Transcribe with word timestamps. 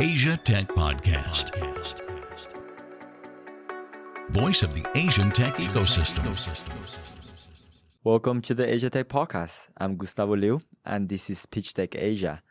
Asia 0.00 0.34
Tech 0.42 0.66
Podcast. 0.68 1.52
Voice 4.30 4.62
of 4.62 4.72
the 4.72 4.82
Asian 4.94 5.30
tech 5.30 5.56
ecosystem. 5.56 6.24
Welcome 8.02 8.40
to 8.40 8.54
the 8.54 8.66
Asia 8.66 8.88
Tech 8.88 9.08
Podcast. 9.10 9.68
I'm 9.76 9.96
Gustavo 9.96 10.36
Liu, 10.36 10.62
and 10.86 11.10
this 11.10 11.28
is 11.28 11.44
Pitch 11.44 11.74
Tech 11.74 11.94
Asia. 11.94 12.42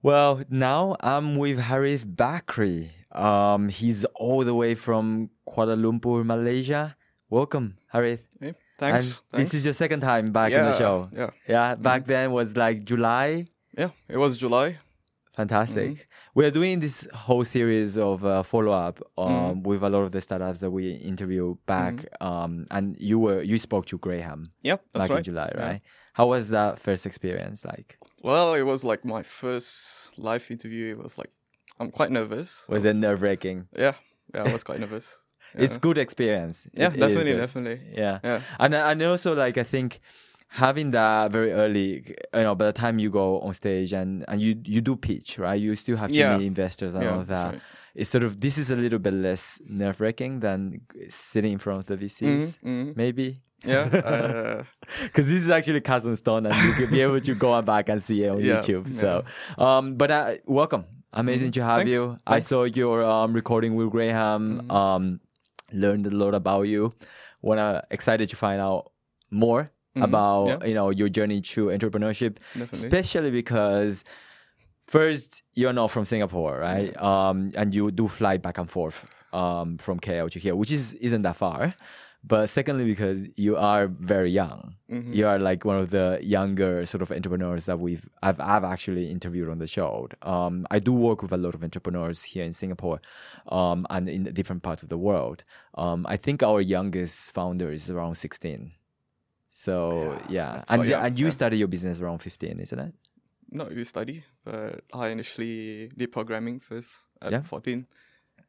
Well, 0.00 0.44
now 0.48 0.96
I'm 1.00 1.36
with 1.36 1.58
Harith 1.58 2.06
Bakri. 2.06 2.88
Um, 3.12 3.68
he's 3.68 4.06
all 4.14 4.42
the 4.42 4.54
way 4.54 4.74
from 4.74 5.28
Kuala 5.46 5.76
Lumpur, 5.76 6.24
Malaysia. 6.24 6.96
Welcome, 7.28 7.76
Harith. 7.92 8.26
Hey, 8.40 8.46
And 8.48 8.56
thanks. 8.78 9.22
This 9.30 9.52
is 9.52 9.66
your 9.66 9.74
second 9.74 10.00
time 10.00 10.32
back 10.32 10.52
in 10.52 10.62
the 10.62 10.78
show. 10.78 11.10
yeah. 11.12 11.30
Yeah. 11.46 11.74
Back 11.74 12.06
then 12.06 12.32
was 12.32 12.56
like 12.56 12.86
July. 12.86 13.44
Yeah, 13.76 13.90
it 14.08 14.16
was 14.16 14.38
July. 14.38 14.78
Fantastic. 15.36 15.90
Mm-hmm. 15.90 16.02
We 16.34 16.46
are 16.46 16.50
doing 16.50 16.80
this 16.80 17.06
whole 17.12 17.44
series 17.44 17.98
of 17.98 18.24
uh, 18.24 18.42
follow 18.42 18.72
up 18.72 19.00
um, 19.18 19.26
Mm-hmm. 19.28 19.62
with 19.68 19.82
a 19.82 19.90
lot 19.90 20.02
of 20.02 20.12
the 20.12 20.20
startups 20.20 20.60
that 20.60 20.70
we 20.70 20.92
interview 20.92 21.56
back. 21.66 22.06
Um, 22.22 22.66
and 22.70 22.96
you 22.98 23.18
were 23.18 23.42
you 23.42 23.58
spoke 23.58 23.86
to 23.86 23.98
Graham 23.98 24.52
Yep, 24.62 24.82
that's 24.94 25.02
back 25.02 25.10
right. 25.10 25.18
in 25.18 25.24
July, 25.24 25.52
Yeah. 25.54 25.66
right? 25.66 25.80
How 26.14 26.26
was 26.28 26.48
that 26.48 26.80
first 26.80 27.04
experience 27.04 27.64
like? 27.64 27.98
Well, 28.22 28.54
it 28.54 28.62
was 28.62 28.82
like 28.84 29.04
my 29.04 29.22
first 29.22 30.18
live 30.18 30.50
interview. 30.50 30.90
It 30.92 31.02
was 31.02 31.18
like 31.18 31.30
I'm 31.78 31.90
quite 31.90 32.10
nervous. 32.10 32.64
Was 32.68 32.84
it 32.86 32.96
nerve 32.96 33.20
wracking? 33.20 33.68
Yeah, 33.76 33.92
yeah, 34.34 34.44
I 34.44 34.52
was 34.52 34.64
quite 34.64 34.80
nervous. 34.80 35.18
Yeah. 35.54 35.62
It's 35.64 35.78
good 35.78 35.96
experience. 35.96 36.66
Yeah, 36.74 36.88
It 36.92 36.98
definitely, 36.98 37.32
good. 37.32 37.38
definitely. 37.38 37.80
Yeah. 37.94 38.18
Yeah. 38.24 38.40
And 38.58 38.74
and 38.74 39.02
also 39.02 39.34
like 39.34 39.56
I 39.56 39.62
think 39.62 40.00
having 40.48 40.90
that 40.92 41.30
very 41.32 41.52
early, 41.52 42.14
you 42.34 42.42
know, 42.42 42.54
by 42.54 42.66
the 42.66 42.72
time 42.72 42.98
you 42.98 43.10
go 43.10 43.40
on 43.40 43.52
stage 43.54 43.92
and 43.92 44.24
and 44.28 44.40
you 44.40 44.56
you 44.64 44.80
do 44.80 44.96
pitch, 44.96 45.38
right? 45.38 45.60
You 45.60 45.76
still 45.76 45.96
have 45.96 46.10
to 46.10 46.16
Yeah. 46.16 46.36
meet 46.38 46.46
investors 46.46 46.94
and 46.94 47.02
Yeah, 47.02 47.12
all 47.12 47.20
of 47.20 47.26
that. 47.28 47.52
right. 47.52 47.60
It's 47.94 48.10
sort 48.10 48.24
of 48.24 48.40
this 48.40 48.58
is 48.58 48.70
a 48.70 48.76
little 48.76 48.98
bit 48.98 49.14
less 49.14 49.60
nerve 49.66 50.00
wracking 50.00 50.40
than 50.40 50.80
sitting 51.08 51.52
in 51.52 51.58
front 51.58 51.80
of 51.80 51.86
the 51.86 51.96
VCs, 51.96 52.58
Mhm, 52.62 52.64
mhm. 52.64 52.96
maybe. 52.96 53.36
Yeah, 53.64 53.84
uh, 54.10 54.62
Because 55.04 55.26
this 55.28 55.42
is 55.42 55.48
actually 55.50 55.80
on 55.88 56.14
stone, 56.16 56.46
and 56.46 56.54
you 56.54 56.72
could 56.74 56.90
be 56.90 57.00
able 57.00 57.20
to 57.20 57.34
go 57.34 57.60
back 57.62 57.88
and 57.88 58.00
see 58.02 58.22
it 58.24 58.28
on 58.28 58.38
Yeah, 58.44 58.60
YouTube. 58.60 58.92
So, 58.94 59.24
um, 59.58 59.94
but 59.96 60.10
uh, 60.10 60.34
welcome, 60.44 60.84
amazing 61.12 61.52
to 61.52 61.64
have 61.64 61.78
Thanks, 61.78 61.92
you. 61.92 62.18
I 62.26 62.38
saw 62.40 62.64
your 62.64 63.02
um, 63.02 63.32
recording 63.32 63.74
with 63.74 63.90
Graham. 63.90 64.60
Mm-hmm. 64.60 64.70
Um, 64.70 65.20
learned 65.72 66.06
a 66.06 66.10
lot 66.10 66.34
about 66.34 66.62
you. 66.68 66.92
Wanna 67.42 67.82
excited 67.90 68.28
to 68.28 68.36
find 68.36 68.60
out 68.60 68.92
more 69.30 69.72
Mhm, 69.96 70.04
about 70.04 70.46
yeah. 70.46 70.68
you 70.68 70.74
know 70.74 70.90
your 70.90 71.08
journey 71.08 71.40
to 71.40 71.66
entrepreneurship, 71.66 72.36
Definitely. 72.54 72.88
especially 72.88 73.30
because 73.30 74.04
first 74.86 75.42
you're 75.54 75.72
not 75.72 75.90
from 75.90 76.04
Singapore, 76.04 76.58
right? 76.60 76.96
Um, 77.02 77.50
and 77.56 77.74
you 77.74 77.90
do 77.90 78.08
fly 78.08 78.36
back 78.36 78.58
and 78.58 78.68
forth 78.70 79.04
um, 79.32 79.78
from 79.78 79.98
KL 80.00 80.30
to 80.30 80.38
here, 80.38 80.54
which 80.54 80.70
is 80.70 80.94
isn't 80.94 81.22
that 81.22 81.36
far. 81.36 81.74
But 82.28 82.48
secondly, 82.48 82.84
because 82.84 83.28
you 83.36 83.56
are 83.56 83.86
very 83.86 84.30
young, 84.30 84.74
Mm-hmm. 84.90 85.12
you 85.12 85.26
are 85.26 85.38
like 85.38 85.64
one 85.64 85.78
of 85.78 85.90
the 85.90 86.18
younger 86.22 86.84
sort 86.86 87.02
of 87.02 87.10
entrepreneurs 87.12 87.64
that 87.66 87.78
we've 87.80 88.08
I've 88.22 88.40
I've 88.40 88.64
actually 88.64 89.10
interviewed 89.10 89.48
on 89.48 89.58
the 89.58 89.66
show. 89.66 90.08
Um, 90.22 90.66
I 90.70 90.78
do 90.80 90.92
work 90.92 91.22
with 91.22 91.32
a 91.32 91.36
lot 91.36 91.54
of 91.56 91.62
entrepreneurs 91.64 92.22
here 92.24 92.44
in 92.44 92.52
Singapore, 92.52 93.00
um, 93.48 93.86
and 93.90 94.08
in 94.08 94.24
different 94.32 94.62
parts 94.62 94.82
of 94.84 94.88
the 94.88 94.98
world. 94.98 95.44
Um, 95.74 96.04
I 96.08 96.16
think 96.16 96.42
our 96.42 96.60
youngest 96.60 97.32
founder 97.34 97.70
is 97.72 97.90
around 97.90 98.14
sixteen. 98.16 98.72
So 99.58 100.20
yeah, 100.28 100.62
and 100.68 100.84
young, 100.84 101.02
and 101.06 101.18
you 101.18 101.26
yeah. 101.26 101.30
started 101.38 101.56
your 101.56 101.68
business 101.68 101.98
around 101.98 102.18
fifteen, 102.18 102.58
isn't 102.60 102.78
it? 102.78 102.92
Not 103.50 103.70
really 103.70 103.84
study, 103.84 104.22
but 104.44 104.84
I 104.92 105.08
initially 105.08 105.88
did 105.96 106.12
programming 106.12 106.60
first 106.60 106.90
at 107.22 107.32
Yeah. 107.32 107.40
14. 107.40 107.86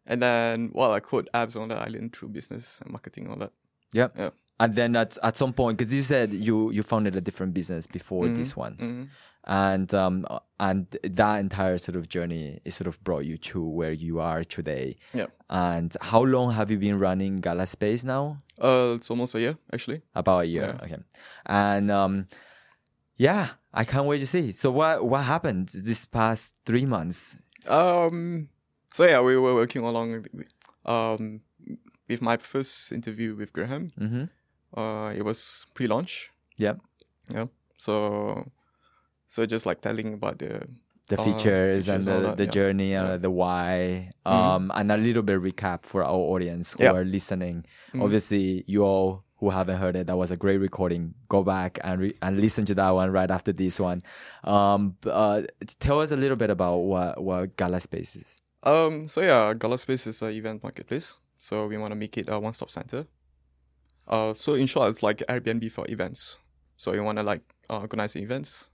And 0.06 0.22
then, 0.22 0.72
well, 0.74 0.92
I 0.92 1.00
code 1.00 1.30
apps 1.34 1.56
on 1.56 1.70
the 1.70 1.76
island 1.76 2.14
through 2.14 2.30
business 2.30 2.80
and 2.82 2.92
marketing, 2.92 3.30
all 3.30 3.38
that. 3.38 3.52
Yeah. 3.94 4.10
Yeah. 4.18 4.32
And 4.60 4.76
then 4.76 4.96
at 4.98 5.18
at 5.24 5.38
some 5.38 5.54
point, 5.54 5.78
because 5.78 5.94
you 5.94 6.04
said 6.04 6.34
you 6.34 6.72
you 6.72 6.84
founded 6.84 7.16
a 7.16 7.22
different 7.22 7.54
business 7.54 7.88
before 7.88 8.28
this 8.28 8.58
one, 8.58 8.76
Mhm. 8.78 9.08
And 9.48 9.94
um 9.94 10.26
and 10.60 10.88
that 11.04 11.38
entire 11.40 11.78
sort 11.78 11.96
of 11.96 12.10
journey 12.10 12.60
is 12.66 12.76
sort 12.76 12.88
of 12.88 13.02
brought 13.04 13.26
you 13.26 13.38
to 13.38 13.64
where 13.64 13.92
you 13.92 14.20
are 14.20 14.44
today. 14.44 14.98
Yeah. 15.14 15.28
And 15.50 15.96
how 16.02 16.24
long 16.24 16.52
have 16.52 16.70
you 16.72 16.78
been 16.78 17.00
running 17.00 17.38
Gala 17.38 17.66
Space 17.68 18.04
now? 18.04 18.38
Uh, 18.60 18.96
it's 18.98 19.10
almost 19.10 19.36
a 19.36 19.40
year, 19.40 19.58
actually. 19.72 20.02
About 20.16 20.40
a 20.40 20.46
year. 20.46 20.76
Yeah. 20.80 20.86
Okay. 20.86 20.98
And 21.46 21.92
um, 21.92 22.26
yeah, 23.18 23.50
I 23.74 23.84
can't 23.86 24.06
wait 24.06 24.20
to 24.20 24.28
see. 24.28 24.52
So 24.52 24.72
what 24.72 25.06
what 25.06 25.24
happened 25.24 25.70
this 25.74 26.06
past 26.06 26.56
three 26.66 26.86
months? 26.86 27.36
Um. 27.68 28.50
So 28.92 29.06
yeah, 29.06 29.22
we 29.22 29.38
were 29.38 29.54
working 29.54 29.84
along, 29.84 30.26
with- 30.34 30.48
um, 30.86 31.42
with 32.10 32.22
my 32.22 32.38
first 32.38 32.92
interview 32.92 33.36
with 33.36 33.54
Graham. 33.54 33.92
Mm-hmm. 34.00 34.80
Uh, 34.80 35.12
it 35.14 35.24
was 35.24 35.66
pre-launch. 35.74 36.32
Yep. 36.58 36.80
Yeah. 37.34 37.46
So, 37.78 38.50
so 39.28 39.46
just 39.46 39.66
like 39.66 39.82
telling 39.82 40.14
about 40.14 40.40
the 40.40 40.68
The 41.10 41.16
Uh, 41.16 41.24
features, 41.24 41.88
and 41.88 42.04
the, 42.04 42.20
that, 42.20 42.36
the 42.38 42.44
yeah. 42.44 42.52
journey 42.52 42.92
and 42.94 43.08
Yeah. 43.08 43.16
the 43.18 43.32
why, 43.32 44.10
um, 44.26 44.72
and 44.76 44.92
a 44.92 44.98
little 44.98 45.24
bit 45.24 45.40
recap 45.42 45.86
for 45.86 46.04
our 46.04 46.12
audience 46.36 46.74
who 46.76 46.84
Yeah. 46.84 46.92
are 46.92 47.06
listening. 47.06 47.64
Mhm. 47.94 48.04
Obviously, 48.04 48.66
you 48.68 48.84
all 48.84 49.24
who 49.40 49.52
haven't 49.52 49.78
heard 49.78 49.96
it, 49.96 50.08
that 50.08 50.18
was 50.18 50.32
a 50.32 50.36
great 50.36 50.58
recording. 50.58 51.14
Go 51.30 51.44
back 51.44 51.80
and 51.84 52.02
re- 52.02 52.18
and 52.22 52.42
listen 52.42 52.66
to 52.66 52.76
that 52.76 52.90
one 52.92 53.10
right 53.12 53.32
after 53.32 53.54
this 53.54 53.80
one. 53.80 54.04
Um, 54.44 54.98
uh, 55.06 55.44
tell 55.80 56.02
us 56.02 56.12
a 56.12 56.18
little 56.18 56.36
bit 56.36 56.50
about 56.50 56.80
what 56.80 57.24
what 57.24 57.56
Gala 57.56 57.80
Space 57.80 58.18
is. 58.18 58.42
Um. 58.64 59.08
So 59.08 59.22
yeah, 59.22 59.54
Gala 59.54 59.78
Space 59.78 60.08
is 60.08 60.22
an 60.22 60.32
event 60.32 60.62
marketplace. 60.62 61.16
So 61.38 61.68
we 61.72 61.78
want 61.78 61.92
to 61.92 62.00
make 62.04 62.18
it 62.18 62.28
a 62.28 62.38
one-stop 62.38 62.70
center. 62.70 63.08
Uh. 64.08 64.34
So 64.34 64.56
in 64.56 64.68
short, 64.68 64.90
it's 64.90 65.04
like 65.04 65.20
Airbnb 65.30 65.72
for 65.72 65.86
events. 65.90 66.38
So 66.76 66.92
you 66.94 67.04
want 67.04 67.18
to 67.20 67.24
like 67.24 67.44
uh, 67.70 67.80
organize 67.80 68.16
events. 68.18 68.70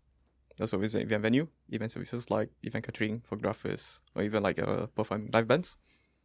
There's 0.57 0.73
always 0.73 0.95
an 0.95 1.01
event 1.01 1.23
venue, 1.23 1.47
event 1.69 1.91
services 1.91 2.29
like 2.29 2.49
event 2.63 2.85
catering, 2.85 3.21
photographers, 3.23 3.99
or 4.15 4.23
even 4.23 4.43
like 4.43 4.59
uh, 4.59 4.87
performing 4.87 5.29
live 5.33 5.47
bands. 5.47 5.75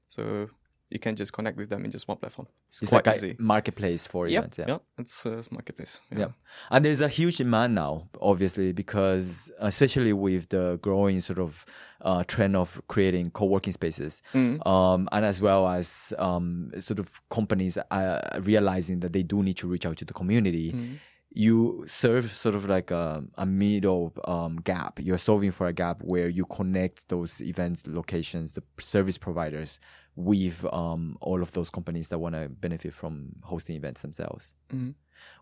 So 0.09 0.51
you 0.91 0.99
can 0.99 1.17
just 1.17 1.33
connect 1.35 1.59
with 1.59 1.69
them 1.69 1.85
in 1.85 1.91
just 1.91 2.09
one 2.09 2.17
platform. 2.17 2.49
It's, 2.69 2.81
It's 2.83 2.89
quite 2.91 3.07
like 3.07 3.17
easy. 3.17 3.37
a 3.39 3.43
marketplace 3.43 4.07
for 4.07 4.27
Yeah, 4.27 4.39
events. 4.39 4.59
Yeah. 4.59 4.65
yeah, 4.69 4.79
it's 4.99 5.27
a 5.27 5.43
marketplace. 5.51 6.01
Yeah. 6.17 6.29
And 6.71 6.83
there's 6.85 7.03
a 7.03 7.09
huge 7.09 7.37
demand 7.37 7.75
now, 7.75 8.09
obviously, 8.23 8.73
because 8.73 9.51
especially 9.59 10.15
with 10.15 10.49
the 10.49 10.79
growing 10.81 11.21
sort 11.21 11.39
of 11.41 11.67
uh, 12.01 12.25
trend 12.25 12.57
of 12.57 12.81
creating 12.89 13.31
co-working 13.33 13.73
spaces, 13.75 14.23
Mhm. 14.33 14.67
um, 14.67 15.09
and 15.13 15.27
as 15.27 15.43
well 15.43 15.69
as 15.69 16.15
um, 16.19 16.71
sort 16.79 16.99
of 17.01 17.21
companies 17.29 17.77
uh, 17.91 18.41
realizing 18.41 19.01
that 19.01 19.13
they 19.13 19.23
do 19.23 19.43
need 19.43 19.57
to 19.59 19.69
reach 19.69 19.85
out 19.85 19.97
to 19.99 20.05
the 20.07 20.15
community. 20.15 20.73
Mhm. 20.73 20.99
You 21.31 21.85
serve 21.87 22.31
sort 22.33 22.55
of 22.55 22.67
like 22.69 22.91
a, 22.91 23.23
a 23.37 23.45
middle 23.47 24.13
um, 24.25 24.57
gap. 24.57 24.99
You're 25.01 25.19
solving 25.19 25.53
for 25.53 25.67
a 25.67 25.73
gap 25.73 26.03
where 26.03 26.29
you 26.29 26.47
connect 26.47 27.09
those 27.11 27.41
events 27.43 27.87
locations, 27.87 28.53
the 28.53 28.63
service 28.81 29.19
providers, 29.19 29.79
with 30.17 30.65
um, 30.73 31.17
all 31.21 31.43
of 31.43 31.53
those 31.53 31.71
companies 31.71 32.09
that 32.09 32.19
want 32.19 32.35
to 32.35 32.49
benefit 32.49 32.93
from 32.95 33.37
hosting 33.43 33.77
events 33.77 34.03
themselves 34.03 34.55
Mhm. 34.71 34.95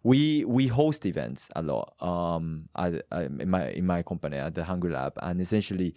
we 0.03 0.45
we 0.45 0.67
host 0.67 1.07
events 1.07 1.49
a 1.57 1.63
lot 1.63 1.95
um 2.03 2.69
at, 2.77 3.03
uh, 3.13 3.29
in 3.41 3.49
my 3.51 3.69
in 3.71 3.87
my 3.87 4.03
company 4.03 4.37
at 4.37 4.55
the 4.55 4.65
Hungry 4.65 4.91
Lab 4.93 5.15
and 5.23 5.41
essentially 5.41 5.95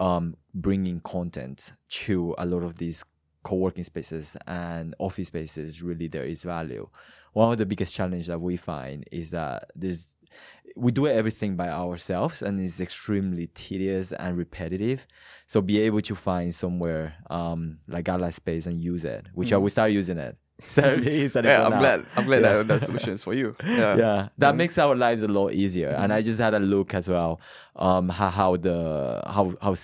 um 0.00 0.36
bringing 0.54 1.00
content 1.00 1.72
to 1.88 2.34
a 2.38 2.46
lot 2.46 2.62
of 2.62 2.76
these 2.76 3.04
co-working 3.44 3.84
spaces 3.84 4.36
and 4.46 4.94
office 4.98 5.28
spaces 5.28 5.82
really 5.82 6.06
there 6.08 6.24
is 6.24 6.44
value 6.44 6.88
one 7.32 7.52
of 7.52 7.58
the 7.58 7.66
biggest 7.66 7.94
challenge 7.94 8.26
that 8.26 8.40
we 8.40 8.56
find 8.56 9.04
is 9.12 9.30
that 9.30 9.70
there's 9.74 10.08
we 10.76 10.90
do 10.90 11.06
everything 11.06 11.54
by 11.56 11.68
ourselves 11.68 12.40
and 12.40 12.58
it's 12.58 12.80
extremely 12.80 13.46
tedious 13.48 14.12
and 14.12 14.38
repetitive 14.38 15.06
so 15.46 15.60
be 15.60 15.78
able 15.80 16.00
to 16.00 16.14
find 16.14 16.54
somewhere 16.54 17.14
um 17.28 17.78
like 17.88 18.04
Gala 18.06 18.32
space 18.32 18.66
and 18.66 18.82
use 18.82 19.04
it 19.04 19.26
which 19.34 19.52
I 19.52 19.58
will 19.58 19.68
start 19.70 19.92
using 19.92 20.16
it 20.18 20.36
Certainly, 20.68 21.26
Yeah, 21.44 21.64
I'm 21.66 21.78
glad. 21.78 22.06
I'm 22.16 22.24
glad 22.24 22.42
Yeah. 22.42 22.56
that 22.58 22.68
that 22.68 22.82
solution 22.82 23.12
is 23.14 23.22
for 23.22 23.34
you. 23.34 23.54
Yeah. 23.64 23.96
yeah 23.96 24.28
that 24.38 24.54
makes 24.56 24.78
our 24.78 24.94
lives 24.94 25.22
a 25.22 25.28
lot 25.28 25.52
easier 25.52 25.88
and 25.90 26.12
i 26.12 26.22
just 26.22 26.38
had 26.38 26.54
a 26.54 26.58
look 26.60 26.94
as 26.94 27.08
well 27.08 27.40
um 27.76 28.08
how, 28.08 28.30
how 28.30 28.56
the 28.56 29.20
how 29.26 29.52
how 29.60 29.74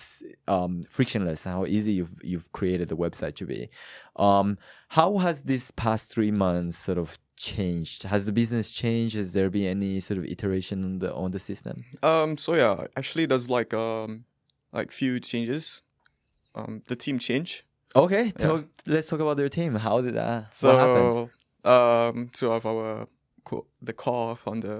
um 0.46 0.82
frictionless 0.88 1.44
and 1.46 1.54
how 1.56 1.66
easy 1.66 1.92
you've 1.92 2.14
you've 2.22 2.50
created 2.52 2.88
the 2.88 2.96
website 2.96 3.34
to 3.34 3.44
be 3.44 3.68
um 4.16 4.56
how 4.88 5.18
has 5.18 5.42
this 5.42 5.70
past 5.72 6.10
three 6.10 6.30
months 6.30 6.78
sort 6.78 6.96
of 6.98 7.18
changed 7.38 8.02
has 8.02 8.24
the 8.24 8.32
business 8.32 8.70
changed 8.70 9.14
has 9.16 9.32
there 9.32 9.48
been 9.48 9.68
any 9.76 10.00
sort 10.00 10.18
of 10.18 10.24
iteration 10.24 10.84
on 10.84 10.98
the 10.98 11.10
on 11.14 11.30
the 11.30 11.38
system 11.38 11.84
Um. 12.02 12.36
So 12.36 12.54
yeah, 12.54 12.86
actually, 12.96 13.26
there's 13.26 13.48
like 13.48 13.72
um, 13.72 14.24
like 14.72 14.92
few 14.92 15.20
changes. 15.20 15.82
Um, 16.54 16.82
the 16.90 16.96
team 16.96 17.18
change. 17.18 17.64
okay 17.94 18.30
talk, 18.32 18.66
let's 18.86 19.08
talk 19.08 19.20
about 19.20 19.36
their 19.38 19.48
team 19.48 19.76
how 19.76 19.96
did 20.02 20.14
that 20.14 20.54
So 20.54 20.68
what 20.68 20.78
happened 20.84 21.30
um, 21.64 22.28
two 22.38 22.50
of 22.52 22.66
our 22.66 23.06
co- 23.44 23.66
the 23.80 23.92
core 23.92 24.36
founder 24.36 24.78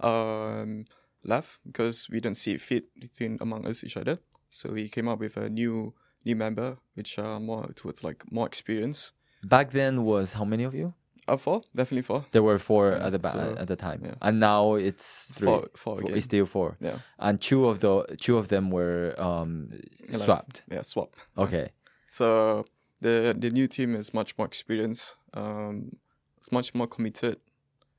um 0.00 0.84
left 1.24 1.58
because 1.66 2.08
we 2.12 2.20
don't 2.20 2.34
see 2.36 2.56
fit 2.58 2.84
between 3.00 3.38
among 3.40 3.66
us 3.66 3.82
each 3.82 3.96
other. 3.96 4.18
So 4.50 4.72
we 4.72 4.88
came 4.88 5.08
up 5.08 5.18
with 5.18 5.36
a 5.36 5.48
new 5.50 5.94
new 6.24 6.36
member, 6.36 6.78
which 6.94 7.18
are 7.18 7.40
more 7.40 7.72
towards 7.74 8.04
like 8.04 8.20
more 8.30 8.46
experience. 8.46 9.12
Back 9.42 9.70
then 9.70 10.04
was 10.04 10.34
how 10.34 10.44
many 10.44 10.64
of 10.64 10.74
you? 10.74 10.94
Uh, 11.28 11.36
four, 11.36 11.62
definitely 11.74 12.02
four. 12.02 12.24
There 12.30 12.42
were 12.42 12.58
four 12.58 12.90
Yeah, 12.92 13.06
at 13.06 13.12
the 13.12 13.18
ba- 13.18 13.32
so, 13.32 13.56
at 13.58 13.68
the 13.68 13.76
time, 13.76 14.00
yeah. 14.04 14.14
and 14.22 14.40
now 14.40 14.74
it's 14.74 15.30
three. 15.34 15.60
Four, 15.76 16.00
again. 16.00 16.16
It's 16.16 16.24
still 16.24 16.46
four, 16.46 16.76
yeah, 16.80 16.98
and 17.18 17.40
two 17.40 17.66
of 17.70 17.80
the 17.80 17.92
two 18.20 18.36
of 18.38 18.48
them 18.48 18.70
were 18.70 19.14
um, 19.18 19.70
swapped. 20.12 20.62
yeah, 20.70 20.82
swap. 20.82 21.10
Okay, 21.36 21.68
So 22.10 22.64
the 23.00 23.34
the 23.38 23.50
new 23.50 23.66
team 23.68 23.94
is 23.94 24.12
much 24.14 24.36
more 24.38 24.46
experienced. 24.46 25.16
Um, 25.34 25.96
it's 26.40 26.50
much 26.52 26.74
more 26.74 26.86
committed. 26.88 27.36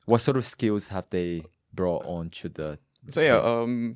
what 0.06 0.22
sort 0.22 0.38
of 0.38 0.46
skills 0.46 0.88
have 0.88 1.06
they 1.12 1.44
brought 1.74 2.04
on 2.06 2.30
to 2.42 2.50
the? 2.50 2.80
So 3.10 3.22
yeah, 3.22 3.38
um, 3.52 3.96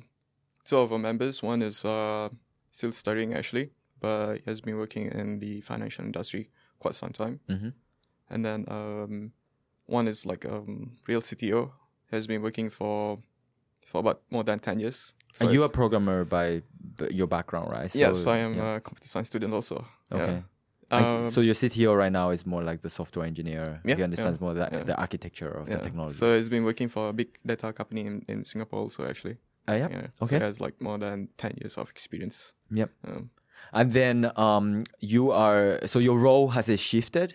two 0.64 0.78
of 0.78 0.92
our 0.92 0.98
members. 0.98 1.42
One 1.42 1.60
is 1.66 1.84
uh 1.84 2.28
still 2.70 2.92
studying 2.92 3.34
actually, 3.34 3.70
but 4.00 4.36
he 4.38 4.42
has 4.50 4.60
been 4.60 4.76
working 4.76 5.06
in 5.12 5.40
the 5.40 5.60
financial 5.60 6.04
industry 6.04 6.50
quite 6.78 6.94
some 6.94 7.12
time. 7.12 7.40
Mhm. 7.48 7.72
And 8.30 8.44
then 8.44 8.64
um, 8.68 9.32
one 9.86 10.08
is 10.08 10.24
like 10.26 10.44
um 10.46 10.92
real 11.06 11.20
CTO 11.20 11.70
has 12.10 12.26
been 12.26 12.42
working 12.42 12.70
for 12.70 13.18
for 13.86 13.98
about 13.98 14.22
more 14.30 14.44
than 14.44 14.58
ten 14.58 14.80
years. 14.80 15.14
So 15.34 15.46
and 15.46 15.54
you're 15.54 15.66
a 15.66 15.68
programmer 15.68 16.24
by 16.24 16.62
b- 16.98 17.08
your 17.12 17.26
background, 17.26 17.70
right? 17.70 17.94
yes, 17.94 18.26
I 18.26 18.38
am 18.38 18.54
yeah. 18.54 18.76
a 18.76 18.80
computer 18.80 19.08
science 19.08 19.28
student 19.28 19.52
also. 19.52 19.84
Okay. 20.12 20.42
And 20.90 21.06
Um, 21.06 21.28
so 21.28 21.40
your 21.40 21.54
CTO 21.54 21.96
right 21.96 22.12
now 22.12 22.30
is 22.30 22.46
more 22.46 22.62
like 22.62 22.82
the 22.82 22.90
software 22.90 23.26
engineer. 23.26 23.80
Yeah, 23.84 23.96
he 23.96 24.02
understands 24.02 24.38
yeah, 24.38 24.44
more 24.44 24.54
the, 24.54 24.68
yeah. 24.70 24.82
the 24.84 24.96
architecture 25.00 25.48
of 25.50 25.68
yeah. 25.68 25.76
the 25.76 25.82
technology. 25.82 26.14
So 26.14 26.36
he's 26.36 26.48
been 26.48 26.64
working 26.64 26.88
for 26.88 27.08
a 27.08 27.12
big 27.12 27.38
data 27.44 27.72
company 27.72 28.02
in, 28.02 28.24
in 28.28 28.44
Singapore 28.44 28.80
also 28.80 29.06
actually. 29.06 29.38
Uh, 29.68 29.72
yeah. 29.72 29.88
Yeah. 29.90 29.96
Okay. 29.98 30.10
So 30.20 30.38
he 30.38 30.42
has 30.44 30.60
like 30.60 30.80
more 30.80 30.98
than 30.98 31.28
ten 31.36 31.52
years 31.60 31.78
of 31.78 31.90
experience. 31.90 32.54
Yep. 32.70 32.90
Um, 33.08 33.30
And 33.72 33.92
then 33.92 34.30
um, 34.36 34.84
you 35.00 35.30
are 35.32 35.80
so 35.86 35.98
your 35.98 36.18
role 36.18 36.48
has 36.50 36.68
it 36.68 36.80
shifted? 36.80 37.34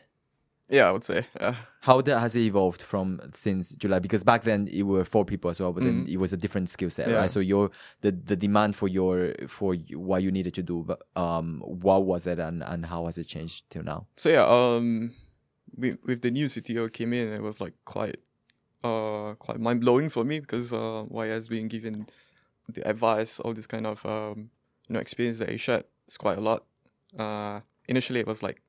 Yeah, 0.69 0.87
I 0.87 0.91
would 0.91 1.03
say. 1.03 1.25
Uh, 1.39 1.53
How 1.81 2.01
that 2.01 2.19
has 2.19 2.35
it 2.35 2.41
evolved 2.41 2.81
from 2.81 3.19
since 3.33 3.73
July? 3.75 3.99
Because 3.99 4.23
back 4.23 4.43
then 4.43 4.67
it 4.71 4.83
were 4.83 5.05
four 5.05 5.25
people 5.25 5.49
as 5.49 5.59
well, 5.59 5.73
but 5.73 5.83
then 5.83 6.05
it 6.09 6.17
was 6.17 6.33
a 6.33 6.37
different 6.37 6.69
skill 6.69 6.89
set. 6.89 7.09
Yeah. 7.09 7.15
right? 7.15 7.31
So 7.31 7.39
your 7.39 7.71
the 8.01 8.11
the 8.11 8.35
demand 8.35 8.75
for 8.75 8.87
your 8.87 9.33
for 9.47 9.75
what 9.93 10.23
you 10.23 10.31
needed 10.31 10.53
to 10.55 10.63
do, 10.63 10.83
but 10.85 11.01
um, 11.15 11.61
what 11.65 12.05
was 12.05 12.27
it 12.27 12.39
and 12.39 12.63
and 12.63 12.85
how 12.85 13.05
has 13.05 13.17
it 13.17 13.25
changed 13.27 13.69
till 13.69 13.83
now? 13.83 14.07
So 14.15 14.29
yeah, 14.29 14.45
um, 14.45 15.13
with, 15.77 15.97
with 16.05 16.21
the 16.21 16.31
new 16.31 16.47
CTO 16.47 16.91
came 16.91 17.13
in, 17.13 17.29
it 17.29 17.41
was 17.41 17.61
like 17.61 17.73
quite, 17.85 18.17
uh, 18.83 19.35
quite 19.35 19.59
mind 19.59 19.81
blowing 19.81 20.09
for 20.09 20.23
me 20.23 20.39
because 20.39 20.73
uh, 20.73 21.03
why 21.07 21.27
has 21.27 21.47
been 21.47 21.67
given 21.67 22.07
the 22.67 22.87
advice, 22.87 23.39
all 23.39 23.53
this 23.53 23.67
kind 23.67 23.87
of 23.87 24.05
um, 24.05 24.49
you 24.87 24.93
know, 24.93 24.99
experience 24.99 25.39
that 25.39 25.49
he 25.49 25.57
shared. 25.57 25.85
It's 26.07 26.17
quite 26.17 26.37
a 26.37 26.41
lot. 26.41 26.65
Uh, 27.17 27.61
initially 27.87 28.19
it 28.19 28.27
was 28.27 28.43
like, 28.43 28.61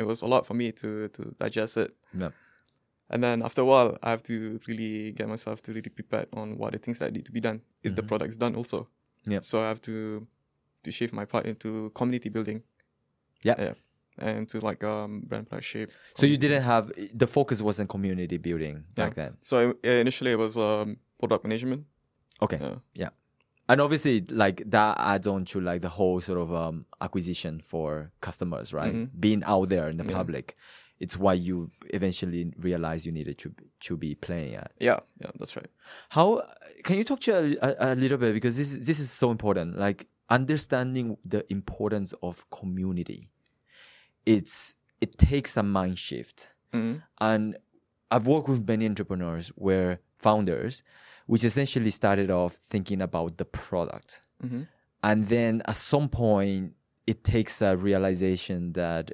it 0.00 0.06
was 0.06 0.22
a 0.22 0.26
lot 0.26 0.42
for 0.46 0.54
me 0.54 0.72
to 0.72 1.08
to 1.16 1.22
digest 1.38 1.76
it, 1.76 1.90
Yeah. 2.22 2.30
and 3.12 3.22
then 3.22 3.42
after 3.42 3.62
a 3.62 3.64
while, 3.72 3.90
I 4.02 4.10
have 4.10 4.22
to 4.30 4.34
really 4.68 5.12
get 5.18 5.28
myself 5.28 5.60
to 5.62 5.72
really 5.72 5.90
prepared 5.90 6.28
on 6.32 6.56
what 6.58 6.72
the 6.72 6.78
things 6.78 6.98
that 7.00 7.12
need 7.12 7.24
to 7.26 7.32
be 7.32 7.40
done 7.40 7.60
if 7.82 7.94
the 7.94 8.02
product's 8.02 8.36
done 8.36 8.54
also. 8.56 8.88
Yep. 9.26 9.44
So 9.44 9.60
I 9.60 9.68
have 9.68 9.80
to 9.82 10.26
to 10.84 10.90
shift 10.90 11.12
my 11.12 11.26
part 11.26 11.44
into 11.46 11.90
community 11.94 12.30
building. 12.30 12.62
Yeah. 13.44 13.56
Yeah. 13.58 13.74
And 14.18 14.48
to 14.50 14.60
like 14.60 14.82
um 14.84 15.20
brand 15.28 15.46
flagship. 15.48 15.90
So 16.14 16.26
you 16.26 16.38
didn't 16.38 16.62
have 16.62 16.84
the 17.22 17.26
focus 17.26 17.60
wasn't 17.62 17.88
community 17.88 18.38
building 18.38 18.84
back 18.94 19.14
then. 19.14 19.36
So 19.42 19.56
uh, 19.84 19.88
initially 20.04 20.32
it 20.32 20.38
was 20.38 20.56
um 20.56 20.96
product 21.18 21.44
management. 21.44 21.84
Okay. 22.42 22.58
Yeah. 22.60 22.76
Yeah. 22.94 23.10
And 23.70 23.80
obviously, 23.80 24.16
like 24.44 24.58
that 24.70 24.96
adds 24.98 25.26
on 25.34 25.44
to 25.52 25.60
like 25.60 25.80
the 25.80 25.88
whole 25.98 26.20
sort 26.20 26.38
of 26.44 26.52
um, 26.52 26.76
acquisition 27.00 27.60
for 27.70 28.10
customers, 28.20 28.72
right? 28.80 28.94
Mhm. 28.94 29.08
Being 29.26 29.42
out 29.44 29.68
there 29.68 29.88
in 29.92 29.96
the 29.96 30.04
Yeah. 30.04 30.16
public, 30.20 30.56
it's 30.98 31.16
why 31.16 31.34
you 31.48 31.70
eventually 31.98 32.52
realize 32.68 33.06
you 33.06 33.12
needed 33.12 33.36
to 33.42 33.48
to 33.86 33.96
be 33.96 34.10
playing 34.26 34.54
at. 34.62 34.70
Yeah, 34.88 34.98
yeah, 35.22 35.30
that's 35.38 35.54
right. 35.58 35.70
How 36.16 36.42
can 36.86 36.96
you 36.98 37.04
talk 37.04 37.20
to 37.28 37.32
a, 37.36 37.68
a, 37.68 37.70
a 37.92 37.94
little 38.02 38.18
bit 38.18 38.32
because 38.38 38.56
this 38.60 38.70
this 38.88 38.98
is 39.04 39.10
so 39.22 39.30
important, 39.30 39.78
like 39.86 40.00
understanding 40.38 41.16
the 41.24 41.40
importance 41.58 42.10
of 42.28 42.44
community. 42.50 43.20
It's 44.26 44.74
it 45.00 45.16
takes 45.18 45.56
a 45.56 45.62
mind 45.62 45.98
shift. 45.98 46.50
Mhm. 46.72 47.02
And 47.20 47.56
I've 48.10 48.26
worked 48.26 48.48
with 48.48 48.66
many 48.66 48.84
entrepreneurs 48.86 49.48
where 49.66 50.00
founders, 50.18 50.82
which 51.30 51.44
essentially 51.44 51.90
started 51.90 52.30
off 52.30 52.52
thinking 52.72 53.00
about 53.08 53.30
the 53.40 53.44
product. 53.44 54.10
Mhm. 54.42 54.66
And 55.08 55.18
then 55.34 55.52
at 55.72 55.76
some 55.76 56.08
point, 56.08 56.64
it 57.06 57.18
takes 57.34 57.54
a 57.62 57.76
realization 57.76 58.72
that 58.72 59.04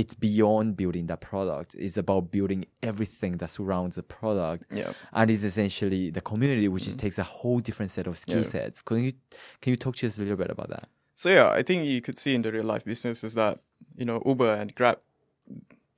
it's 0.00 0.14
beyond 0.14 0.76
building 0.76 1.06
that 1.10 1.20
product. 1.20 1.74
It's 1.84 1.96
about 1.96 2.22
building 2.36 2.60
everything 2.90 3.32
that 3.40 3.50
surrounds 3.50 3.94
the 3.96 4.02
product. 4.02 4.64
Yeah. 4.72 4.92
And 5.12 5.30
it's 5.30 5.44
essentially 5.52 6.10
the 6.10 6.20
community, 6.20 6.68
which 6.68 6.86
is, 6.88 6.94
takes 6.94 7.18
a 7.18 7.28
whole 7.36 7.60
different 7.68 7.90
set 7.96 8.06
of 8.06 8.14
skill 8.24 8.42
Yeah. 8.44 8.54
sets. 8.56 8.82
Can 8.82 8.96
you 9.04 9.12
can 9.60 9.68
you 9.72 9.76
talk 9.84 9.94
to 9.96 10.06
us 10.08 10.18
a 10.18 10.20
little 10.22 10.36
bit 10.44 10.50
about 10.56 10.68
that? 10.74 10.86
So 11.22 11.26
yeah, 11.30 11.48
I 11.60 11.62
think 11.68 11.78
you 11.94 12.00
could 12.06 12.18
see 12.18 12.32
in 12.36 12.42
the 12.42 12.50
real 12.52 12.64
life 12.72 12.84
business 12.84 13.18
is 13.28 13.34
that 13.34 13.54
you 13.96 14.04
know 14.08 14.18
Uber 14.30 14.52
and 14.60 14.68
Grab, 14.78 14.98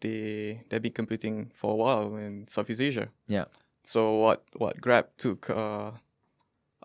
they 0.00 0.62
they've 0.68 0.82
been 0.82 0.92
competing 1.02 1.50
for 1.52 1.72
a 1.72 1.76
while 1.76 2.16
in 2.16 2.46
Southeast 2.48 2.80
Asia. 2.80 3.06
Yeah. 3.28 3.46
So 3.82 4.14
what 4.14 4.44
what 4.54 4.80
Grab 4.80 5.06
took 5.16 5.50
uh, 5.50 5.92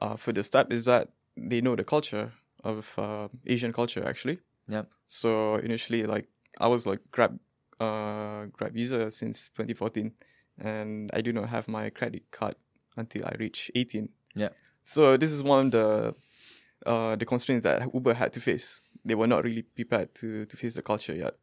uh 0.02 0.16
for 0.16 0.32
the 0.32 0.44
step 0.44 0.72
is 0.72 0.86
that 0.86 1.10
they 1.38 1.62
know 1.62 1.76
the 1.76 1.84
culture 1.84 2.32
of 2.64 2.94
uh, 2.98 3.28
Asian 3.46 3.72
culture 3.72 4.06
actually. 4.06 4.40
Yeah. 4.68 4.84
So 5.06 5.56
initially, 5.56 6.04
like 6.04 6.28
I 6.60 6.68
was 6.68 6.88
like 6.88 7.00
Grab 7.12 7.40
uh 7.80 8.46
Grab 8.54 8.76
user 8.76 9.10
since 9.10 9.50
2014, 9.52 10.14
and 10.60 11.12
I 11.14 11.22
do 11.22 11.32
not 11.34 11.50
have 11.50 11.68
my 11.68 11.90
credit 11.90 12.32
card 12.32 12.56
until 12.98 13.26
I 13.26 13.36
reach 13.38 13.72
18. 13.76 14.10
Yeah. 14.36 14.50
So 14.84 15.18
this 15.18 15.32
is 15.32 15.44
one 15.44 15.68
of 15.68 15.72
the 15.72 16.16
uh 16.86 17.16
the 17.16 17.26
constraints 17.26 17.64
that 17.64 17.94
Uber 17.94 18.14
had 18.14 18.34
to 18.34 18.40
face. 18.40 18.82
They 19.04 19.16
were 19.16 19.28
not 19.28 19.44
really 19.44 19.62
prepared 19.62 20.16
to 20.16 20.46
to 20.46 20.58
face 20.58 20.76
the 20.76 20.82
culture 20.82 21.16
yet. 21.16 21.36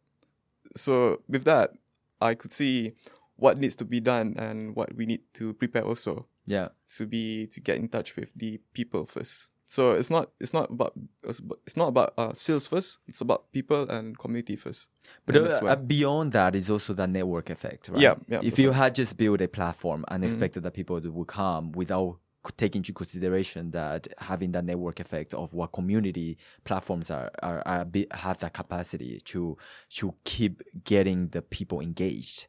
So 0.74 1.22
with 1.28 1.44
that, 1.44 1.72
I 2.20 2.34
could 2.34 2.52
see 2.52 2.94
what 3.36 3.58
needs 3.58 3.76
to 3.76 3.84
be 3.84 4.00
done 4.00 4.34
and 4.38 4.76
what 4.76 4.94
we 4.96 5.06
need 5.06 5.20
to 5.34 5.52
prepare 5.54 5.84
also 5.84 6.26
Yeah. 6.46 6.68
to 6.96 7.06
be 7.06 7.46
to 7.48 7.60
get 7.60 7.76
in 7.78 7.88
touch 7.88 8.16
with 8.16 8.32
the 8.36 8.60
people 8.74 9.04
first. 9.06 9.50
So 9.66 9.92
it's 9.92 10.10
not 10.10 10.30
it's 10.38 10.52
not 10.52 10.70
about 10.70 10.92
it's 11.24 11.76
not 11.76 11.88
about 11.88 12.12
uh, 12.18 12.34
sales 12.34 12.66
first. 12.66 12.98
It's 13.08 13.20
about 13.22 13.50
people 13.52 13.88
and 13.88 14.18
community 14.18 14.56
first. 14.56 14.90
But 15.24 15.36
uh, 15.36 15.66
uh, 15.66 15.76
beyond 15.76 16.32
that 16.32 16.54
is 16.54 16.68
also 16.68 16.92
the 16.92 17.06
network 17.06 17.48
effect, 17.48 17.88
right? 17.88 18.02
Yeah, 18.02 18.14
yeah, 18.28 18.40
If 18.42 18.58
you 18.58 18.68
right. 18.70 18.76
had 18.76 18.94
just 18.94 19.16
built 19.16 19.40
a 19.40 19.48
platform 19.48 20.04
and 20.08 20.22
Mhm. 20.22 20.26
expected 20.26 20.62
that 20.64 20.74
people 20.74 21.00
would 21.00 21.28
come 21.28 21.72
without 21.72 22.18
taking 22.56 22.80
into 22.80 22.92
consideration 22.92 23.70
that 23.70 24.08
having 24.18 24.50
that 24.52 24.64
network 24.64 24.98
effect 25.00 25.32
of 25.32 25.54
what 25.54 25.68
community 25.72 26.36
platforms 26.64 27.08
are 27.10 27.30
are, 27.42 27.62
are 27.64 27.86
have 28.10 28.38
that 28.38 28.52
capacity 28.52 29.20
to 29.24 29.56
to 29.88 30.12
keep 30.24 30.60
getting 30.84 31.28
the 31.28 31.40
people 31.40 31.80
engaged, 31.80 32.46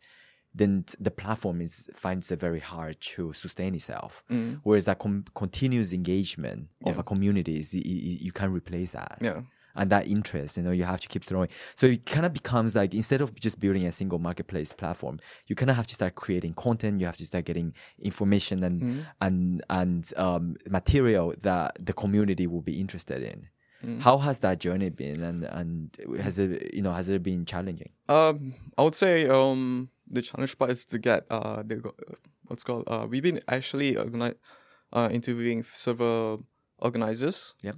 then 0.55 0.86
the 1.00 1.12
platform 1.12 1.62
is 1.62 1.89
finds 1.95 2.31
it 2.31 2.39
very 2.39 2.60
hard 2.60 3.00
to 3.01 3.33
sustain 3.33 3.74
itself. 3.75 4.24
Mm. 4.29 4.60
Whereas 4.63 4.86
that 4.86 5.00
com- 5.00 5.25
continuous 5.36 5.93
engagement 5.93 6.67
of 6.86 6.95
Yeah. 6.95 7.00
a 7.01 7.03
community 7.03 7.57
is 7.60 7.74
y- 7.74 7.81
y- 7.86 8.17
you 8.25 8.31
can't 8.31 8.53
replace 8.53 8.91
that 8.91 9.17
Yeah. 9.22 9.41
and 9.75 9.89
that 9.89 10.05
interest, 10.07 10.57
you 10.57 10.62
know, 10.63 10.69
you 10.72 10.83
have 10.83 11.00
to 11.01 11.07
keep 11.07 11.24
throwing. 11.25 11.50
So 11.74 11.88
it 11.88 12.05
kind 12.05 12.25
of 12.27 12.33
becomes 12.33 12.75
like 12.75 12.93
instead 12.93 13.22
of 13.22 13.33
just 13.45 13.60
building 13.60 13.88
a 13.88 13.91
single 13.91 14.19
marketplace 14.19 14.72
platform, 14.74 15.19
you 15.48 15.55
kind 15.55 15.72
of 15.72 15.75
have 15.75 15.88
to 15.88 15.95
start 15.95 16.13
creating 16.13 16.53
content. 16.53 17.00
You 17.00 17.07
have 17.07 17.17
to 17.17 17.25
start 17.25 17.45
getting 17.45 17.74
information 18.00 18.63
and 18.63 18.81
Mm-hmm. 18.81 19.00
and 19.22 19.63
and 19.69 20.13
um, 20.17 20.55
material 20.69 21.33
that 21.41 21.77
the 21.83 21.93
community 21.93 22.45
will 22.45 22.62
be 22.62 22.79
interested 22.79 23.24
in. 23.24 23.48
Mm-hmm. 23.83 24.00
How 24.00 24.17
has 24.19 24.39
that 24.39 24.60
journey 24.60 24.89
been, 24.91 25.24
and 25.24 25.43
and 25.43 25.98
has 26.22 26.38
it 26.39 26.74
you 26.74 26.81
know 26.81 26.93
has 26.93 27.10
it 27.10 27.22
been 27.24 27.43
challenging? 27.45 27.89
Um, 28.07 28.53
I 28.77 28.83
would 28.83 28.95
say 28.95 29.27
um 29.27 29.89
the 30.10 30.22
challenge 30.22 30.57
part 30.57 30.72
is 30.72 30.86
to 30.86 31.00
get 31.00 31.25
uh 31.29 31.63
the 31.63 31.81
what's 32.48 32.63
called 32.63 32.83
uh 32.88 33.07
we've 33.10 33.24
been 33.24 33.39
actually 33.48 33.95
organi- 33.95 34.36
uh 34.91 35.10
interviewing 35.12 35.63
several 35.63 36.43
organizers. 36.79 37.55
Yep. 37.63 37.75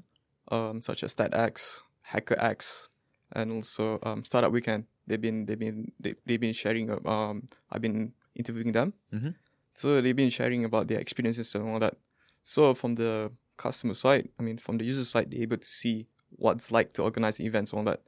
Um, 0.52 0.82
such 0.82 1.04
as 1.04 1.16
TEDx, 1.16 1.82
HackerX, 2.14 2.90
and 3.32 3.52
also 3.52 4.00
um 4.04 4.24
Startup 4.24 4.52
Weekend. 4.52 4.86
They've 5.08 5.22
been 5.22 5.46
they've 5.46 5.60
been 5.60 5.92
they, 6.00 6.16
they've 6.26 6.40
been 6.40 6.54
sharing 6.54 6.90
uh, 6.92 7.00
um 7.10 7.48
I've 7.72 7.82
been 7.82 8.14
interviewing 8.36 8.72
them. 8.72 8.94
Mhm. 9.14 9.36
So 9.76 10.02
they've 10.02 10.16
been 10.16 10.30
sharing 10.30 10.66
about 10.66 10.88
their 10.88 11.00
experiences 11.00 11.54
and 11.56 11.70
all 11.70 11.80
that. 11.80 11.98
So 12.44 12.74
from 12.74 12.96
the 12.96 13.32
customer 13.58 13.94
side, 13.94 14.30
I 14.40 14.44
mean 14.44 14.58
from 14.58 14.78
the 14.78 14.86
user 14.86 15.06
side, 15.06 15.32
they're 15.32 15.42
able 15.42 15.58
to 15.58 15.68
see 15.68 16.08
what's 16.30 16.72
like 16.72 16.94
to 16.94 17.04
organize 17.04 17.40
events 17.40 17.72
and 17.72 17.80
all 17.80 17.86
that. 17.86 18.02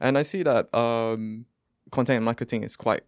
And 0.00 0.16
I 0.18 0.22
see 0.22 0.42
that 0.42 0.74
um 0.74 1.46
content 1.90 2.16
and 2.16 2.24
marketing 2.24 2.64
is 2.64 2.76
quite 2.76 3.02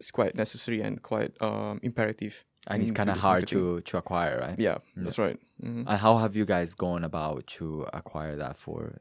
is 0.00 0.10
quite 0.10 0.34
necessary 0.34 0.80
and 0.82 1.02
quite 1.02 1.32
um 1.40 1.78
imperative 1.82 2.44
and 2.66 2.80
it's 2.82 2.90
kind 2.92 3.10
of 3.10 3.18
hard 3.18 3.42
marketing. 3.42 3.58
to 3.58 3.80
to 3.82 3.96
acquire, 3.98 4.38
right? 4.40 4.58
Yeah, 4.58 4.78
that's 4.96 5.18
right. 5.18 5.38
hmm 5.60 5.84
And 5.86 5.98
how 6.00 6.16
have 6.18 6.34
you 6.34 6.44
guys 6.46 6.74
gone 6.74 7.04
about 7.04 7.46
to 7.58 7.86
acquire 7.92 8.36
that 8.36 8.56
for 8.56 9.00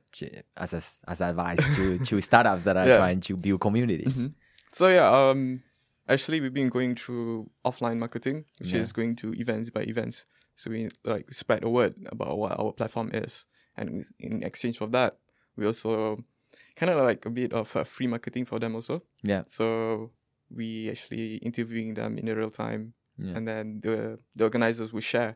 as 0.58 0.74
a, 0.74 0.82
as 1.12 1.22
advice 1.22 1.76
to 1.76 1.98
to 2.08 2.22
startups 2.22 2.64
that 2.66 2.76
are 2.78 2.88
Yeah. 2.88 2.98
trying 2.98 3.22
to 3.22 3.38
build 3.38 3.62
communities? 3.62 4.16
Mhm. 4.18 4.34
So 4.74 4.88
yeah, 4.90 5.08
um, 5.10 5.62
actually 6.10 6.42
we've 6.42 6.54
been 6.54 6.70
going 6.70 6.96
through 6.96 7.50
offline 7.64 8.00
marketing, 8.00 8.46
which 8.60 8.74
Yeah. 8.74 8.82
is 8.82 8.92
going 8.92 9.16
to 9.18 9.34
events 9.34 9.70
by 9.70 9.84
events. 9.84 10.26
So 10.56 10.70
we 10.70 10.90
like 11.06 11.34
spread 11.34 11.62
the 11.64 11.70
word 11.70 11.94
about 12.12 12.38
what 12.38 12.60
our 12.60 12.72
platform 12.74 13.10
is, 13.14 13.46
and 13.78 13.90
in- 13.90 14.04
in 14.20 14.44
exchange 14.44 14.78
for 14.78 14.88
that, 14.88 15.18
we 15.56 15.66
also 15.66 16.24
kind 16.76 16.92
of 16.92 16.98
like 17.06 17.26
a 17.26 17.30
bit 17.30 17.54
of 17.54 17.76
uh, 17.76 17.84
free 17.86 18.08
marketing 18.08 18.46
for 18.46 18.60
them 18.60 18.76
also. 18.76 19.02
Yeah, 19.24 19.44
So 19.48 20.12
we 20.56 20.90
actually 20.90 21.38
interviewing 21.38 21.94
them 21.96 22.18
in 22.18 22.26
the 22.26 22.36
real 22.36 22.52
time, 22.52 22.94
Yeah. 23.18 23.36
and 23.38 23.48
then 23.48 23.82
the 23.82 24.20
the 24.36 24.44
organizers 24.44 24.92
will 24.94 25.02
share, 25.06 25.36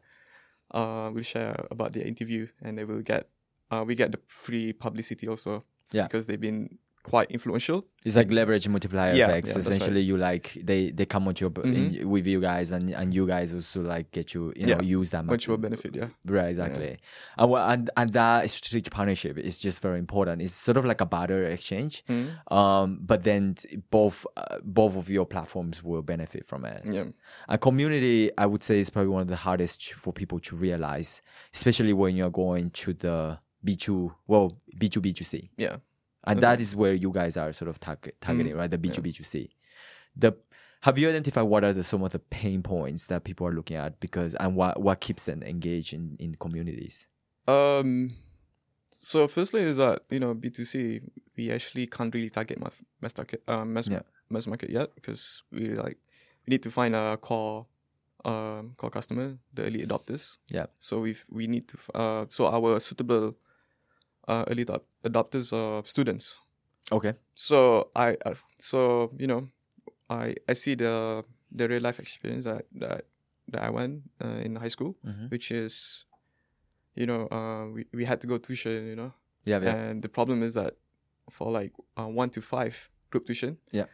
uh, 0.72 1.12
will 1.14 1.24
share 1.24 1.56
about 1.72 1.94
their 1.94 2.06
interview, 2.06 2.48
and 2.62 2.78
they 2.78 2.86
will 2.86 3.02
get, 3.02 3.30
uh, 3.72 3.84
we 3.88 3.96
get 3.96 4.12
the 4.12 4.20
free 4.28 4.74
publicity 4.74 5.28
also. 5.28 5.64
So 5.84 5.98
Yeah. 5.98 6.08
because 6.08 6.28
they've 6.28 6.40
been 6.42 6.78
quite 7.10 7.32
influential. 7.32 7.80
it's 8.06 8.16
like 8.16 8.32
leverage 8.32 8.68
multiplier 8.70 9.14
Yeah, 9.14 9.28
effects. 9.28 9.50
yeah, 9.50 9.54
that's 9.56 9.68
right. 9.68 9.76
Essentially, 9.76 10.02
you 10.02 10.18
like 10.18 10.46
they 10.70 10.92
they 10.92 11.06
come 11.06 11.26
with 11.26 11.40
your 11.42 11.50
Mhm. 11.52 11.76
in, 12.02 12.10
with 12.10 12.26
you 12.28 12.40
guys, 12.42 12.72
and 12.72 12.90
and 13.00 13.14
you 13.14 13.26
guys 13.28 13.54
also 13.54 13.82
like 13.82 14.12
get 14.12 14.34
you 14.34 14.54
you 14.56 14.66
know 14.68 14.80
use 14.82 15.10
that 15.12 15.26
much 15.26 15.48
market- 15.48 15.62
benefit, 15.62 15.96
yeah. 15.96 16.10
Right, 16.36 16.50
exactly. 16.50 16.98
And, 17.38 17.54
and 17.74 17.90
and 18.00 18.14
that 18.14 18.50
strategic 18.50 18.92
partnership 18.92 19.38
is 19.38 19.58
just 19.58 19.82
very 19.82 20.00
important. 20.00 20.42
It's 20.42 20.54
sort 20.54 20.78
of 20.78 20.86
like 20.86 21.02
a 21.02 21.06
barter 21.06 21.42
exchange. 21.56 22.04
Mm. 22.08 22.28
Um, 22.60 23.00
but 23.02 23.24
then 23.24 23.56
both 23.90 24.26
uh, 24.38 24.58
both 24.64 24.96
of 24.96 25.10
your 25.10 25.26
platforms 25.26 25.84
will 25.84 26.02
benefit 26.14 26.46
from 26.46 26.66
it. 26.66 26.82
Yeah. 26.86 27.06
A 27.50 27.58
community, 27.58 28.32
I 28.38 28.46
would 28.46 28.64
say, 28.64 28.80
is 28.80 28.90
probably 28.90 29.10
one 29.18 29.22
of 29.22 29.28
the 29.36 29.42
hardest 29.48 29.94
for 29.94 30.12
people 30.14 30.40
to 30.48 30.56
realize, 30.56 31.22
especially 31.54 31.94
when 31.94 32.16
you're 32.18 32.30
going 32.46 32.70
to 32.84 32.94
the 32.94 33.40
B2, 33.66 34.14
well, 34.28 34.62
B2, 34.80 35.02
B2C. 35.02 35.50
Yeah. 35.58 35.78
And 36.32 36.42
that 36.42 36.60
is 36.62 36.76
where 36.76 36.94
you 36.94 37.12
guys 37.12 37.38
are 37.38 37.52
sort 37.54 37.70
of 37.70 37.80
target, 37.80 38.20
targeting, 38.22 38.54
Mm, 38.54 38.58
right? 38.58 38.70
The 38.72 38.78
B2, 38.78 39.00
B2C. 39.00 39.50
The, 40.16 40.34
have 40.82 40.98
you 40.98 41.10
identified 41.10 41.46
what 41.46 41.64
are 41.64 41.74
the, 41.74 41.84
some 41.84 42.04
of 42.04 42.12
the 42.12 42.20
pain 42.20 42.62
points 42.62 43.08
that 43.08 43.24
people 43.24 43.48
are 43.48 43.54
looking 43.54 43.78
at 43.78 44.00
because, 44.00 44.36
and 44.36 44.56
what, 44.56 44.80
what 44.82 45.00
keeps 45.00 45.26
them 45.26 45.42
engaged 45.44 45.94
in, 45.94 46.16
in 46.20 46.36
communities? 46.36 47.08
Um. 47.48 48.12
So 49.00 49.28
firstly 49.28 49.62
is 49.62 49.78
that 49.78 50.04
you 50.10 50.20
know 50.20 50.34
B 50.34 50.50
two 50.50 50.64
C 50.64 51.02
we 51.38 51.52
actually 51.52 51.86
can't 51.88 52.14
really 52.14 52.30
target 52.32 52.60
mass 52.60 52.84
mass 53.00 53.16
market 53.16 53.44
uh, 53.48 53.64
mass, 53.64 53.88
Yeah. 53.88 54.02
mass 54.30 54.48
market 54.48 54.70
yet 54.72 54.96
because 54.96 55.44
we 55.52 55.70
like 55.76 55.98
we 56.46 56.52
need 56.52 56.64
to 56.64 56.72
find 56.72 56.96
a 56.96 57.16
core 57.18 57.68
um 58.26 58.74
core 58.76 58.90
customer 58.90 59.38
the 59.54 59.64
early 59.66 59.86
adopters. 59.86 60.38
Yeah. 60.50 60.66
So 60.80 61.00
we 61.02 61.16
we 61.30 61.46
need 61.48 61.68
to 61.70 61.78
uh 61.94 62.26
so 62.30 62.48
our 62.48 62.80
suitable 62.80 63.36
uh 64.28 64.44
early 64.50 64.66
adop- 64.66 64.86
adopters 65.04 65.54
are 65.54 65.84
students. 65.86 66.38
Okay. 66.92 67.14
So 67.36 67.90
I 67.96 68.18
uh, 68.26 68.36
so 68.60 69.12
you 69.18 69.28
know 69.28 69.48
I 70.10 70.36
I 70.48 70.54
see 70.54 70.76
the 70.76 71.24
the 71.52 71.68
real 71.68 71.82
life 71.82 72.00
experience 72.00 72.46
that 72.46 72.66
that 72.80 73.06
that 73.52 73.64
I 73.64 73.70
went 73.70 74.04
uh, 74.24 74.40
in 74.44 74.56
high 74.56 74.68
school 74.70 74.96
Mhm. 75.06 75.32
which 75.32 75.52
is, 75.52 76.04
you 76.96 77.06
know, 77.06 77.28
uh, 77.32 77.68
we, 77.72 77.86
we 77.94 78.04
had 78.06 78.20
to 78.22 78.28
go 78.28 78.38
tuition, 78.38 78.88
you 78.88 78.96
know, 78.96 79.14
Yeah, 79.46 79.62
yeah. 79.64 79.76
and 79.76 80.02
the 80.02 80.10
problem 80.10 80.44
is 80.44 80.54
that 80.56 80.74
for 81.30 81.52
like 81.52 81.72
uh, 81.98 82.08
one 82.08 82.30
to 82.32 82.42
five 82.42 82.90
group 83.10 83.26
tuition, 83.26 83.58
Yeah. 83.72 83.86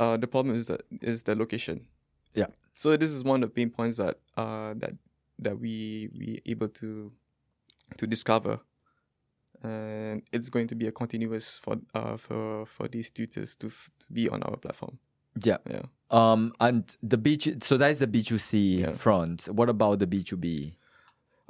uh, 0.00 0.16
the 0.16 0.26
problem 0.26 0.56
is 0.56 0.66
that 0.68 0.82
is 1.02 1.24
the 1.24 1.34
location. 1.34 1.86
Yeah. 2.34 2.46
So 2.74 2.96
this 2.96 3.10
is 3.12 3.22
one 3.24 3.42
of 3.42 3.50
the 3.50 3.54
pain 3.54 3.70
points 3.70 3.96
that 3.98 4.16
uh 4.36 4.72
that 4.80 4.94
that 5.38 5.58
we 5.60 6.08
we 6.18 6.40
able 6.46 6.68
to 6.80 7.12
to 7.98 8.06
discover, 8.06 8.60
and 9.62 10.22
it's 10.32 10.48
going 10.50 10.66
to 10.68 10.74
be 10.74 10.86
a 10.86 10.92
continuous 10.92 11.58
for 11.58 11.76
uh 11.94 12.16
for 12.16 12.66
for 12.66 12.88
these 12.88 13.10
tutors 13.10 13.56
to 13.56 13.66
f- 13.68 13.90
to 14.00 14.06
be 14.12 14.28
on 14.28 14.42
our 14.42 14.56
platform. 14.56 14.98
yeah. 15.44 15.58
Yeah. 15.70 15.82
Um, 16.10 16.52
and 16.60 16.84
the 17.02 17.16
B, 17.16 17.38
so 17.62 17.78
that 17.78 17.90
is 17.90 18.00
the 18.00 18.06
B2C 18.06 18.94
front. 18.98 19.46
What 19.46 19.70
about 19.70 19.98
the 19.98 20.06
B2B? 20.06 20.74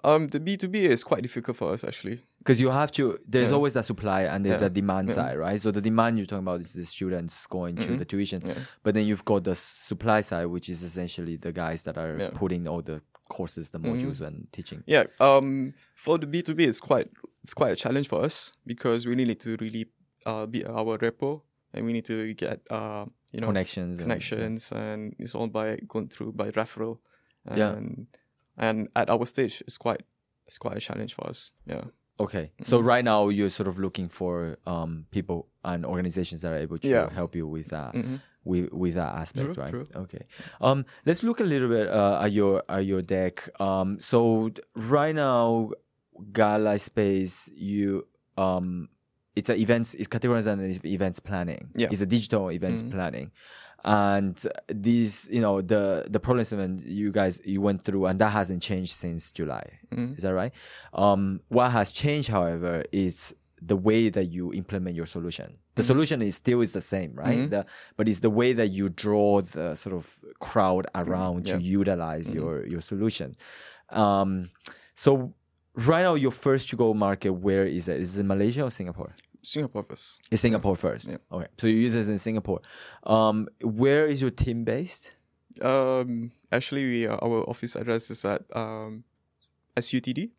Um, 0.05 0.29
the 0.29 0.39
B 0.41 0.57
two 0.57 0.69
B 0.69 0.85
is 0.87 1.03
quite 1.05 1.23
difficult 1.23 1.57
for 1.57 1.73
us 1.73 1.83
actually. 1.85 2.21
Because 2.39 2.61
you 2.61 2.71
have 2.71 2.91
to, 2.93 3.19
there's 3.27 3.51
Yeah. 3.51 3.57
always 3.57 3.77
a 3.77 3.83
supply 3.85 4.23
and 4.23 4.45
there's 4.45 4.61
Yeah. 4.61 4.67
a 4.67 4.71
demand 4.71 5.09
Yeah. 5.09 5.15
side, 5.15 5.39
right? 5.39 5.61
So 5.61 5.71
the 5.71 5.81
demand 5.81 6.19
you're 6.19 6.27
talking 6.27 6.43
about 6.45 6.61
is 6.61 6.73
the 6.75 6.85
students 6.85 7.47
going 7.47 7.77
to 7.77 7.89
Mhm. 7.89 7.99
the 7.99 8.05
tuition, 8.05 8.43
but 8.83 8.95
then 8.95 9.07
you've 9.07 9.25
got 9.25 9.45
the 9.45 9.55
supply 9.55 10.21
side, 10.23 10.47
which 10.47 10.69
is 10.69 10.83
essentially 10.83 11.37
the 11.37 11.53
guys 11.53 11.83
that 11.83 11.97
are. 11.99 12.17
Mm-hmm. 12.17 12.37
putting 12.37 12.67
all 12.69 12.83
the 12.83 13.01
courses, 13.29 13.71
the 13.71 13.79
modules, 13.79 14.21
and 14.21 14.47
teaching. 14.53 14.83
Yeah. 14.87 15.05
Um, 15.21 15.73
for 15.95 16.19
the 16.19 16.27
B 16.27 16.43
two 16.43 16.55
B, 16.55 16.65
it's 16.65 16.81
quite 16.81 17.09
it's 17.43 17.55
quite 17.55 17.73
a 17.73 17.77
challenge 17.77 18.09
for 18.09 18.25
us 18.25 18.53
because 18.67 19.07
we 19.07 19.15
need 19.15 19.39
to 19.41 19.57
really 19.61 19.87
uh 20.27 20.47
be 20.47 20.65
our 20.67 20.97
repo 20.99 21.43
and 21.75 21.85
we 21.87 21.93
need 21.93 22.05
to 22.05 22.35
get 22.35 22.61
uh 22.71 23.05
you 23.33 23.41
know 23.41 23.47
Connections. 23.49 23.99
and- 23.99 24.03
connections 24.07 24.73
and 24.73 25.15
it's 25.19 25.35
all 25.35 25.49
by 25.49 25.79
going 25.89 26.09
through 26.09 26.33
by 26.33 26.51
referral. 26.51 26.99
And, 27.47 27.59
Yeah. 27.59 27.75
And 28.59 28.89
at 28.95 29.09
our 29.09 29.25
stage, 29.27 29.63
it's 29.67 29.79
quite 29.79 30.03
it's 30.47 30.59
quite 30.59 30.77
a 30.77 30.81
challenge 30.81 31.15
for 31.15 31.27
us. 31.27 31.51
Yeah. 31.67 31.85
Okay. 32.21 32.53
So 32.63 32.79
Mm-hmm. 32.79 32.87
right 32.89 33.05
now 33.05 33.29
you're 33.31 33.51
sort 33.51 33.69
of 33.69 33.79
looking 33.79 34.09
for 34.09 34.59
um 34.67 35.07
people 35.11 35.49
and 35.65 35.85
organizations 35.87 36.43
that 36.43 36.53
are 36.53 36.59
able 36.67 36.79
to 36.79 36.89
Yeah. 36.89 37.11
help 37.11 37.35
you 37.35 37.47
with 37.49 37.69
that. 37.69 37.95
Mhm. 37.95 38.21
with 38.45 38.73
with 38.73 38.95
that 38.95 39.15
aspect, 39.23 39.55
True, 39.55 39.63
right? 39.63 39.71
true. 39.71 39.85
Okay. 40.05 40.25
Um, 40.61 40.85
let's 41.07 41.23
look 41.23 41.39
a 41.41 41.45
little 41.45 41.69
bit 41.69 41.87
uh, 41.89 42.21
at 42.25 42.33
your 42.33 42.63
at 42.69 42.85
your 42.85 43.01
deck. 43.01 43.49
Um, 43.61 43.99
so 44.01 44.49
th- 44.51 44.67
right 44.75 45.15
now, 45.15 45.71
Gala 46.33 46.79
Space, 46.79 47.49
you 47.55 48.07
um, 48.37 48.89
it's 49.37 49.49
an 49.51 49.57
events. 49.59 49.95
It's 49.95 50.09
categorized 50.09 50.47
as 50.47 50.85
events 50.85 51.21
planning. 51.21 51.71
Yeah. 51.77 51.89
It's 51.91 52.01
a 52.01 52.07
digital 52.07 52.51
events 52.51 52.83
Mhm. 52.83 52.91
planning, 52.91 53.31
and 53.85 54.41
these, 54.69 55.29
you 55.33 55.41
know, 55.41 55.61
the 55.61 56.07
the 56.09 56.21
problem 56.21 56.45
statement 56.45 56.85
you 56.87 57.11
guys 57.13 57.41
you 57.45 57.61
went 57.61 57.83
through, 57.83 58.07
and 58.07 58.19
that 58.19 58.31
hasn't 58.31 58.63
changed 58.63 58.93
since 58.93 59.31
July. 59.33 59.65
Mhm. 59.91 60.17
Is 60.17 60.23
that 60.23 60.35
right? 60.35 60.53
Um, 60.95 61.41
what 61.49 61.71
has 61.73 61.93
changed, 61.93 62.29
however, 62.29 62.85
is 62.93 63.35
the 63.61 63.77
way 63.77 64.09
that 64.09 64.25
you 64.25 64.53
implement 64.53 64.97
your 64.97 65.07
solution. 65.07 65.57
The 65.77 65.85
solution 65.85 66.21
is 66.21 66.35
still 66.37 66.61
is 66.63 66.73
the 66.73 66.81
same, 66.81 67.13
right? 67.15 67.39
Mhm. 67.39 67.51
The, 67.51 67.67
but 67.97 68.09
it's 68.09 68.19
the 68.21 68.29
way 68.29 68.53
that 68.53 68.69
you 68.69 68.89
draw 68.89 69.41
the 69.41 69.77
sort 69.77 69.95
of 69.95 70.19
crowd 70.41 70.87
around 70.95 71.47
to 71.47 71.53
Mm-hmm. 71.53 71.61
yeah. 71.61 71.79
utilize 71.79 72.35
your 72.35 72.67
your 72.67 72.81
solution. 72.81 73.37
Um, 73.91 74.51
so 74.95 75.33
right 75.75 76.03
now, 76.03 76.15
your 76.15 76.31
first 76.31 76.69
to 76.71 76.77
go 76.77 76.95
market, 76.95 77.33
where 77.33 77.65
is 77.65 77.89
it? 77.89 78.01
Is 78.01 78.19
it 78.19 78.25
Malaysia 78.25 78.65
or 78.65 78.71
Singapore? 78.71 79.15
Singapore 79.43 79.83
first. 79.83 80.21
It's 80.31 80.43
Singapore 80.43 80.77
first. 80.77 81.09
Yeah. 81.09 81.17
Okay, 81.31 81.49
so 81.59 81.67
you 81.67 81.77
use 81.77 81.95
this 81.95 82.09
in 82.09 82.19
Singapore. 82.19 82.61
Um, 83.05 83.49
where 83.61 84.07
is 84.07 84.21
your 84.21 84.31
team 84.31 84.65
based? 84.65 85.13
Um, 85.61 86.33
actually, 86.51 86.85
we 86.85 87.07
uh, 87.07 87.17
our 87.17 87.49
office 87.49 87.75
address 87.77 88.11
is 88.11 88.25
at 88.25 88.43
um, 88.55 89.05
SUTD. 89.77 90.31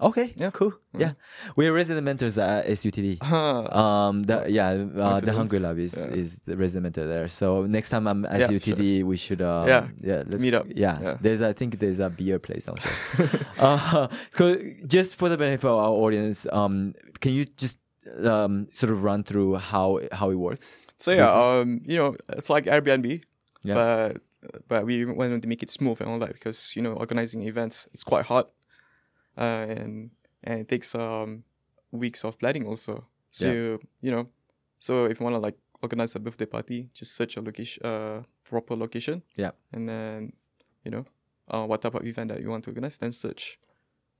Okay, 0.00 0.34
Yeah. 0.36 0.50
cool. 0.50 0.72
Mm. 0.92 1.00
Yeah, 1.00 1.12
we're 1.56 1.72
resident 1.72 2.04
mentors 2.04 2.36
at 2.36 2.66
SUTD. 2.66 3.22
Huh. 3.22 3.62
Um, 3.72 4.24
the, 4.24 4.44
yeah, 4.48 4.70
uh, 4.70 5.20
the 5.20 5.32
Hungry 5.32 5.60
Lab 5.60 5.78
is, 5.78 5.94
Yeah. 5.96 6.06
is 6.06 6.40
the 6.44 6.56
resident 6.56 6.82
mentor 6.82 7.06
there. 7.06 7.28
So 7.28 7.64
next 7.66 7.90
time 7.90 8.08
I'm 8.08 8.24
at 8.26 8.40
Yeah, 8.40 8.48
UTD, 8.48 9.04
we 9.04 9.16
should 9.16 9.40
um, 9.40 9.68
Yeah. 9.68 9.88
yeah 10.02 10.22
let's 10.26 10.42
Meet 10.42 10.54
up. 10.54 10.66
Yeah, 10.68 11.00
Yeah. 11.00 11.16
there's 11.20 11.42
I 11.42 11.52
think 11.52 11.78
there's 11.78 12.00
a 12.00 12.10
beer 12.10 12.38
place 12.40 12.66
also. 12.68 12.88
uh, 13.58 14.08
'cause 14.32 14.56
just 14.86 15.14
for 15.16 15.28
the 15.28 15.36
benefit 15.36 15.64
of 15.68 15.76
our 15.78 15.92
audience, 16.04 16.46
um, 16.52 16.92
can 17.20 17.32
you 17.32 17.44
just 17.44 17.78
um 18.24 18.66
sort 18.72 18.90
of 18.92 19.04
run 19.04 19.22
through 19.22 19.54
how 19.56 20.00
how 20.12 20.28
it 20.30 20.34
works? 20.38 20.76
So 20.98 21.12
yeah, 21.12 21.30
um, 21.32 21.80
you 21.86 21.96
know, 21.96 22.16
it's 22.30 22.50
like 22.50 22.64
Airbnb, 22.66 23.22
Yeah. 23.62 23.74
but 23.74 24.22
but 24.68 24.86
we 24.86 25.04
wanted 25.06 25.40
to 25.42 25.48
make 25.48 25.62
it 25.62 25.70
smooth 25.70 26.00
and 26.00 26.10
all 26.10 26.18
that 26.18 26.32
because 26.32 26.74
you 26.76 26.82
know 26.82 26.92
organizing 26.94 27.42
events 27.42 27.88
it's 27.94 28.04
quite 28.04 28.26
hard, 28.26 28.46
uh, 29.36 29.66
and 29.68 30.10
and 30.42 30.60
it 30.60 30.68
takes 30.68 30.94
um 30.94 31.44
weeks 31.92 32.24
of 32.24 32.38
planning 32.38 32.66
also. 32.66 33.06
So 33.30 33.46
Yeah. 33.46 33.76
you 34.02 34.10
know, 34.10 34.28
so 34.78 35.04
if 35.06 35.20
you 35.20 35.24
want 35.24 35.34
to 35.36 35.40
like 35.40 35.56
organize 35.82 36.14
a 36.16 36.20
birthday 36.20 36.46
party, 36.46 36.88
just 36.94 37.12
search 37.14 37.36
a 37.36 37.40
location, 37.42 37.84
uh, 37.84 38.22
proper 38.44 38.76
location, 38.76 39.22
Yeah. 39.36 39.52
and 39.72 39.88
then 39.88 40.32
you 40.84 40.90
know, 40.90 41.04
uh, 41.48 41.66
what 41.66 41.82
type 41.82 41.94
of 41.94 42.04
event 42.06 42.28
that 42.30 42.40
you 42.40 42.50
want 42.50 42.64
to 42.64 42.70
organize, 42.70 42.98
then 42.98 43.12
search, 43.12 43.58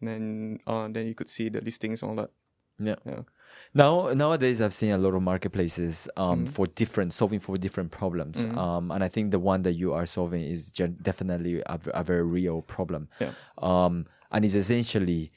and 0.00 0.08
then 0.08 0.58
uh, 0.66 0.88
then 0.88 1.06
you 1.06 1.14
could 1.14 1.28
see 1.28 1.48
the 1.50 1.60
listings 1.60 2.02
and 2.02 2.10
all 2.10 2.16
that. 2.16 2.30
Yeah. 2.78 2.96
Yeah. 3.06 3.22
Now 3.72 4.08
nowadays 4.14 4.60
I've 4.60 4.74
seen 4.74 4.90
a 4.90 4.98
lot 4.98 5.14
of 5.14 5.22
marketplaces 5.22 6.08
um 6.16 6.44
Mhm. 6.44 6.48
for 6.48 6.66
different 6.66 7.12
solving 7.12 7.38
for 7.40 7.56
different 7.56 7.90
problems. 7.92 8.44
Mhm. 8.44 8.58
Um 8.58 8.90
and 8.90 9.04
I 9.04 9.08
think 9.08 9.30
the 9.30 9.38
one 9.38 9.62
that 9.62 9.74
you 9.74 9.92
are 9.94 10.06
solving 10.06 10.42
is 10.42 10.72
gen- 10.72 10.98
definitely 11.00 11.62
a 11.66 12.02
very 12.02 12.24
real 12.24 12.62
problem. 12.62 13.08
Yeah. 13.20 13.32
Um 13.58 14.06
and 14.34 14.44
it's 14.44 14.54
essentially 14.54 15.30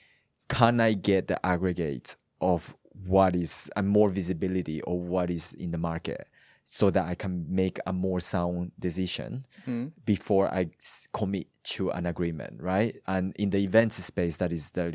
can 0.49 0.79
I 0.81 0.93
get 0.93 1.27
the 1.27 1.37
aggregate 1.45 2.15
of 2.41 2.75
what 3.05 3.35
is 3.35 3.69
and 3.75 3.87
more 3.87 4.09
visibility 4.09 4.81
of 4.83 4.93
what 5.13 5.29
is 5.29 5.53
in 5.53 5.71
the 5.71 5.77
market 5.77 6.27
so 6.63 6.89
that 6.89 7.05
I 7.05 7.15
can 7.15 7.45
make 7.49 7.77
a 7.85 7.93
more 7.93 8.19
sound 8.19 8.71
decision 8.87 9.45
Mm. 9.67 9.91
before 10.05 10.45
I 10.59 10.69
commit 11.13 11.47
to 11.75 11.91
an 11.91 12.05
agreement, 12.05 12.61
right? 12.61 12.93
And 13.07 13.33
in 13.37 13.49
the 13.51 13.59
events 13.59 13.95
space, 14.03 14.37
that 14.37 14.51
is 14.51 14.71
that, 14.71 14.93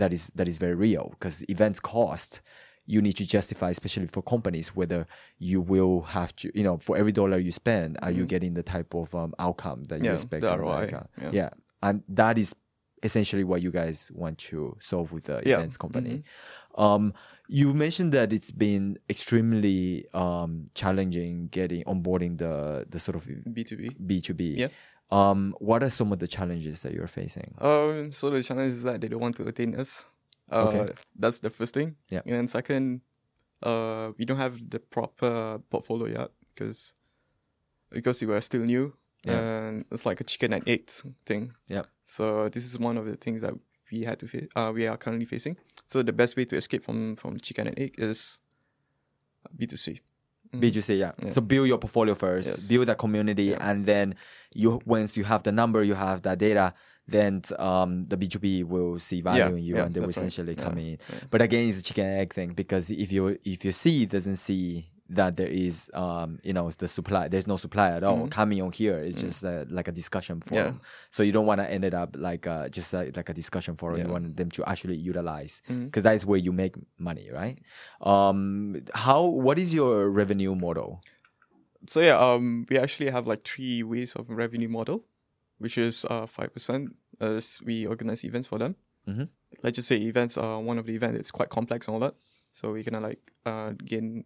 that 0.00 0.12
is 0.12 0.22
that 0.34 0.48
is 0.48 0.56
very 0.58 0.74
real 0.74 1.06
because 1.10 1.44
events 1.48 1.80
cost. 1.80 2.40
You 2.86 3.00
need 3.02 3.16
to 3.18 3.26
justify, 3.26 3.70
especially 3.70 4.06
for 4.08 4.22
companies, 4.22 4.68
whether 4.74 5.06
you 5.38 5.60
will 5.60 6.00
have 6.16 6.34
to, 6.36 6.50
you 6.58 6.64
know, 6.64 6.78
for 6.78 6.96
every 6.96 7.12
dollar 7.12 7.38
you 7.38 7.52
spend, 7.52 7.98
are 8.02 8.10
you 8.10 8.24
getting 8.26 8.54
the 8.54 8.62
type 8.64 8.94
of 8.94 9.14
um, 9.14 9.32
outcome 9.38 9.84
that 9.84 9.96
you 9.98 10.04
Mm-hmm. 10.04 10.06
Yeah, 10.06 10.14
expect? 10.14 10.42
the 10.42 10.58
ROI, 10.58 10.80
yeah. 11.22 11.30
yeah, 11.40 11.50
and 11.82 12.02
that 12.08 12.36
is 12.38 12.54
essentially 13.02 13.44
what 13.44 13.62
you 13.62 13.70
guys 13.70 14.10
want 14.14 14.38
to 14.38 14.76
solve 14.80 15.12
with 15.12 15.24
the 15.24 15.34
Yeah, 15.34 15.40
Mm-hmm. 15.40 15.50
events 15.60 15.76
company. 15.76 16.22
Um, 16.76 17.12
you 17.48 17.74
mentioned 17.74 18.12
that 18.12 18.32
it's 18.32 18.50
been 18.52 18.98
extremely 19.08 20.06
um, 20.14 20.66
challenging 20.74 21.48
getting 21.50 21.82
onboarding 21.84 22.38
the 22.38 22.86
the 22.88 23.00
sort 23.00 23.16
of 23.16 23.24
B2B. 23.26 23.96
B 24.06 24.20
two 24.20 24.34
B. 24.34 24.54
Yeah. 24.58 24.68
Um, 25.10 25.54
what 25.58 25.82
are 25.82 25.90
some 25.90 26.12
of 26.12 26.18
the 26.20 26.28
challenges 26.28 26.82
that 26.82 26.92
you're 26.94 27.08
facing? 27.08 27.54
Um, 27.58 28.12
so 28.12 28.30
the 28.30 28.42
challenge 28.42 28.72
is 28.74 28.82
that 28.84 29.00
they 29.00 29.08
don't 29.08 29.20
want 29.20 29.36
to 29.36 29.44
attain 29.48 29.74
us. 29.74 30.08
Uh, 30.50 30.66
Okay. 30.68 30.92
That's 31.18 31.40
the 31.40 31.50
first 31.50 31.74
thing. 31.74 31.96
Yeah. 32.10 32.22
And 32.24 32.34
then 32.34 32.46
second, 32.46 33.00
uh, 33.62 34.12
we 34.18 34.24
don't 34.24 34.38
have 34.38 34.70
the 34.70 34.78
proper 34.78 35.58
portfolio 35.70 36.06
yet 36.20 36.30
because 36.54 36.94
because 37.90 38.22
we 38.22 38.32
are 38.32 38.40
still 38.40 38.62
new 38.62 38.94
Yeah. 39.24 39.38
and 39.68 39.84
it's 39.90 40.06
like 40.06 40.20
a 40.20 40.24
chicken 40.24 40.52
and 40.52 40.66
egg 40.68 40.88
thing. 41.26 41.52
Yeah. 41.68 41.82
So 42.04 42.48
this 42.48 42.64
is 42.64 42.78
one 42.78 42.96
of 42.96 43.04
the 43.06 43.16
things 43.16 43.42
that 43.42 43.54
we 43.92 44.04
had 44.04 44.18
to 44.20 44.26
face. 44.26 44.48
Uh, 44.56 44.72
we 44.74 44.86
are 44.86 44.96
currently 44.96 45.26
facing. 45.26 45.56
So 45.86 46.02
the 46.02 46.12
best 46.12 46.36
way 46.36 46.44
to 46.46 46.56
escape 46.56 46.82
from 46.82 47.16
from 47.16 47.38
chicken 47.38 47.66
and 47.68 47.78
egg 47.78 47.94
is 47.98 48.40
B 49.56 49.66
two 49.66 49.76
C. 49.76 50.00
B2C, 50.52 50.98
yeah. 50.98 51.12
Mm-hmm. 51.12 51.30
So 51.30 51.40
build 51.40 51.68
your 51.68 51.78
portfolio 51.78 52.14
first, 52.16 52.48
Yes. 52.48 52.66
build 52.66 52.88
a 52.88 52.96
community, 52.96 53.54
and 53.54 53.86
then 53.86 54.16
you 54.52 54.80
once 54.84 55.16
you 55.16 55.22
have 55.22 55.44
the 55.44 55.52
number, 55.52 55.84
you 55.84 55.94
have 55.94 56.22
that 56.22 56.38
data, 56.38 56.72
then 57.06 57.42
um, 57.60 58.02
the 58.02 58.16
B2B 58.16 58.64
will 58.64 58.98
see 58.98 59.20
value 59.20 59.42
Yeah, 59.44 59.48
in 59.50 59.58
you 59.64 59.76
yeah, 59.76 59.84
and 59.84 59.94
they 59.94 60.00
will 60.00 60.08
right. 60.08 60.16
essentially 60.16 60.54
Yeah, 60.54 60.64
come 60.64 60.78
in. 60.78 60.86
yeah. 60.98 61.18
But 61.30 61.42
again, 61.42 61.68
it's 61.68 61.78
a 61.78 61.82
chicken 61.84 62.04
and 62.06 62.20
egg 62.20 62.34
thing 62.34 62.50
because 62.54 62.90
if 62.90 63.12
you 63.12 63.38
if 63.44 63.62
your 63.64 63.72
C 63.72 64.06
doesn't 64.06 64.36
see 64.38 64.86
that 65.12 65.36
there 65.36 65.48
is 65.66 65.90
um 65.94 66.38
you 66.44 66.52
know 66.52 66.70
the 66.78 66.86
supply 66.88 67.26
there's 67.28 67.46
no 67.46 67.56
supply 67.56 67.88
at 67.96 68.02
all 68.04 68.28
coming 68.28 68.62
on 68.62 68.70
here 68.72 68.98
is 69.08 69.14
just 69.16 69.44
uh, 69.44 69.64
like 69.68 69.88
a 69.88 69.92
discussion 69.92 70.40
forum 70.40 70.66
Mm-hmm. 70.66 70.76
Yeah. 70.76 70.84
so 71.10 71.22
you 71.22 71.32
don't 71.32 71.46
want 71.46 71.60
to 71.60 71.68
end 71.70 71.84
it 71.84 71.94
up 71.94 72.10
like 72.28 72.46
uh, 72.46 72.68
just 72.68 72.94
uh, 72.94 73.04
like 73.18 73.28
a 73.28 73.34
discussion 73.34 73.74
forum 73.76 73.98
you 73.98 74.06
want 74.12 74.36
them 74.36 74.50
to 74.56 74.60
actually 74.72 74.96
utilize 74.96 75.62
because 75.66 76.02
that 76.04 76.14
is 76.14 76.24
where 76.24 76.38
you 76.46 76.52
make 76.52 76.74
money 76.98 77.28
right 77.40 77.58
um 78.00 78.76
how 78.94 79.24
what 79.24 79.58
is 79.58 79.74
your 79.74 80.08
revenue 80.10 80.54
model 80.54 81.00
So 81.88 82.00
yeah, 82.00 82.18
um, 82.20 82.66
we 82.68 82.76
actually 82.78 83.10
have 83.10 83.26
like 83.26 83.42
three 83.52 83.82
ways 83.82 84.14
of 84.14 84.28
revenue 84.28 84.68
model, 84.68 84.98
which 85.58 85.76
is 85.78 86.04
uh 86.12 86.26
five 86.26 86.52
percent 86.52 86.82
as 87.20 87.58
we 87.64 87.86
organize 87.86 88.20
events 88.30 88.48
for 88.48 88.58
them. 88.58 88.76
Mhm. 89.08 89.28
Let's 89.62 89.76
just 89.76 89.88
say 89.88 89.96
events 89.96 90.36
are 90.36 90.60
one 90.60 90.78
of 90.78 90.84
the 90.84 90.94
event. 90.94 91.16
It's 91.16 91.30
quite 91.32 91.48
complex 91.48 91.88
and 91.88 91.94
all 91.94 92.00
that, 92.06 92.14
so 92.52 92.62
we're 92.72 92.84
gonna 92.88 93.00
like 93.10 93.22
uh 93.46 93.72
gain 93.92 94.24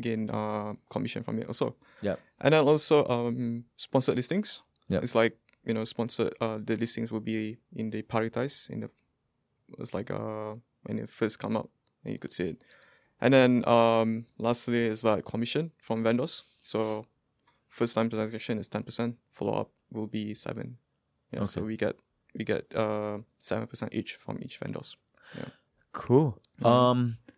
gain 0.00 0.30
uh 0.30 0.74
commission 0.90 1.22
from 1.22 1.38
it 1.38 1.46
also. 1.46 1.74
yeah 2.02 2.16
And 2.40 2.52
then 2.54 2.64
also 2.66 3.04
um 3.06 3.64
sponsored 3.76 4.16
listings. 4.16 4.62
Yeah. 4.88 5.00
It's 5.02 5.14
like 5.14 5.36
you 5.64 5.74
know 5.74 5.84
sponsored 5.84 6.34
uh 6.40 6.58
the 6.64 6.76
listings 6.76 7.12
will 7.12 7.20
be 7.24 7.58
in 7.76 7.90
the 7.90 8.02
prioritize 8.02 8.70
in 8.70 8.80
the 8.80 8.90
it's 9.78 9.92
like 9.94 10.10
uh 10.10 10.54
when 10.84 10.98
it 10.98 11.08
first 11.08 11.38
come 11.38 11.56
up 11.56 11.68
and 12.04 12.12
you 12.12 12.18
could 12.18 12.32
see 12.32 12.48
it. 12.50 12.64
And 13.20 13.34
then 13.34 13.68
um 13.68 14.26
lastly 14.38 14.86
is 14.86 15.04
like 15.04 15.24
commission 15.24 15.70
from 15.78 16.02
vendors. 16.02 16.44
So 16.62 17.06
first 17.68 17.94
time 17.94 18.08
transaction 18.10 18.58
is 18.58 18.68
ten 18.68 18.82
percent, 18.82 19.16
follow 19.30 19.52
up 19.52 19.70
will 19.92 20.06
be 20.08 20.34
seven. 20.34 20.76
Yeah, 21.32 21.44
so 21.44 21.60
we 21.62 21.76
get 21.76 21.94
we 22.34 22.44
get 22.44 22.64
uh 22.74 23.18
seven 23.38 23.66
percent 23.66 23.92
each 23.94 24.14
from 24.16 24.38
each 24.42 24.58
vendors. 24.58 24.96
Yeah. 25.36 25.50
cool 25.92 26.38
Mm-hmm. 26.60 26.66
um 26.66 27.16
w- 27.26 27.29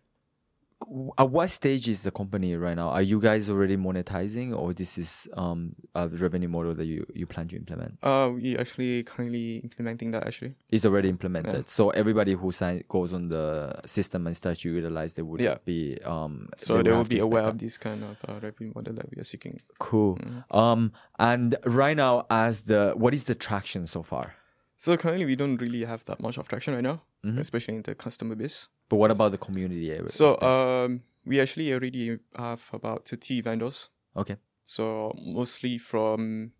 at 1.17 1.29
what 1.29 1.49
stage 1.49 1.87
is 1.87 2.03
the 2.03 2.11
company 2.11 2.55
right 2.55 2.75
now 2.75 2.89
are 2.89 3.01
you 3.01 3.19
guys 3.19 3.49
already 3.49 3.77
monetizing 3.77 4.55
or 4.57 4.73
this 4.73 4.97
is 4.97 5.27
um 5.35 5.75
a 5.95 6.07
revenue 6.07 6.47
model 6.47 6.73
that 6.73 6.85
you 6.85 7.05
you 7.13 7.25
plan 7.25 7.47
to 7.47 7.55
implement 7.55 7.97
Uh 8.03 8.29
we 8.33 8.57
actually 8.57 9.03
currently 9.03 9.57
implementing 9.57 10.11
that 10.11 10.25
actually. 10.27 10.53
it's 10.69 10.85
already 10.85 11.09
implemented. 11.09 11.69
So 11.69 11.89
everybody 11.91 12.33
who 12.33 12.51
sign 12.51 12.83
goes 12.89 13.13
on 13.13 13.29
the 13.29 13.73
system 13.85 14.27
and 14.27 14.35
starts 14.35 14.61
to 14.61 14.69
utilize, 14.69 15.13
they 15.13 15.21
would 15.21 15.41
Yeah. 15.41 15.57
be 15.65 15.97
um. 16.05 16.49
So 16.57 16.81
they, 16.81 16.89
would 16.89 16.97
will 16.97 17.03
be 17.05 17.19
aware 17.19 17.43
expect 17.43 17.55
of 17.55 17.59
this 17.65 17.77
kind 17.77 18.03
of 18.03 18.17
uh, 18.27 18.39
revenue 18.41 18.71
model 18.75 18.93
that 18.95 19.07
we 19.11 19.19
are 19.21 19.23
seeking. 19.33 19.59
Cool. 19.79 20.15
Mm-hmm. 20.17 20.57
Um, 20.57 20.91
and 21.19 21.55
right 21.65 21.95
now, 21.97 22.25
as 22.29 22.61
the 22.71 22.93
what 22.95 23.13
is 23.13 23.23
the 23.25 23.35
traction 23.35 23.85
so 23.87 24.01
far? 24.03 24.35
So 24.77 24.97
currently 24.97 25.25
we 25.25 25.35
don't 25.35 25.57
really 25.57 25.85
have 25.85 26.03
that 26.05 26.19
much 26.21 26.37
of 26.37 26.47
traction 26.47 26.73
right 26.73 26.83
now, 26.83 27.01
Mhm. 27.25 27.39
especially 27.39 27.75
in 27.75 27.83
the 27.83 27.95
customer 27.95 28.35
base. 28.35 28.67
But 28.89 28.97
what 28.97 29.11
about 29.11 29.31
the 29.31 29.37
community 29.37 29.91
area? 29.91 30.09
So 30.09 30.39
um, 30.41 31.01
we 31.25 31.39
actually 31.39 31.71
already 31.73 32.19
have 32.35 32.69
about 32.73 33.07
30 33.07 33.41
vendors. 33.41 33.89
okay, 34.15 34.37
So 34.65 35.11
mostly 35.17 35.77
from 35.77 36.51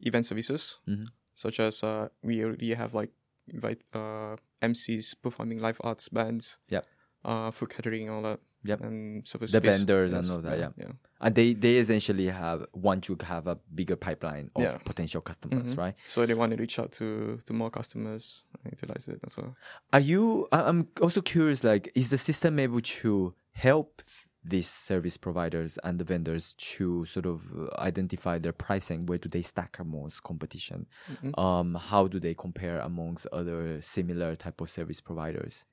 event 0.00 0.26
services, 0.26 0.78
Mhm. 0.86 1.08
such 1.34 1.60
as 1.60 1.82
uh, 1.82 2.08
we 2.22 2.44
already 2.44 2.74
have 2.74 2.94
like 2.94 3.10
invite 3.46 3.82
uh, 3.92 4.36
MCs 4.62 5.14
performing 5.14 5.58
live 5.58 5.80
arts 5.82 6.08
bands, 6.08 6.58
Yeah. 6.68 6.82
uh, 7.24 7.50
food 7.50 7.70
catering, 7.70 8.08
all 8.10 8.22
that, 8.22 8.40
Yep. 8.64 8.80
and 8.82 9.26
service 9.26 9.52
The 9.52 9.60
vendors 9.60 10.12
and 10.12 10.30
all 10.30 10.42
that, 10.42 10.58
yeah. 10.58 10.68
yeah. 10.76 10.92
and 11.20 11.34
they 11.34 11.54
they 11.54 11.78
essentially 11.78 12.26
have 12.28 12.66
want 12.74 13.04
to 13.04 13.16
have 13.24 13.46
a 13.46 13.56
bigger 13.74 13.96
pipeline 13.96 14.50
of 14.54 14.62
Yeah. 14.62 14.76
potential 14.78 15.22
customers, 15.22 15.74
Mhm. 15.74 15.78
right? 15.78 15.94
So 16.08 16.26
they 16.26 16.34
want 16.34 16.50
to 16.52 16.56
reach 16.58 16.78
out 16.78 16.92
to 16.92 17.38
to 17.46 17.52
more 17.54 17.70
customers 17.70 18.44
and 18.62 18.72
utilize 18.72 19.08
it 19.08 19.20
as 19.26 19.36
well. 19.38 19.56
Are 19.94 20.00
you? 20.00 20.46
I'm 20.52 20.88
also 21.00 21.22
curious. 21.22 21.64
Like, 21.64 21.90
is 21.94 22.10
the 22.10 22.18
system 22.18 22.58
able 22.58 22.82
to 23.02 23.32
help 23.52 24.02
these 24.42 24.68
service 24.68 25.16
providers 25.18 25.78
and 25.84 25.98
the 25.98 26.04
vendors 26.04 26.54
to 26.54 27.04
sort 27.04 27.26
of 27.26 27.38
identify 27.78 28.38
their 28.38 28.52
pricing? 28.54 29.06
Where 29.06 29.18
do 29.18 29.28
they 29.28 29.42
stack 29.42 29.78
amongst 29.78 30.22
competition? 30.22 30.86
Mhm. 31.12 31.38
Um, 31.38 31.74
how 31.76 32.08
do 32.08 32.18
they 32.20 32.34
compare 32.34 32.78
amongst 32.80 33.26
other 33.32 33.80
similar 33.82 34.36
type 34.36 34.60
of 34.62 34.68
service 34.70 35.00
providers? 35.00 35.64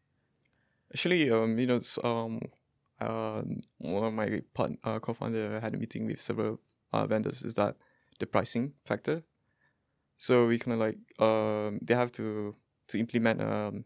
Actually, 0.93 1.29
um, 1.31 1.57
you 1.59 1.67
know, 1.67 1.75
it's, 1.77 1.97
um, 2.03 2.39
uh, 2.99 3.41
one 3.77 4.03
of 4.03 4.13
my 4.13 4.41
uh, 4.83 4.99
co-founder 4.99 5.59
had 5.59 5.73
a 5.73 5.77
meeting 5.77 6.05
with 6.05 6.19
several 6.21 6.59
uh, 6.93 7.05
vendors. 7.07 7.43
Is 7.43 7.53
that 7.55 7.75
the 8.19 8.25
pricing 8.25 8.73
factor? 8.85 9.23
So 10.17 10.47
we 10.47 10.57
kind 10.57 10.73
of 10.73 10.79
like 10.79 10.97
um, 11.21 11.79
they 11.81 11.93
have 11.93 12.11
to 12.13 12.55
to 12.87 12.99
implement 12.99 13.41
um, 13.41 13.83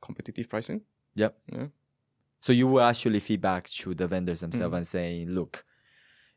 competitive 0.00 0.48
pricing. 0.48 0.82
Yep. 1.14 1.36
Yeah. 1.52 1.66
So 2.40 2.52
you 2.52 2.66
will 2.68 2.82
actually 2.82 3.20
feedback 3.20 3.68
to 3.70 3.94
the 3.94 4.06
vendors 4.06 4.40
themselves 4.40 4.72
Mhm. 4.72 4.76
and 4.76 4.86
saying, 4.86 5.30
look, 5.30 5.64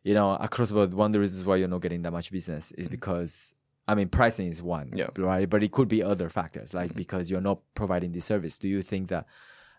you 0.04 0.14
know, 0.14 0.36
across 0.36 0.70
the 0.70 0.76
board, 0.76 0.94
one 0.94 1.08
of 1.08 1.14
the 1.14 1.20
reasons 1.20 1.44
why 1.44 1.58
you're 1.58 1.68
not 1.68 1.82
getting 1.82 2.02
that 2.04 2.12
much 2.12 2.32
business 2.32 2.72
is 2.74 2.88
because 2.88 3.54
I 3.90 3.96
mean 3.96 4.10
pricing 4.10 4.48
is 4.48 4.62
one, 4.62 4.92
Yeah. 4.96 5.08
right? 5.18 5.50
But 5.50 5.64
it 5.64 5.72
could 5.72 5.88
be 5.90 6.02
other 6.04 6.30
factors, 6.30 6.74
like 6.74 6.94
because 6.96 7.30
you're 7.30 7.42
not 7.42 7.60
providing 7.76 8.12
the 8.14 8.22
service. 8.22 8.58
Do 8.58 8.68
you 8.68 8.82
think 8.82 9.10
that 9.10 9.26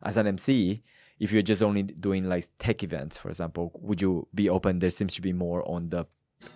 as 0.02 0.16
an 0.16 0.26
MC, 0.26 0.83
if 1.18 1.33
you're 1.33 1.42
just 1.42 1.62
only 1.62 1.83
doing 1.83 2.28
like 2.28 2.48
tech 2.59 2.83
events, 2.83 3.18
for 3.18 3.28
example, 3.28 3.72
would 3.81 4.00
you 4.00 4.26
be 4.35 4.48
open? 4.48 4.78
There 4.78 4.90
seems 4.90 5.14
to 5.14 5.22
be 5.22 5.33
more 5.33 5.68
on 5.68 5.88
the, 5.90 6.07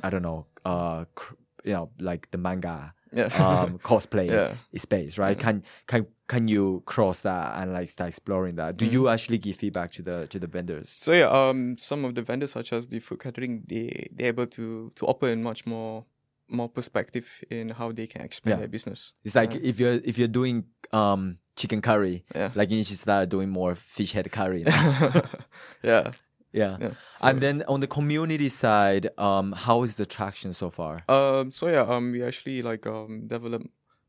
I 0.02 0.10
don't 0.10 0.22
know, 0.22 0.46
uh, 0.64 1.04
cr- 1.14 1.34
you 1.64 1.72
know, 1.72 1.90
like 2.00 2.30
the 2.30 2.38
manga 2.38 2.94
Yeah. 3.12 3.26
um, 3.36 3.78
cosplay 3.84 4.30
Yeah. 4.30 4.54
space, 4.76 5.18
right? 5.18 5.38
Can 5.38 5.62
can 5.86 6.06
can 6.28 6.48
you 6.48 6.82
cross 6.86 7.20
that 7.22 7.60
and 7.60 7.72
like 7.72 7.90
start 7.90 8.08
exploring 8.08 8.56
that? 8.56 8.76
Do 8.78 8.86
you 8.86 9.08
actually 9.08 9.38
give 9.38 9.56
feedback 9.56 9.90
to 9.92 10.02
the 10.02 10.26
to 10.28 10.38
the 10.38 10.46
vendors? 10.46 10.88
So 10.90 11.12
yeah, 11.12 11.28
um, 11.28 11.76
some 11.78 12.04
of 12.04 12.14
the 12.14 12.22
vendors 12.22 12.52
such 12.52 12.72
as 12.72 12.86
the 12.88 12.98
food 13.00 13.20
catering, 13.20 13.64
they 13.68 14.08
they're 14.16 14.28
able 14.28 14.46
to 14.46 14.90
to 14.96 15.06
open 15.06 15.42
much 15.42 15.66
more 15.66 16.04
more 16.48 16.68
perspective 16.68 17.26
in 17.50 17.70
how 17.70 17.92
they 17.92 18.06
can 18.06 18.22
expand 18.22 18.52
Yeah. 18.54 18.58
their 18.60 18.68
business. 18.68 19.12
It's 19.24 19.34
like 19.34 19.54
if 19.56 19.78
you're 19.80 20.00
if 20.04 20.18
you're 20.18 20.28
doing 20.40 20.64
um 20.92 21.38
chicken 21.56 21.80
curry, 21.82 22.24
Yeah. 22.34 22.50
like 22.54 22.70
you 22.70 22.82
to 22.84 22.96
start 22.96 23.28
doing 23.28 23.48
more 23.50 23.74
fish 23.74 24.12
head 24.12 24.30
curry. 24.32 24.62
yeah. 24.66 26.12
yeah. 26.52 26.76
Yeah. 26.80 26.90
And 27.22 27.40
then 27.40 27.62
on 27.68 27.80
the 27.80 27.86
community 27.86 28.48
side, 28.48 29.08
um, 29.18 29.52
how 29.52 29.82
is 29.84 29.96
the 29.96 30.06
traction 30.06 30.52
so 30.52 30.70
far? 30.70 31.00
Um. 31.08 31.50
So 31.50 31.68
yeah. 31.68 31.82
Um. 31.82 32.12
We 32.12 32.22
actually 32.22 32.62
like 32.62 32.86
um 32.86 33.26
develop 33.26 33.62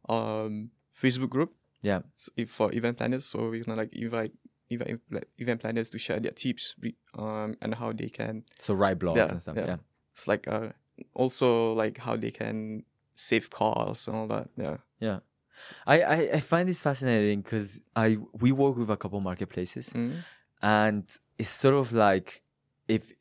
um 0.09 0.71
Facebook 1.01 1.29
group 1.29 1.53
Yeah. 1.81 2.01
for 2.47 2.73
event 2.73 2.97
planners. 2.97 3.25
So 3.25 3.49
we're 3.49 3.63
gonna 3.63 3.77
like 3.77 3.93
invite 3.95 4.31
event 4.69 5.01
event 5.37 5.61
planners 5.61 5.89
to 5.91 5.97
share 5.97 6.19
their 6.19 6.31
tips 6.31 6.75
um 7.17 7.55
and 7.61 7.75
how 7.75 7.93
they 7.93 8.09
can. 8.09 8.43
So 8.59 8.73
write 8.73 8.99
blogs 8.99 9.15
Yeah, 9.17 9.31
and 9.31 9.41
stuff. 9.41 9.55
yeah. 9.57 9.65
Yeah. 9.67 9.77
It's 10.11 10.27
like 10.27 10.47
uh 10.47 10.69
also 11.13 11.73
like 11.73 11.97
how 11.99 12.15
they 12.17 12.31
can 12.31 12.83
save 13.15 13.49
costs 13.49 14.07
and 14.07 14.15
all 14.17 14.27
that. 14.27 14.49
Yeah. 14.57 14.77
Yeah. 14.99 15.19
I, 15.85 16.01
I, 16.01 16.15
I 16.33 16.39
find 16.39 16.67
this 16.69 16.81
fascinating 16.81 17.41
because 17.41 17.79
I 17.95 18.17
we 18.33 18.51
work 18.51 18.75
with 18.77 18.89
a 18.89 18.97
couple 18.97 19.19
marketplaces 19.21 19.89
Mm. 19.89 20.15
and 20.61 21.17
it's 21.37 21.49
sort 21.49 21.75
of 21.75 21.91
like 21.93 22.41
if 22.87 23.13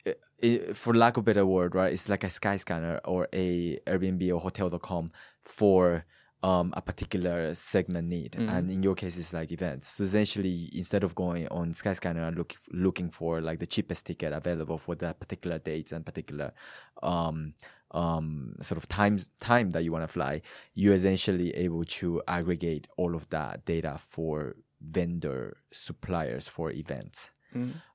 i 0.42 0.72
for 0.74 0.92
lack 0.94 1.16
of 1.16 1.22
a 1.22 1.24
better 1.24 1.46
word, 1.46 1.74
right, 1.74 1.92
it's 1.92 2.08
like 2.08 2.24
a 2.24 2.28
Skyscanner 2.28 2.98
or 3.04 3.28
a 3.32 3.78
Airbnb 3.86 4.22
or 4.34 4.40
Hotel.com 4.40 5.12
for 5.42 6.04
um, 6.42 6.74
a 6.76 6.82
particular 6.82 7.54
segment 7.54 8.08
need, 8.08 8.34
and 8.34 8.68
in 8.68 8.82
your 8.82 8.96
case, 8.96 9.16
it's 9.16 9.32
like 9.32 9.52
events. 9.52 9.86
So 9.86 10.02
essentially, 10.02 10.68
instead 10.72 11.04
of 11.04 11.14
going 11.14 11.46
on 11.48 11.72
Skyscanner 11.72 12.26
and 12.26 12.36
look, 12.36 12.54
looking 12.72 13.08
for 13.10 13.40
like 13.40 13.60
the 13.60 13.66
cheapest 13.66 14.06
ticket 14.06 14.32
available 14.32 14.78
for 14.78 14.96
that 14.96 15.20
particular 15.20 15.58
date 15.60 15.92
and 15.92 16.04
particular 16.04 16.52
um, 17.00 17.54
um, 17.92 18.54
sort 18.60 18.78
of 18.78 18.88
times 18.88 19.28
time 19.40 19.70
that 19.70 19.84
you 19.84 19.92
want 19.92 20.04
to 20.04 20.08
fly, 20.08 20.42
you're 20.74 20.94
essentially 20.94 21.50
able 21.54 21.84
to 21.84 22.22
aggregate 22.26 22.88
all 22.96 23.14
of 23.14 23.28
that 23.30 23.64
data 23.64 23.96
for 23.98 24.56
vendor 24.80 25.58
suppliers 25.70 26.48
for 26.48 26.70
events. 26.70 27.30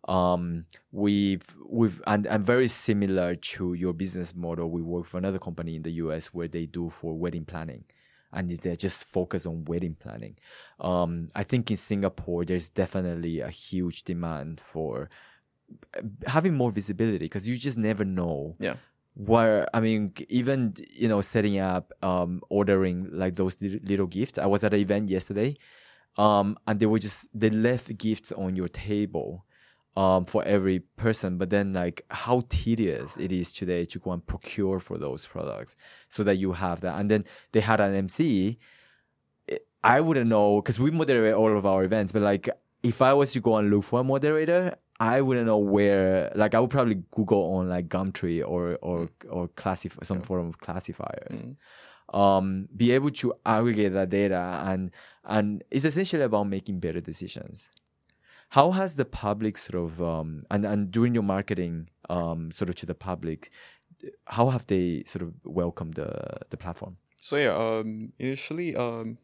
Um, 0.07 0.65
we've 0.91 1.45
we've 1.67 2.01
and, 2.05 2.27
and 2.27 2.43
very 2.43 2.67
similar 2.67 3.33
to 3.36 3.73
your 3.73 3.93
business 3.93 4.36
model. 4.36 4.69
We 4.69 4.83
work 4.83 5.05
for 5.05 5.17
another 5.17 5.39
company 5.39 5.75
in 5.75 5.81
the 5.81 5.91
US 5.93 6.27
where 6.27 6.47
they 6.47 6.67
do 6.67 6.89
for 6.91 7.15
wedding 7.15 7.43
planning, 7.43 7.86
and 8.31 8.51
they're 8.51 8.75
just 8.75 9.05
focused 9.05 9.47
on 9.47 9.65
wedding 9.65 9.95
planning. 9.95 10.38
Um, 10.79 11.27
I 11.36 11.43
think 11.43 11.71
in 11.71 11.77
Singapore 11.77 12.45
there's 12.45 12.69
definitely 12.69 13.39
a 13.39 13.49
huge 13.49 14.03
demand 14.03 14.62
for 14.62 15.10
having 16.27 16.53
more 16.53 16.71
visibility 16.71 17.25
because 17.25 17.47
you 17.47 17.57
just 17.57 17.77
never 17.77 18.05
know 18.05 18.55
Yeah. 18.60 18.75
Where 19.17 19.67
I 19.73 19.80
mean, 19.80 20.13
even 20.30 20.75
you 20.91 21.08
know, 21.08 21.21
setting 21.21 21.58
up, 21.58 21.91
um, 22.03 22.41
ordering 22.49 23.10
like 23.12 23.36
those 23.36 23.58
little 23.60 24.06
gifts. 24.06 24.38
I 24.38 24.45
was 24.45 24.63
at 24.63 24.73
an 24.73 24.80
event 24.80 25.10
yesterday, 25.10 25.56
um, 26.17 26.58
and 26.67 26.80
they 26.80 26.86
were 26.86 26.99
just 26.99 27.27
they 27.34 27.49
left 27.49 27.97
gifts 27.97 28.32
on 28.32 28.56
your 28.56 28.67
table, 28.67 29.43
um, 29.95 30.25
for 30.25 30.43
every 30.45 30.80
person. 30.80 31.39
But 31.39 31.49
then, 31.49 31.73
like, 31.73 32.06
how 32.12 32.43
tedious 32.49 33.17
it 33.17 33.32
is 33.32 33.51
today 33.51 33.86
to 33.86 33.97
go 33.99 34.12
and 34.12 34.25
procure 34.25 34.80
for 34.80 34.99
those 34.99 35.25
products, 35.25 35.75
so 36.10 36.23
that 36.23 36.36
you 36.36 36.53
have 36.53 36.82
that. 36.82 36.99
And 36.99 37.10
then 37.10 37.25
they 37.53 37.62
had 37.62 37.80
an 37.80 37.95
MC. 37.95 38.58
I 39.84 40.01
wouldn't 40.01 40.30
know 40.30 40.62
because 40.62 40.80
we 40.80 40.91
moderate 40.91 41.34
all 41.34 41.58
of 41.58 41.65
our 41.65 41.84
events, 41.84 42.12
but 42.12 42.21
like 42.21 42.49
if 42.84 43.01
I 43.01 43.13
was 43.13 43.32
to 43.34 43.39
go 43.39 43.58
and 43.58 43.69
look 43.71 43.84
for 43.84 44.01
a 44.01 44.03
moderator, 44.03 44.75
I 44.99 45.21
wouldn't 45.21 45.45
know 45.45 45.57
where. 45.57 46.31
Like 46.36 46.55
I 46.55 46.60
would 46.60 46.69
probably 46.69 47.03
Google 47.12 47.53
on 47.55 47.69
like 47.69 47.88
Gumtree 47.89 48.41
or 48.45 48.77
or 48.81 49.10
or 49.29 49.47
classify 49.49 50.03
some 50.03 50.21
form 50.21 50.47
of 50.47 50.60
classifiers. 50.60 51.45
Um, 52.13 52.69
be 52.75 52.91
able 52.93 53.10
to 53.12 53.33
aggregate 53.45 53.93
that 53.93 54.10
data 54.10 54.63
and 54.65 54.91
and 55.25 55.63
it's 55.71 55.83
essentially 55.86 56.23
about 56.23 56.45
making 56.45 56.79
better 56.79 57.01
decisions. 57.01 57.69
How 58.49 58.71
has 58.71 58.95
the 58.95 59.03
public 59.03 59.57
sort 59.57 59.83
of 59.83 60.01
um, 60.01 60.43
and 60.49 60.65
and 60.65 60.89
doing 60.89 61.13
your 61.13 61.23
marketing 61.23 61.89
um, 62.10 62.51
sort 62.51 62.69
of 62.69 62.75
to 62.75 62.86
the 62.86 62.95
public, 62.95 63.51
how 64.25 64.49
have 64.49 64.65
they 64.67 65.03
sort 65.05 65.21
of 65.21 65.33
welcomed 65.43 65.95
the 65.95 66.10
the 66.49 66.57
platform? 66.57 66.95
So 67.19 67.36
yeah, 67.36 67.53
um, 67.55 68.13
initially, 68.19 68.75
um, 68.75 69.17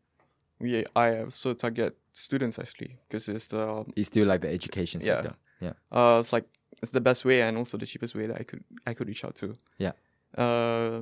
we 0.59 0.83
I 0.95 1.19
also 1.21 1.53
target 1.53 1.95
students 2.11 2.59
actually 2.59 2.97
because 3.07 3.29
it's 3.29 3.47
the 3.47 3.67
um, 3.67 3.93
It's 3.95 4.07
still 4.07 4.27
like 4.27 4.41
the 4.41 4.51
education 4.51 4.99
Yeah. 5.01 5.21
sector. 5.21 5.35
Yeah. 5.63 5.73
uh, 5.91 6.19
it's 6.21 6.31
like 6.33 6.45
it's 6.81 6.91
the 6.91 7.01
best 7.01 7.23
way 7.25 7.41
and 7.41 7.57
also 7.57 7.77
the 7.77 7.85
cheapest 7.85 8.13
way 8.15 8.25
that 8.27 8.37
I 8.41 8.43
could 8.43 8.63
I 8.89 8.93
could 8.93 9.07
reach 9.07 9.23
out 9.25 9.35
to. 9.41 9.47
Yeah. 9.85 9.93
Uh, 10.37 11.01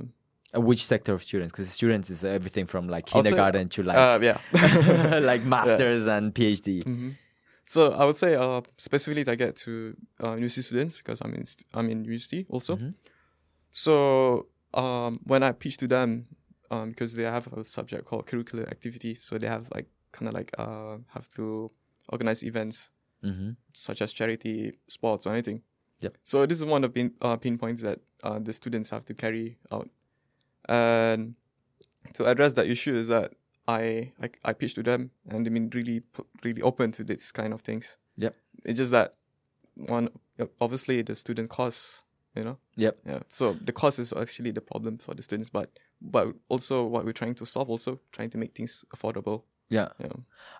Uh, 0.53 0.59
which 0.69 0.83
sector 0.85 1.13
of 1.13 1.21
students? 1.23 1.51
Because 1.53 1.69
students 1.71 2.09
is 2.09 2.23
everything 2.25 2.67
from 2.67 2.83
like 2.95 3.05
I 3.13 3.17
would 3.17 3.25
say, 3.25 3.31
kindergarten 3.31 3.69
to 3.69 3.83
like 3.83 3.97
uh, 3.97 4.19
yeah. 4.21 4.37
like 5.31 5.43
masters 5.45 6.07
and 6.15 6.33
PhD. 6.35 6.83
Mhm. 6.83 7.15
So 7.67 7.81
I 8.01 8.03
would 8.07 8.17
say 8.17 8.35
uh, 8.35 8.61
specifically 8.77 9.23
target 9.23 9.55
to 9.65 9.71
uh, 10.23 10.33
university 10.35 10.61
students 10.61 10.97
because 10.97 11.21
I'm 11.23 11.33
in 11.39 11.45
st- 11.45 11.65
I'm 11.73 11.87
in 11.89 12.03
university 12.03 12.45
also. 12.49 12.75
Mhm. 12.75 12.91
So 13.71 14.47
um, 14.73 15.19
when 15.23 15.41
I 15.43 15.51
pitch 15.53 15.77
to 15.77 15.87
them, 15.87 16.27
um, 16.69 16.89
because 16.91 17.15
they 17.15 17.23
have 17.23 17.47
a 17.53 17.63
subject 17.63 18.05
called 18.05 18.25
curricular 18.27 18.67
activity, 18.69 19.15
so 19.15 19.37
they 19.37 19.47
have 19.47 19.69
like 19.73 19.87
kind 20.11 20.27
of 20.27 20.33
like 20.33 20.51
uh, 20.57 20.97
have 21.15 21.27
to 21.29 21.71
organize 22.09 22.43
events 22.43 22.89
Mm-hmm. 23.23 23.51
such 23.73 24.01
as 24.01 24.13
charity, 24.13 24.79
sports, 24.87 25.27
or 25.27 25.33
anything. 25.33 25.61
Yep. 25.99 26.17
So 26.23 26.45
this 26.45 26.57
is 26.57 26.65
one 26.65 26.83
of 26.83 26.91
the 26.91 26.93
pin, 26.93 27.13
uh, 27.21 27.37
pinpoints 27.37 27.83
that 27.83 27.99
uh, 28.23 28.39
the 28.39 28.53
students 28.53 28.89
have 28.89 29.05
to 29.05 29.13
carry 29.13 29.57
out, 29.71 29.89
and 30.67 31.35
to 32.13 32.25
address 32.25 32.53
that 32.55 32.67
issue 32.67 32.95
is 32.95 33.07
that 33.09 33.33
I 33.67 34.11
I, 34.21 34.29
I 34.43 34.53
pitch 34.53 34.73
to 34.75 34.83
them 34.83 35.11
and 35.29 35.45
they 35.45 35.49
been 35.49 35.69
really 35.69 36.03
really 36.43 36.61
open 36.61 36.91
to 36.93 37.03
this 37.03 37.31
kind 37.31 37.53
of 37.53 37.61
things. 37.61 37.97
Yep. 38.17 38.35
It's 38.65 38.77
just 38.77 38.91
that 38.91 39.15
one 39.75 40.09
obviously 40.59 41.01
the 41.01 41.15
student 41.15 41.49
costs, 41.49 42.03
you 42.35 42.43
know. 42.43 42.57
Yep. 42.75 42.99
Yeah. 43.05 43.19
So 43.27 43.53
the 43.53 43.71
cost 43.71 43.99
is 43.99 44.13
actually 44.13 44.51
the 44.51 44.61
problem 44.61 44.97
for 44.97 45.13
the 45.13 45.21
students, 45.21 45.49
but 45.49 45.69
but 46.01 46.33
also 46.49 46.83
what 46.83 47.05
we're 47.05 47.13
trying 47.13 47.35
to 47.35 47.45
solve 47.45 47.69
also 47.69 47.99
trying 48.11 48.29
to 48.31 48.37
make 48.37 48.55
things 48.55 48.83
affordable. 48.95 49.43
Yeah. 49.71 49.87
Yeah. 49.99 50.13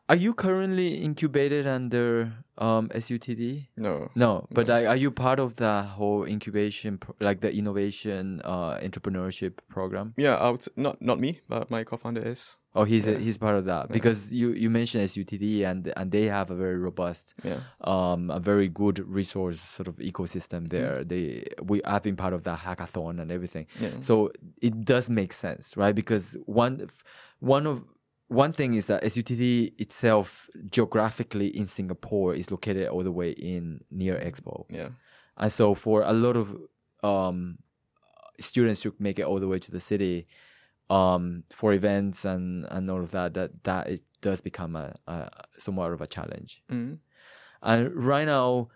Are 0.10 0.16
you 0.16 0.34
currently 0.34 0.96
incubated 1.04 1.68
under 1.68 2.34
um, 2.58 2.90
SUTD? 2.90 3.68
No. 3.78 4.10
No, 4.16 4.48
but 4.52 4.70
Are, 4.70 4.88
are 4.88 4.96
you 4.96 5.12
part 5.12 5.40
of 5.40 5.56
the 5.56 5.84
whole 5.84 6.24
incubation, 6.26 6.98
pro- 6.98 7.16
like 7.20 7.42
the 7.42 7.52
innovation 7.54 8.42
uh, 8.44 8.78
entrepreneurship 8.80 9.54
program? 9.70 10.14
Yeah, 10.18 10.36
I 10.36 10.50
would 10.50 10.66
not 10.76 11.02
not 11.02 11.20
me, 11.20 11.42
but 11.48 11.70
my 11.70 11.84
co-founder 11.84 12.22
is. 12.26 12.58
Oh, 12.74 12.86
he's 12.86 13.06
a, 13.08 13.20
he's 13.20 13.38
part 13.38 13.56
of 13.58 13.66
that 13.66 13.90
because 13.92 14.34
you, 14.34 14.52
you 14.54 14.70
mentioned 14.70 15.04
SUTD 15.10 15.66
and 15.70 15.92
and 15.98 16.12
they 16.12 16.26
have 16.38 16.50
a 16.52 16.56
very 16.56 16.78
robust, 16.78 17.34
Yeah. 17.44 17.60
um, 17.82 18.32
a 18.32 18.40
very 18.40 18.70
good 18.70 19.00
resource 19.00 19.60
sort 19.60 19.88
of 19.90 19.96
ecosystem 19.98 20.70
there. 20.70 21.04
They 21.04 21.48
we 21.62 21.82
have 21.86 22.04
been 22.04 22.16
part 22.16 22.34
of 22.34 22.44
that 22.44 22.60
hackathon 22.60 23.20
and 23.22 23.30
everything. 23.32 23.68
Yeah. 23.80 23.90
So 24.00 24.32
it 24.62 24.86
does 24.86 25.10
make 25.10 25.34
sense, 25.34 25.76
right? 25.76 25.96
Because 25.96 26.38
one 26.46 26.88
one 27.40 27.68
of 27.68 27.84
one 28.32 28.54
thing 28.54 28.76
is 28.76 28.86
that 28.86 29.04
SUTD 29.04 29.74
itself 29.78 30.50
geographically 30.70 31.48
in 31.48 31.68
Singapore 31.68 32.34
is 32.34 32.50
located 32.50 32.88
all 32.88 33.04
the 33.04 33.12
way 33.12 33.32
in 33.32 33.84
near 33.92 34.16
Expo. 34.16 34.66
Yeah. 34.70 34.90
And 35.36 35.52
so 35.52 35.76
for 35.76 36.04
a 36.04 36.14
lot 36.14 36.38
of 36.38 36.56
um, 37.04 37.58
students 38.40 38.82
to 38.84 38.96
make 39.00 39.20
it 39.20 39.24
all 39.24 39.42
the 39.42 39.50
way 39.50 39.60
to 39.60 39.72
the 39.72 39.82
city 39.82 40.28
um, 40.90 41.44
for 41.52 41.74
events 41.74 42.24
and, 42.24 42.66
and 42.72 42.90
all 42.90 43.02
of 43.02 43.12
that, 43.12 43.34
that 43.34 43.64
that 43.66 43.88
it 43.88 44.02
does 44.22 44.40
become 44.40 44.78
a, 44.78 44.96
a 45.08 45.30
somewhat 45.58 45.92
of 45.92 46.00
a 46.00 46.08
challenge. 46.08 46.64
hmm 46.70 46.94
And 47.62 47.94
right 47.94 48.26
now, 48.26 48.70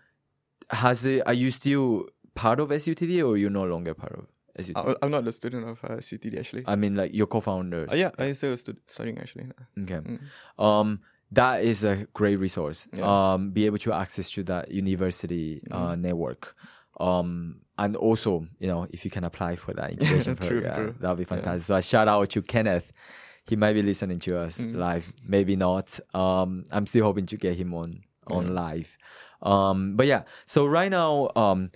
has 0.68 1.06
it? 1.06 1.22
Are 1.26 1.34
you 1.34 1.50
still 1.50 2.08
part 2.34 2.60
of 2.60 2.68
SUTD 2.68 3.26
or 3.26 3.38
you're 3.38 3.48
no 3.48 3.64
longer 3.64 3.94
part 3.94 4.12
of 4.12 4.26
SUTD? 4.58 4.72
I, 4.76 4.94
I'm 5.02 5.10
not 5.10 5.26
a 5.28 5.32
student 5.32 5.68
of 5.68 5.84
uh, 5.84 5.88
CTD 5.98 6.38
actually. 6.38 6.64
I 6.66 6.76
mean, 6.76 6.94
like 6.96 7.12
your 7.14 7.26
co-founders. 7.26 7.92
Uh, 7.92 7.96
yeah, 7.96 8.10
I 8.18 8.32
still 8.32 8.56
stud- 8.56 8.78
studying 8.86 9.18
actually. 9.18 9.46
Okay. 9.82 10.00
Mm. 10.00 10.20
Um, 10.62 11.00
that 11.32 11.64
is 11.64 11.84
a 11.84 12.06
great 12.14 12.36
resource. 12.36 12.86
Yeah. 12.92 13.32
Um, 13.34 13.50
be 13.50 13.66
able 13.66 13.78
to 13.78 13.92
access 13.92 14.30
to 14.30 14.42
that 14.44 14.70
university 14.70 15.60
uh, 15.70 15.76
Mm-hmm. 15.92 16.02
network. 16.02 16.54
Um, 17.00 17.60
and 17.78 17.94
also, 17.96 18.46
you 18.58 18.68
know, 18.68 18.86
if 18.90 19.04
you 19.04 19.10
can 19.10 19.24
apply 19.24 19.56
for 19.56 19.74
that 19.74 20.00
True, 20.24 20.34
program, 20.34 20.74
true. 20.74 20.94
that 21.00 21.08
would 21.10 21.18
be 21.18 21.24
fantastic. 21.24 21.62
So 21.64 21.74
I 21.74 21.80
shout 21.80 22.08
out 22.08 22.30
to 22.30 22.42
Kenneth. 22.42 22.90
He 23.44 23.54
might 23.54 23.74
be 23.74 23.82
listening 23.82 24.18
to 24.20 24.38
us 24.38 24.58
Mm. 24.58 24.76
live, 24.76 25.12
maybe 25.28 25.56
not. 25.56 26.00
Um, 26.14 26.64
I'm 26.72 26.86
still 26.86 27.04
hoping 27.04 27.26
to 27.26 27.36
get 27.36 27.56
him 27.56 27.74
on 27.74 27.92
on 28.28 28.54
live. 28.54 28.96
Um, 29.42 29.94
but 29.96 30.06
yeah, 30.06 30.22
so 30.46 30.66
right 30.66 30.90
now, 30.90 31.28
um, 31.36 31.70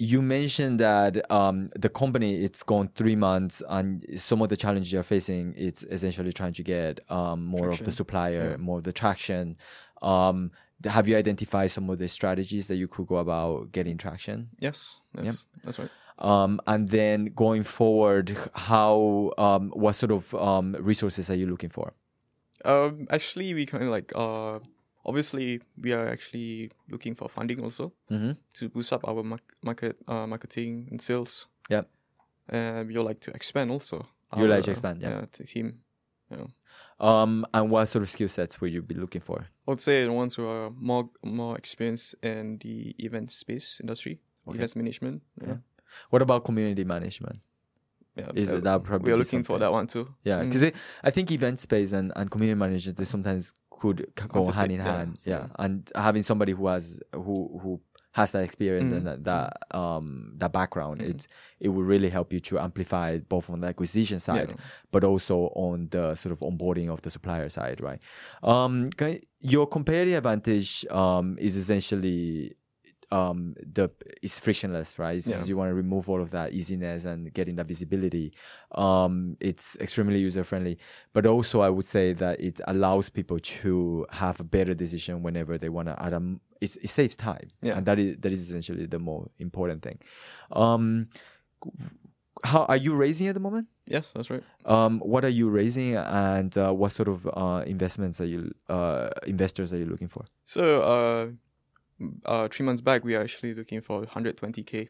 you 0.00 0.22
mentioned 0.22 0.80
that 0.80 1.12
um, 1.30 1.68
the 1.84 1.90
company 1.90 2.42
it's 2.42 2.62
gone 2.62 2.88
three 3.00 3.14
months 3.28 3.62
and 3.68 4.04
some 4.16 4.40
of 4.40 4.48
the 4.48 4.56
challenges 4.56 4.90
you're 4.94 5.02
facing 5.16 5.52
it's 5.66 5.82
essentially 5.96 6.32
trying 6.32 6.54
to 6.54 6.62
get 6.62 7.00
um, 7.10 7.44
more 7.44 7.68
of 7.68 7.78
the 7.84 7.92
supplier 7.92 8.46
Yeah. 8.52 8.56
more 8.56 8.78
of 8.78 8.84
the 8.84 8.92
traction. 8.92 9.56
Um, 10.00 10.52
have 10.96 11.06
you 11.06 11.16
identified 11.18 11.70
some 11.70 11.90
of 11.90 11.98
the 11.98 12.08
strategies 12.08 12.64
that 12.68 12.76
you 12.76 12.88
could 12.88 13.06
go 13.12 13.16
about 13.16 13.72
getting 13.76 13.98
traction? 13.98 14.48
Yes, 14.58 14.96
yes, 15.22 15.44
that's 15.64 15.78
right. 15.78 15.90
um, 16.18 16.60
and 16.66 16.88
then 16.88 17.18
going 17.44 17.62
forward 17.62 18.26
how 18.54 19.32
um, 19.36 19.64
what 19.82 19.94
sort 20.02 20.12
of 20.12 20.34
um, 20.34 20.66
resources 20.80 21.28
are 21.30 21.36
you 21.42 21.46
looking 21.46 21.68
for? 21.78 21.92
Um, 22.64 23.06
actually, 23.10 23.52
we 23.54 23.66
kind 23.66 23.84
of 23.84 23.90
like 23.90 24.12
uh, 24.14 24.58
obviously 25.04 25.60
we 25.80 25.92
are 25.92 26.08
actually 26.08 26.70
looking 26.88 27.14
for 27.14 27.28
funding 27.28 27.62
also 27.62 27.92
mm-hmm. 28.10 28.32
to 28.54 28.68
boost 28.68 28.92
up 28.92 29.06
our 29.08 29.22
mar- 29.22 29.38
market, 29.62 29.96
uh, 30.08 30.26
marketing 30.26 30.88
and 30.90 31.00
sales. 31.00 31.46
Yeah. 31.68 31.82
And 32.48 32.88
we 32.88 32.94
would 32.96 33.06
like 33.06 33.20
to 33.20 33.30
expand 33.32 33.70
also. 33.70 34.06
You 34.36 34.46
like 34.46 34.64
to 34.64 34.70
expand, 34.70 35.02
yeah. 35.02 35.24
the 35.32 35.44
team. 35.44 35.80
You 36.30 36.36
know. 36.36 37.06
um, 37.06 37.44
and 37.52 37.70
what 37.70 37.86
sort 37.86 38.02
of 38.02 38.08
skill 38.08 38.28
sets 38.28 38.60
would 38.60 38.72
you 38.72 38.82
be 38.82 38.94
looking 38.94 39.20
for 39.20 39.40
I 39.66 39.70
would 39.72 39.80
say 39.80 40.04
the 40.04 40.12
ones 40.12 40.36
who 40.36 40.46
are 40.46 40.70
more 40.70 41.10
more 41.24 41.56
experienced 41.58 42.14
in 42.22 42.58
the 42.58 42.94
event 42.98 43.32
space 43.32 43.80
industry, 43.80 44.20
Okay. 44.46 44.56
events 44.58 44.76
management. 44.76 45.22
you 45.40 45.48
Yeah. 45.48 45.56
what 46.10 46.22
about 46.22 46.44
community 46.44 46.84
management 46.84 47.40
Yeah, 48.16 48.30
Is 48.34 48.52
uh, 48.52 48.56
it 48.56 48.64
that 48.64 48.82
probably 48.84 49.06
we 49.10 49.12
are 49.14 49.18
looking 49.18 49.42
for 49.44 49.58
that 49.58 49.72
one 49.72 49.86
too. 49.88 50.14
Yeah, 50.24 50.42
Mm. 50.42 50.50
because 50.52 50.72
I 51.02 51.10
think 51.10 51.30
event 51.32 51.58
space 51.58 51.92
and, 51.92 52.12
and 52.14 52.30
community 52.30 52.58
managers 52.58 52.94
they 52.94 53.04
sometimes 53.04 53.54
could 53.80 53.98
go 54.36 54.42
hand 54.58 54.72
in 54.72 54.80
hand. 54.80 55.18
Yeah. 55.32 55.44
and 55.64 55.90
having 55.94 56.22
somebody 56.30 56.52
who 56.58 56.66
has 56.74 56.84
who 57.24 57.34
who 57.62 57.80
has 58.12 58.32
that 58.32 58.42
experience 58.48 58.90
Mm. 58.90 58.96
and 58.96 59.06
that, 59.08 59.18
that 59.30 59.48
um 59.82 60.06
that 60.40 60.52
background, 60.52 61.00
Mm. 61.00 61.10
it 61.10 61.20
it 61.64 61.68
will 61.74 61.84
really 61.94 62.10
help 62.10 62.28
you 62.34 62.40
to 62.48 62.58
amplify 62.58 63.18
both 63.34 63.46
on 63.50 63.60
the 63.62 63.68
acquisition 63.68 64.18
side, 64.28 64.50
Yeah. 64.50 64.64
but 64.94 65.02
also 65.04 65.36
on 65.68 65.88
the 65.90 66.14
sort 66.22 66.32
of 66.32 66.40
onboarding 66.40 66.88
of 66.94 66.98
the 67.02 67.10
supplier 67.10 67.48
side, 67.48 67.78
right? 67.88 68.00
Um, 68.42 68.74
can- 68.98 69.20
your 69.54 69.66
competitive 69.76 70.16
advantage 70.18 70.70
um 70.90 71.36
is 71.38 71.54
essentially 71.56 72.54
um 73.12 73.54
the 73.74 73.90
it's 74.22 74.38
frictionless 74.38 74.98
right? 74.98 75.16
It's- 75.18 75.28
Yeah. 75.40 75.44
you 75.48 75.56
want 75.56 75.70
to 75.70 75.74
remove 75.74 76.08
all 76.08 76.20
of 76.22 76.30
that 76.30 76.52
easiness 76.52 77.04
and 77.04 77.32
getting 77.34 77.56
that 77.56 77.66
visibility. 77.66 78.32
Um 78.72 79.36
it's 79.40 79.76
extremely 79.80 80.18
user 80.20 80.44
friendly 80.44 80.78
but 81.12 81.26
also 81.26 81.60
i 81.60 81.68
would 81.68 81.86
say 81.86 82.12
that 82.12 82.40
it 82.40 82.60
allows 82.66 83.10
people 83.10 83.38
to 83.38 84.06
have 84.10 84.38
a 84.40 84.44
better 84.44 84.74
decision 84.74 85.22
whenever 85.22 85.58
they 85.58 85.68
want 85.68 85.88
to 85.88 85.96
add 86.02 86.12
a 86.12 86.22
it's, 86.60 86.76
it 86.76 86.88
saves 86.90 87.16
time. 87.16 87.48
Yeah. 87.62 87.76
and 87.78 87.86
that 87.86 87.98
is 87.98 88.16
that 88.22 88.32
is 88.32 88.40
essentially 88.48 88.86
the 88.86 88.98
more 88.98 89.28
important 89.38 89.82
thing. 89.82 89.98
Um 90.52 91.08
how 92.42 92.64
are 92.64 92.76
you 92.76 92.94
raising 92.94 93.26
at 93.28 93.34
the 93.34 93.40
moment? 93.40 93.66
Yes, 93.86 94.12
that's 94.14 94.30
right. 94.30 94.42
um 94.64 95.00
what 95.00 95.24
are 95.24 95.34
you 95.40 95.50
raising 95.50 95.96
and 95.96 96.56
uh, 96.56 96.72
what 96.72 96.92
sort 96.92 97.08
of 97.08 97.26
uh 97.26 97.62
investments 97.66 98.20
are 98.20 98.26
you 98.34 98.50
uh 98.68 99.08
investors 99.26 99.72
are 99.72 99.78
you 99.78 99.86
looking 99.86 100.08
for? 100.08 100.24
So, 100.44 100.62
uh, 102.24 102.48
three 102.48 102.64
months 102.66 102.80
back, 102.82 103.04
we 103.04 103.14
are 103.14 103.22
actually 103.22 103.54
looking 103.54 103.80
for 103.82 104.04
120k, 104.06 104.88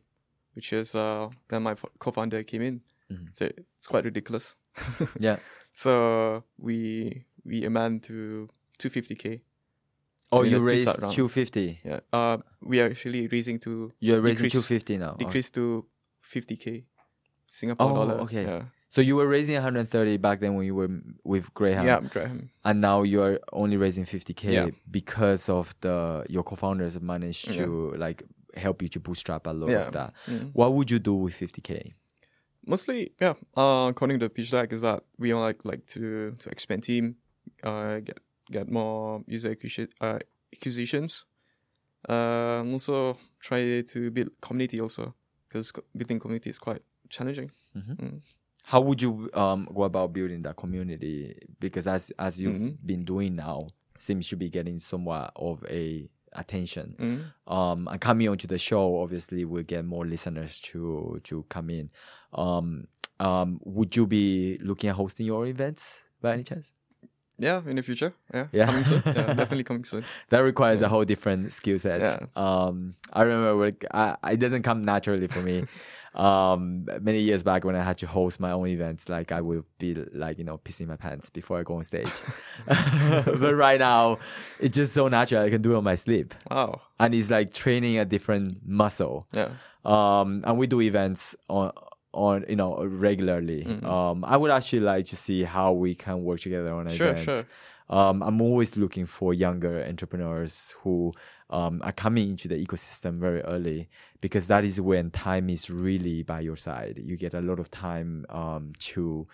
which 0.54 0.72
is 0.72 0.94
uh, 0.94 1.28
when 1.48 1.62
my 1.62 1.74
co-founder 1.98 2.42
came 2.44 2.62
in. 2.62 2.80
Mhm. 3.10 3.28
So 3.34 3.44
it's 3.46 3.86
quite 3.88 4.04
ridiculous. 4.04 4.56
yeah 5.18 5.36
So 5.74 6.44
we 6.58 7.24
we 7.44 7.64
amend 7.64 8.02
to 8.04 8.48
250k. 8.78 9.40
oh 10.32 10.42
you 10.42 10.58
raised 10.60 10.86
250 10.86 11.80
Yeah. 11.84 12.00
Uh, 12.12 12.38
we 12.62 12.80
are 12.80 12.86
actually 12.90 13.26
raising 13.28 13.58
to 13.60 13.92
You're 14.00 14.20
raising 14.20 14.44
Decrease- 14.46 14.68
250 14.68 14.98
now. 14.98 15.12
Oh. 15.14 15.16
decrease 15.24 15.50
to 15.50 15.86
50k 16.22 16.84
Singapore 17.46 17.90
Oh, 17.90 17.94
dollar. 17.94 18.20
okay. 18.24 18.44
Yeah. 18.44 18.62
So 18.92 19.00
you 19.00 19.14
were 19.14 19.28
raising 19.28 19.54
130 19.54 20.16
back 20.16 20.40
then 20.40 20.56
when 20.56 20.66
you 20.66 20.74
were 20.74 20.88
with 21.22 21.54
Graham. 21.54 21.86
Yeah, 21.86 22.00
Graham. 22.00 22.50
And 22.64 22.80
now 22.80 23.02
you're 23.04 23.38
only 23.52 23.76
raising 23.76 24.04
50k 24.04 24.50
Yeah. 24.50 24.70
because 24.90 25.48
of 25.48 25.74
the 25.80 26.26
your 26.28 26.42
co-founders 26.42 26.94
have 26.94 27.02
managed 27.04 27.52
to 27.52 27.94
like 27.96 28.24
help 28.56 28.82
you 28.82 28.88
to 28.88 28.98
bootstrap 29.00 29.46
a 29.46 29.52
lot 29.52 29.70
Yeah. 29.70 29.86
of 29.86 29.92
that. 29.92 30.12
Mm. 30.26 30.50
What 30.54 30.72
would 30.74 30.90
you 30.90 30.98
do 30.98 31.14
with 31.14 31.34
50k? 31.34 31.94
Mostly, 32.66 33.12
yeah. 33.20 33.34
Uh, 33.56 33.88
according 33.90 34.18
to 34.18 34.26
the 34.26 34.30
pitch 34.30 34.50
deck, 34.50 34.72
is 34.72 34.80
that 34.82 35.04
we 35.18 35.32
like 35.34 35.64
like 35.64 35.86
to 35.94 36.32
to 36.40 36.50
expand 36.50 36.82
team, 36.82 37.14
uh, 37.62 38.00
get 38.00 38.18
get 38.50 38.68
more 38.68 39.22
user 39.26 39.56
uh, 40.00 40.18
acquisitions. 40.52 41.24
Uh, 42.08 42.60
and 42.62 42.72
also 42.72 43.16
try 43.40 43.82
to 43.82 44.10
build 44.10 44.30
community 44.40 44.80
also 44.80 45.14
because 45.48 45.70
building 45.94 46.18
community 46.18 46.50
is 46.50 46.58
quite 46.58 46.82
challenging. 47.08 47.50
Mm. 47.76 48.20
How 48.70 48.80
would 48.80 49.02
you 49.02 49.28
um 49.34 49.68
go 49.74 49.82
about 49.82 50.12
building 50.12 50.42
that 50.42 50.56
community? 50.56 51.34
Because 51.58 51.86
as 51.96 52.12
as 52.18 52.40
you've 52.40 52.54
Mhm. 52.62 52.76
been 52.90 53.04
doing 53.04 53.34
now, 53.34 53.68
seems 53.98 54.28
to 54.28 54.36
be 54.36 54.48
getting 54.48 54.78
somewhat 54.78 55.32
of 55.34 55.64
a 55.68 56.08
attention. 56.32 56.94
Mm. 56.98 57.20
um 57.52 57.88
and 57.90 58.00
coming 58.00 58.28
onto 58.28 58.46
the 58.46 58.58
show 58.58 59.00
obviously 59.02 59.44
we'll 59.44 59.64
get 59.74 59.84
more 59.84 60.06
listeners 60.06 60.60
to 60.60 61.18
to 61.24 61.42
come 61.48 61.68
in 61.78 61.90
um 62.44 62.86
um 63.18 63.58
would 63.64 63.96
you 63.96 64.06
be 64.06 64.56
looking 64.62 64.88
at 64.90 64.94
hosting 64.96 65.26
your 65.26 65.44
events 65.48 66.02
by 66.22 66.34
any 66.34 66.44
chance 66.44 66.70
Yeah, 67.42 67.62
in 67.66 67.76
the 67.76 67.82
future. 67.82 68.12
Yeah, 68.34 68.46
Yeah. 68.52 68.66
coming 68.66 68.84
soon. 68.84 69.02
Yeah, 69.06 69.32
definitely 69.40 69.64
coming 69.64 69.84
soon. 69.84 70.04
that 70.28 70.40
requires 70.40 70.82
a 70.82 70.88
whole 70.88 71.04
different 71.06 71.52
skill 71.52 71.78
set 71.78 72.00
Yeah. 72.00 72.18
um 72.36 72.94
i 73.12 73.22
remember 73.22 73.52
like, 73.66 73.84
I, 73.92 74.16
it 74.34 74.40
doesn't 74.44 74.62
come 74.62 74.82
naturally 74.82 75.26
for 75.26 75.40
me 75.42 75.64
um 76.14 76.86
many 77.00 77.20
years 77.20 77.42
back 77.44 77.64
when 77.64 77.76
i 77.76 77.82
had 77.90 77.96
to 77.98 78.06
host 78.06 78.40
my 78.40 78.50
own 78.50 78.66
events 78.66 79.08
like 79.08 79.30
i 79.32 79.40
would 79.40 79.62
be 79.78 79.94
like 80.12 80.38
you 80.38 80.44
know 80.44 80.58
pissing 80.58 80.88
my 80.88 80.96
pants 80.96 81.30
before 81.30 81.56
i 81.60 81.62
go 81.62 81.76
on 81.76 81.84
stage 81.84 82.10
but 82.66 83.54
right 83.54 83.78
now 83.78 84.18
it's 84.58 84.76
just 84.76 84.92
so 84.92 85.08
natural 85.08 85.42
i 85.44 85.50
can 85.50 85.62
do 85.62 85.72
it 85.74 85.76
on 85.76 85.84
my 85.84 85.94
sleep 85.94 86.34
Wow. 86.50 86.80
and 86.98 87.14
it's 87.14 87.30
like 87.30 87.52
training 87.54 87.98
a 87.98 88.04
different 88.04 88.58
muscle 88.66 89.26
Yeah. 89.32 89.50
um 89.84 90.42
and 90.44 90.58
we 90.58 90.66
do 90.66 90.80
events 90.80 91.36
on 91.48 91.72
on 92.12 92.44
you 92.48 92.56
know 92.56 92.84
regularly 92.84 93.64
Mhm. 93.64 93.84
um 93.84 94.24
i 94.24 94.36
would 94.36 94.50
actually 94.50 94.80
like 94.80 95.04
to 95.06 95.16
see 95.16 95.44
how 95.44 95.72
we 95.72 95.94
can 95.94 96.24
work 96.24 96.40
together 96.40 96.72
on 96.74 96.88
Sure, 96.88 97.08
events 97.10 97.24
sure. 97.24 97.44
um 97.88 98.22
i'm 98.22 98.40
always 98.40 98.76
looking 98.76 99.06
for 99.06 99.32
younger 99.32 99.84
entrepreneurs 99.84 100.74
who 100.82 101.12
um 101.50 101.80
are 101.84 101.92
coming 101.92 102.30
into 102.30 102.48
the 102.48 102.56
ecosystem 102.66 103.20
very 103.20 103.42
early 103.42 103.88
because 104.20 104.48
that 104.48 104.64
is 104.64 104.80
when 104.80 105.10
time 105.10 105.48
is 105.48 105.70
really 105.70 106.22
by 106.22 106.40
your 106.40 106.56
side 106.56 107.00
you 107.02 107.16
get 107.16 107.32
a 107.34 107.40
lot 107.40 107.58
of 107.60 107.70
time 107.70 108.26
um 108.30 108.72
to 108.78 109.26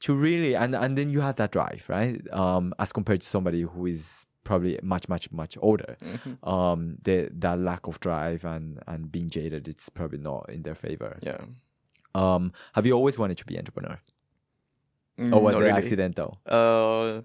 to 0.00 0.14
really 0.14 0.56
and 0.56 0.74
and 0.74 0.96
then 0.98 1.10
you 1.10 1.20
have 1.20 1.36
that 1.36 1.52
drive 1.52 1.84
right 1.88 2.20
um 2.32 2.72
as 2.78 2.92
compared 2.92 3.20
to 3.20 3.28
somebody 3.28 3.62
who 3.62 3.86
is 3.86 4.26
probably 4.44 4.78
much 4.82 5.08
much 5.08 5.30
much 5.30 5.56
older 5.60 5.96
Mhm. 6.02 6.38
um 6.48 6.96
the 7.04 7.28
that 7.32 7.58
lack 7.58 7.86
of 7.86 8.00
drive 8.00 8.44
and 8.44 8.80
and 8.88 9.12
being 9.12 9.28
jaded 9.28 9.68
it's 9.68 9.88
probably 9.90 10.18
not 10.18 10.48
in 10.48 10.62
their 10.62 10.74
favor 10.74 11.18
Yeah. 11.22 11.44
Um 12.14 12.52
have 12.74 12.86
you 12.86 12.92
always 12.92 13.18
wanted 13.18 13.38
to 13.38 13.44
be 13.46 13.56
entrepreneur 13.58 13.98
Mm, 15.18 15.30
or 15.34 15.42
was 15.42 15.56
it 15.56 15.60
really. 15.60 15.72
accidental 15.72 16.38
Uh, 16.46 17.20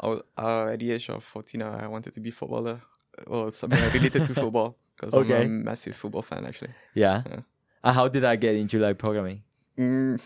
I 0.00 0.06
uh, 0.38 0.68
at 0.72 0.78
the 0.78 0.92
age 0.92 1.10
of 1.10 1.22
14, 1.22 1.62
I 1.62 1.86
wanted 1.86 2.12
to 2.14 2.20
be 2.20 2.30
footballer 2.30 2.80
or 3.26 3.52
something 3.52 3.82
related 3.92 4.24
to 4.26 4.34
football 4.42 4.76
because 4.96 5.12
I'm 5.14 5.30
a 5.30 5.48
massive 5.48 5.96
football 5.96 6.22
fan 6.22 6.46
actually. 6.46 6.72
yeah, 6.94 7.22
Yeah. 7.26 7.40
and 7.84 7.94
how 7.94 8.08
did 8.08 8.24
i 8.24 8.36
get 8.36 8.54
into 8.56 8.78
like 8.78 8.96
programming 8.98 9.42
Mm, 9.76 10.18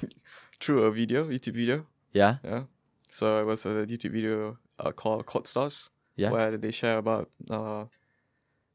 through 0.60 0.84
a 0.84 0.90
video, 0.90 1.24
YouTube 1.28 1.54
video. 1.54 1.86
yeah 2.12 2.36
Yeah. 2.44 2.62
So 3.10 3.40
it 3.40 3.44
was 3.46 3.66
a 3.66 3.84
YouTube 3.86 4.12
video 4.12 4.58
uh, 4.78 4.92
called 4.92 5.26
Code 5.26 5.46
Stars 5.48 5.90
Yeah. 6.16 6.30
where 6.30 6.56
they 6.56 6.70
share 6.70 6.98
about 6.98 7.28
uh, 7.50 7.86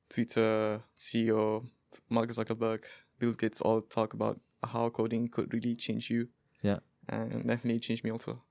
Twitter 0.09 0.81
CEO 0.97 1.65
Mark 2.09 2.29
Zuckerberg, 2.29 2.83
Bill 3.19 3.33
Gates 3.33 3.61
all 3.61 3.81
talk 3.81 4.13
about 4.13 4.39
how 4.71 4.89
coding 4.89 5.27
could 5.27 5.53
really 5.53 5.75
change 5.75 6.09
you. 6.09 6.29
Yeah. 6.61 6.79
And 7.07 7.45
definitely 7.47 7.79
changed 7.79 8.03
me 8.03 8.11
also. 8.11 8.41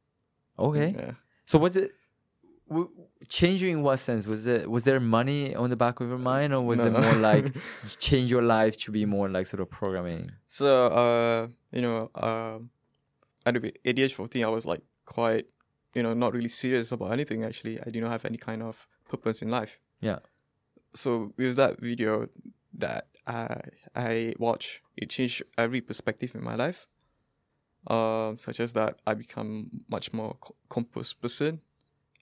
okay 0.58 0.88
Yeah. 0.98 1.12
so 1.50 1.58
was 1.64 1.76
it 1.76 1.90
w- 2.68 2.90
changing 3.28 3.70
in 3.76 3.80
what 3.86 3.98
sense 4.08 4.26
was 4.32 4.46
it 4.46 4.68
was 4.74 4.82
there 4.88 4.98
money 5.00 5.54
on 5.62 5.70
the 5.70 5.76
back 5.84 6.00
of 6.00 6.06
your 6.12 6.18
mind 6.32 6.50
or 6.56 6.62
was 6.70 6.80
it 6.80 6.92
No. 6.92 7.00
more 7.00 7.14
like 7.30 7.46
change 8.06 8.28
your 8.34 8.42
life 8.56 8.74
to 8.84 8.88
be 8.98 9.04
more 9.16 9.28
like 9.36 9.46
sort 9.52 9.60
of 9.64 9.68
programming 9.70 10.22
So, 10.58 10.68
uh, 11.02 11.40
you 11.76 11.82
know, 11.86 12.10
uh, 12.14 12.58
at 13.46 13.52
the 13.54 13.60
at 13.88 13.94
the 13.96 14.02
age 14.02 14.14
14, 14.14 14.44
I 14.44 14.48
was 14.56 14.64
like 14.72 14.82
quite, 15.04 15.46
you 15.94 16.02
know, 16.02 16.14
not 16.24 16.30
really 16.36 16.48
serious 16.62 16.90
about 16.96 17.12
anything 17.12 17.44
actually. 17.48 17.74
I 17.86 17.88
did 17.94 18.02
not 18.02 18.10
have 18.16 18.24
any 18.24 18.38
kind 18.48 18.62
of 18.62 18.74
purpose 19.12 19.38
in 19.44 19.48
life. 19.60 19.78
yeah 20.08 20.18
So, 21.02 21.10
with 21.40 21.54
that 21.62 21.74
video 21.80 22.12
that 22.84 23.02
I, 23.26 23.60
I 23.98 24.34
watch, 24.38 24.80
it 24.96 25.10
changed 25.10 25.42
every 25.58 25.80
perspective 25.80 26.34
in 26.34 26.42
my 26.44 26.54
life. 26.54 26.86
Um, 27.86 28.38
such 28.38 28.60
as 28.60 28.72
that 28.74 29.00
I 29.06 29.14
become 29.14 29.70
much 29.88 30.12
more 30.12 30.36
co- 30.40 30.54
composed 30.68 31.20
person. 31.20 31.60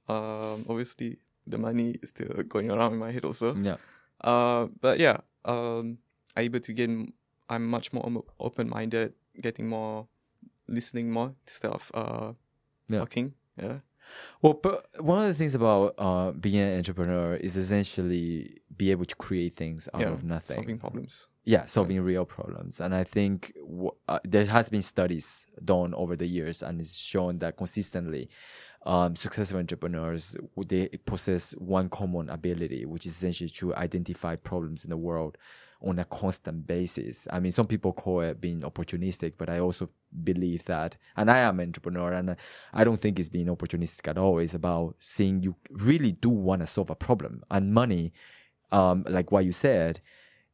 Um, 0.09 0.65
obviously, 0.69 1.19
the 1.47 1.59
money 1.59 1.97
is 2.03 2.11
still 2.11 2.29
going 2.49 2.71
around 2.71 2.93
in 2.95 2.99
my 2.99 3.11
head 3.13 3.25
also. 3.25 3.55
yeah 3.57 3.77
Uh, 4.21 4.69
but 4.81 4.99
yeah, 4.99 5.19
um, 5.45 5.99
I'm 6.37 6.45
able 6.45 6.61
to 6.61 6.73
gain. 6.73 7.13
I'm 7.49 7.67
much 7.69 7.93
more 7.93 8.25
open 8.41 8.69
minded, 8.69 9.13
getting 9.41 9.69
more, 9.69 10.09
listening 10.67 11.11
more 11.13 11.35
instead 11.47 11.71
of 11.71 11.91
uh, 11.95 12.33
Yeah. 12.89 12.99
talking. 13.01 13.35
Yeah. 13.61 13.81
Well, 14.43 14.55
but 14.55 14.87
one 14.99 15.21
of 15.23 15.29
the 15.29 15.35
things 15.35 15.55
about 15.55 15.95
uh, 15.99 16.33
being 16.33 16.63
an 16.63 16.77
entrepreneur 16.77 17.35
is 17.35 17.57
essentially 17.57 18.61
be 18.77 18.91
able 18.91 19.05
to 19.05 19.17
create 19.17 19.57
things 19.57 19.89
out 19.95 20.03
yeah. 20.03 20.09
of 20.09 20.25
nothing. 20.25 20.57
Solving 20.57 20.79
problems. 20.79 21.29
Yeah, 21.45 21.67
solving 21.67 22.01
real 22.01 22.25
problems. 22.25 22.81
And 22.81 22.95
I 22.95 23.05
think 23.05 23.55
w- 23.61 23.93
uh, 24.09 24.19
there 24.25 24.47
has 24.47 24.69
been 24.69 24.83
studies 24.83 25.47
done 25.65 25.95
over 25.95 26.17
the 26.17 26.27
years, 26.27 26.63
and 26.63 26.81
it's 26.81 26.99
shown 26.99 27.39
that 27.39 27.57
consistently, 27.57 28.29
um, 28.85 29.17
successful 29.17 29.59
entrepreneurs 29.59 30.37
they 30.67 30.89
possess 31.07 31.53
one 31.53 31.89
common 31.89 32.31
ability, 32.31 32.85
which 32.85 33.07
is 33.07 33.15
essentially 33.15 33.51
to 33.51 33.75
identify 33.75 34.37
problems 34.37 34.85
in 34.85 34.91
the 34.91 34.97
world 34.97 35.39
on 35.83 35.99
a 35.99 36.05
constant 36.05 36.67
basis. 36.67 37.29
I 37.31 37.39
mean, 37.41 37.53
some 37.53 37.67
people 37.67 37.93
call 37.93 38.23
it 38.23 38.41
being 38.41 38.61
opportunistic, 38.63 39.35
but 39.39 39.49
I 39.51 39.59
also 39.59 39.89
believe 40.25 40.65
that, 40.65 40.97
and 41.17 41.31
I 41.31 41.39
am 41.39 41.61
an 41.61 41.67
entrepreneur, 41.69 42.13
and 42.13 42.37
I 42.73 42.85
don't 42.85 43.01
think 43.01 43.19
it's 43.19 43.29
being 43.29 43.47
opportunistic 43.47 44.09
at 44.09 44.19
all. 44.19 44.39
It's 44.39 44.55
about 44.55 44.97
seeing 45.01 45.43
you 45.43 45.57
really 45.71 46.13
do 46.13 46.31
want 46.31 46.61
to 46.63 46.67
solve 46.67 46.91
a 46.91 46.95
problem, 46.95 47.43
and 47.51 47.75
money, 47.75 48.13
um, 48.73 49.05
like 49.09 49.31
what 49.31 49.45
you 49.45 49.53
said, 49.53 50.01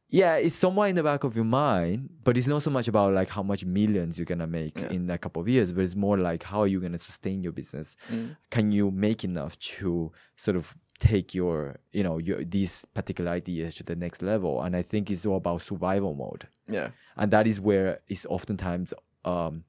yeah, 0.09 0.35
it's 0.35 0.53
somewhere 0.53 0.89
in 0.89 0.95
the 0.95 1.01
back 1.01 1.23
of 1.23 1.35
your 1.35 1.45
mind, 1.45 2.07
but 2.23 2.37
it's 2.37 2.47
not 2.47 2.61
so 2.61 2.69
much 2.69 2.87
about 2.87 3.13
like 3.13 3.29
how 3.29 3.41
much 3.41 3.65
millions 3.65 4.19
you're 4.19 4.25
gonna 4.25 4.45
make 4.45 4.79
Yeah. 4.79 4.89
in 4.91 5.09
a 5.09 5.17
couple 5.17 5.41
of 5.41 5.47
years, 5.49 5.71
but 5.73 5.81
it's 5.83 5.95
more 5.95 6.19
like 6.19 6.43
how 6.43 6.59
are 6.61 6.67
you 6.67 6.79
gonna 6.79 6.99
sustain 6.99 7.41
your 7.41 7.51
business? 7.51 7.97
Mm. 8.11 8.37
Can 8.51 8.71
you 8.71 8.91
make 8.91 9.23
enough 9.23 9.57
to 9.59 10.11
sort 10.35 10.55
of 10.55 10.75
take 10.99 11.33
your 11.35 11.75
you 11.91 12.03
know 12.03 12.17
your 12.17 12.43
these 12.43 12.85
particular 12.93 13.31
ideas 13.31 13.75
to 13.75 13.83
the 13.83 13.95
next 13.95 14.21
level 14.21 14.61
and 14.61 14.75
i 14.75 14.81
think 14.81 15.09
it's 15.11 15.25
all 15.25 15.37
about 15.37 15.61
survival 15.61 16.13
mode 16.13 16.47
Yeah. 16.67 16.89
and 17.17 17.31
that 17.31 17.45
is 17.47 17.59
where 17.59 17.99
it's 18.07 18.25
oftentimes 18.27 18.93
um, 19.25 19.63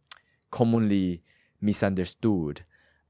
commonly 0.50 1.22
misunderstood 1.60 2.62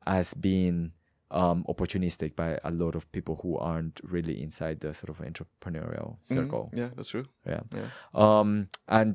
as 0.07 0.35
being 0.35 0.93
um, 1.35 1.65
opportunistic 1.69 2.37
by 2.37 2.59
a 2.65 2.71
lot 2.71 2.95
of 2.95 3.11
people 3.13 3.35
who 3.43 3.59
aren't 3.59 4.01
really 4.05 4.41
inside 4.41 4.79
the 4.81 4.95
sort 4.95 5.11
of 5.11 5.19
entrepreneurial 5.19 6.17
Mhm. 6.23 6.35
circle. 6.37 6.71
Yeah, 6.73 6.91
that's 6.97 7.09
true. 7.09 7.27
Yeah. 7.45 7.63
Yeah. 7.75 7.89
Um, 8.15 8.69
and 8.89 9.15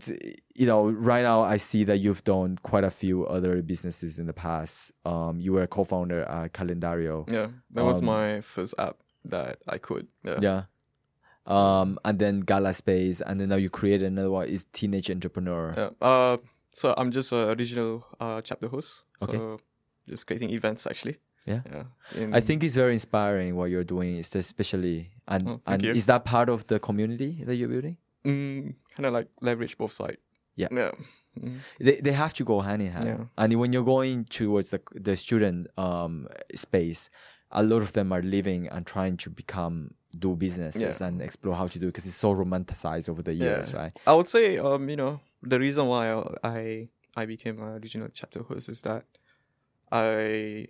you 0.54 0.66
know, 0.66 0.90
right 0.90 1.24
now 1.24 1.42
I 1.42 1.58
see 1.58 1.86
that 1.86 1.98
you've 2.00 2.24
done 2.26 2.58
quite 2.62 2.84
a 2.84 2.92
few 2.92 3.26
other 3.26 3.62
businesses 3.62 4.20
in 4.20 4.26
the 4.28 4.34
past. 4.34 4.92
Um, 5.06 5.40
you 5.40 5.54
were 5.54 5.64
a 5.64 5.68
co-founder 5.68 6.24
at 6.24 6.54
Calendario. 6.54 7.28
Yeah. 7.32 7.48
That 7.72 7.86
was 7.86 8.00
Um, 8.00 8.06
my 8.06 8.42
first 8.42 8.76
app 8.78 8.98
that 9.24 9.62
I 9.68 9.78
could. 9.78 10.08
Yeah. 10.26 10.38
Yeah. 10.42 10.64
Um, 11.46 11.98
and 12.06 12.20
then 12.20 12.42
Gala 12.42 12.74
Space, 12.74 13.22
and 13.22 13.40
then 13.40 13.50
now 13.50 13.56
you 13.56 13.70
created 13.70 14.08
another 14.08 14.30
one. 14.30 14.48
Is 14.48 14.66
Teenage 14.74 15.10
Entrepreneur. 15.10 15.74
Yeah. 15.76 15.90
Uh, 16.02 16.38
so 16.70 16.94
I'm 16.98 17.12
just 17.12 17.32
a 17.32 17.50
original 17.52 18.06
uh, 18.20 18.42
chapter 18.42 18.68
host. 18.68 19.04
So 19.18 19.26
Okay. 19.28 19.64
just 20.08 20.28
creating 20.28 20.52
events 20.52 20.86
actually. 20.86 21.18
Yeah. 21.46 21.62
Yeah. 21.72 22.28
I 22.34 22.42
think 22.42 22.64
it's 22.64 22.76
very 22.76 22.94
inspiring 22.94 23.56
what 23.56 23.70
you're 23.72 23.84
doing, 23.96 24.20
especially 24.20 25.10
and 25.28 25.48
Oh, 25.48 25.62
and 25.66 25.82
you. 25.84 25.92
is 25.94 26.06
that 26.06 26.26
part 26.26 26.50
of 26.50 26.68
the 26.68 26.80
community 26.80 27.44
that 27.46 27.56
you're 27.56 27.70
building? 27.70 27.98
mm, 28.26 28.74
kind 28.96 29.06
of 29.06 29.14
like 29.14 29.28
leverage 29.42 29.78
both 29.78 29.92
sides. 29.94 30.18
Yeah. 30.56 30.68
Yeah. 30.72 30.92
Mhm. 31.40 31.60
They 31.80 32.02
they 32.02 32.12
have 32.12 32.34
to 32.34 32.44
go 32.44 32.60
hand 32.62 32.82
in 32.82 32.92
hand. 32.92 33.06
Yeah. 33.06 33.26
And 33.38 33.54
when 33.60 33.72
you're 33.74 33.86
going 33.96 34.26
towards 34.26 34.70
the 34.70 34.80
the 34.94 35.16
student 35.16 35.68
um 35.78 36.28
space, 36.56 37.10
a 37.52 37.64
lot 37.64 37.82
of 37.82 37.92
them 37.94 38.12
are 38.12 38.22
living 38.22 38.68
and 38.68 38.86
trying 38.86 39.18
to 39.18 39.30
become 39.30 39.92
do 40.18 40.36
businesses 40.36 40.82
Yeah. 41.00 41.08
and 41.08 41.22
explore 41.22 41.56
how 41.56 41.68
to 41.68 41.80
do 41.80 41.86
because 41.86 42.06
it's 42.10 42.16
so 42.28 42.34
romanticized 42.36 43.08
over 43.10 43.22
the 43.24 43.34
years, 43.34 43.72
Yeah. 43.72 43.80
right? 43.82 43.94
I 44.08 44.14
would 44.18 44.28
say, 44.28 44.58
um, 44.58 44.90
you 44.90 44.96
know, 44.98 45.20
the 45.44 45.60
reason 45.60 45.88
why 45.88 46.04
I 46.44 46.90
I 47.16 47.26
became 47.26 47.60
a 47.62 47.80
regional 47.80 48.10
chapter 48.14 48.44
host 48.44 48.70
is 48.70 48.82
that 48.82 49.06
I 49.92 50.68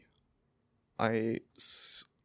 I 1.00 1.40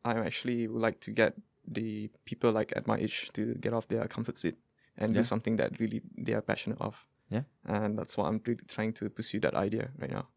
I 0.04 0.18
actually 0.18 0.68
would 0.68 0.82
like 0.82 1.00
to 1.00 1.10
get 1.12 1.34
the 1.66 2.10
people 2.24 2.52
like 2.52 2.72
at 2.76 2.86
my 2.86 2.98
age 2.98 3.30
to 3.32 3.54
get 3.54 3.72
off 3.72 3.88
their 3.88 4.06
comfort 4.08 4.36
seat 4.36 4.56
and 4.98 5.10
Yeah. 5.12 5.20
do 5.20 5.24
something 5.24 5.56
that 5.56 5.78
really 5.80 6.02
they 6.26 6.34
are 6.34 6.42
passionate 6.42 6.80
of. 6.80 7.06
Yeah. 7.30 7.44
and 7.64 7.98
that's 7.98 8.16
why 8.18 8.28
I'm 8.28 8.40
really 8.46 8.64
trying 8.68 8.92
to 8.94 9.08
pursue 9.08 9.40
that 9.40 9.54
idea 9.54 9.88
right 9.98 10.10
now. 10.10 10.28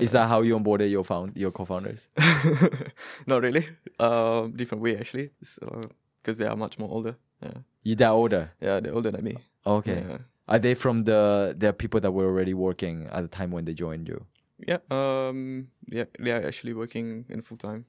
Is 0.00 0.10
that 0.12 0.28
how 0.28 0.40
you 0.42 0.56
onboarded 0.58 0.90
your 0.90 1.04
found 1.04 1.36
your 1.36 1.50
co-founders? 1.52 2.08
Not 3.26 3.42
really. 3.42 3.66
Um, 3.98 4.52
different 4.52 4.82
way 4.82 4.96
actually. 4.96 5.30
Because 5.40 6.38
they 6.38 6.46
are 6.46 6.56
much 6.56 6.78
more 6.78 6.88
older. 6.90 7.16
Yeah, 7.42 7.58
You 7.82 7.96
that 7.96 8.08
older? 8.10 8.50
yeah, 8.60 8.80
they're 8.80 8.94
older 8.94 9.10
than 9.10 9.24
me. 9.24 9.36
Okay. 9.66 10.04
Yeah. 10.08 10.18
Are 10.48 10.58
they 10.58 10.74
from 10.74 11.04
the 11.04 11.54
the 11.58 11.72
people 11.72 12.00
that 12.00 12.12
were 12.12 12.26
already 12.26 12.54
working 12.54 13.06
at 13.12 13.22
the 13.22 13.28
time 13.28 13.50
when 13.50 13.64
they 13.64 13.74
joined 13.74 14.08
you? 14.08 14.24
Yeah, 14.66 14.78
um, 14.90 15.68
yeah, 15.88 16.04
they 16.18 16.30
are 16.32 16.46
actually 16.46 16.74
working 16.74 17.24
in 17.28 17.40
full 17.42 17.56
time. 17.56 17.84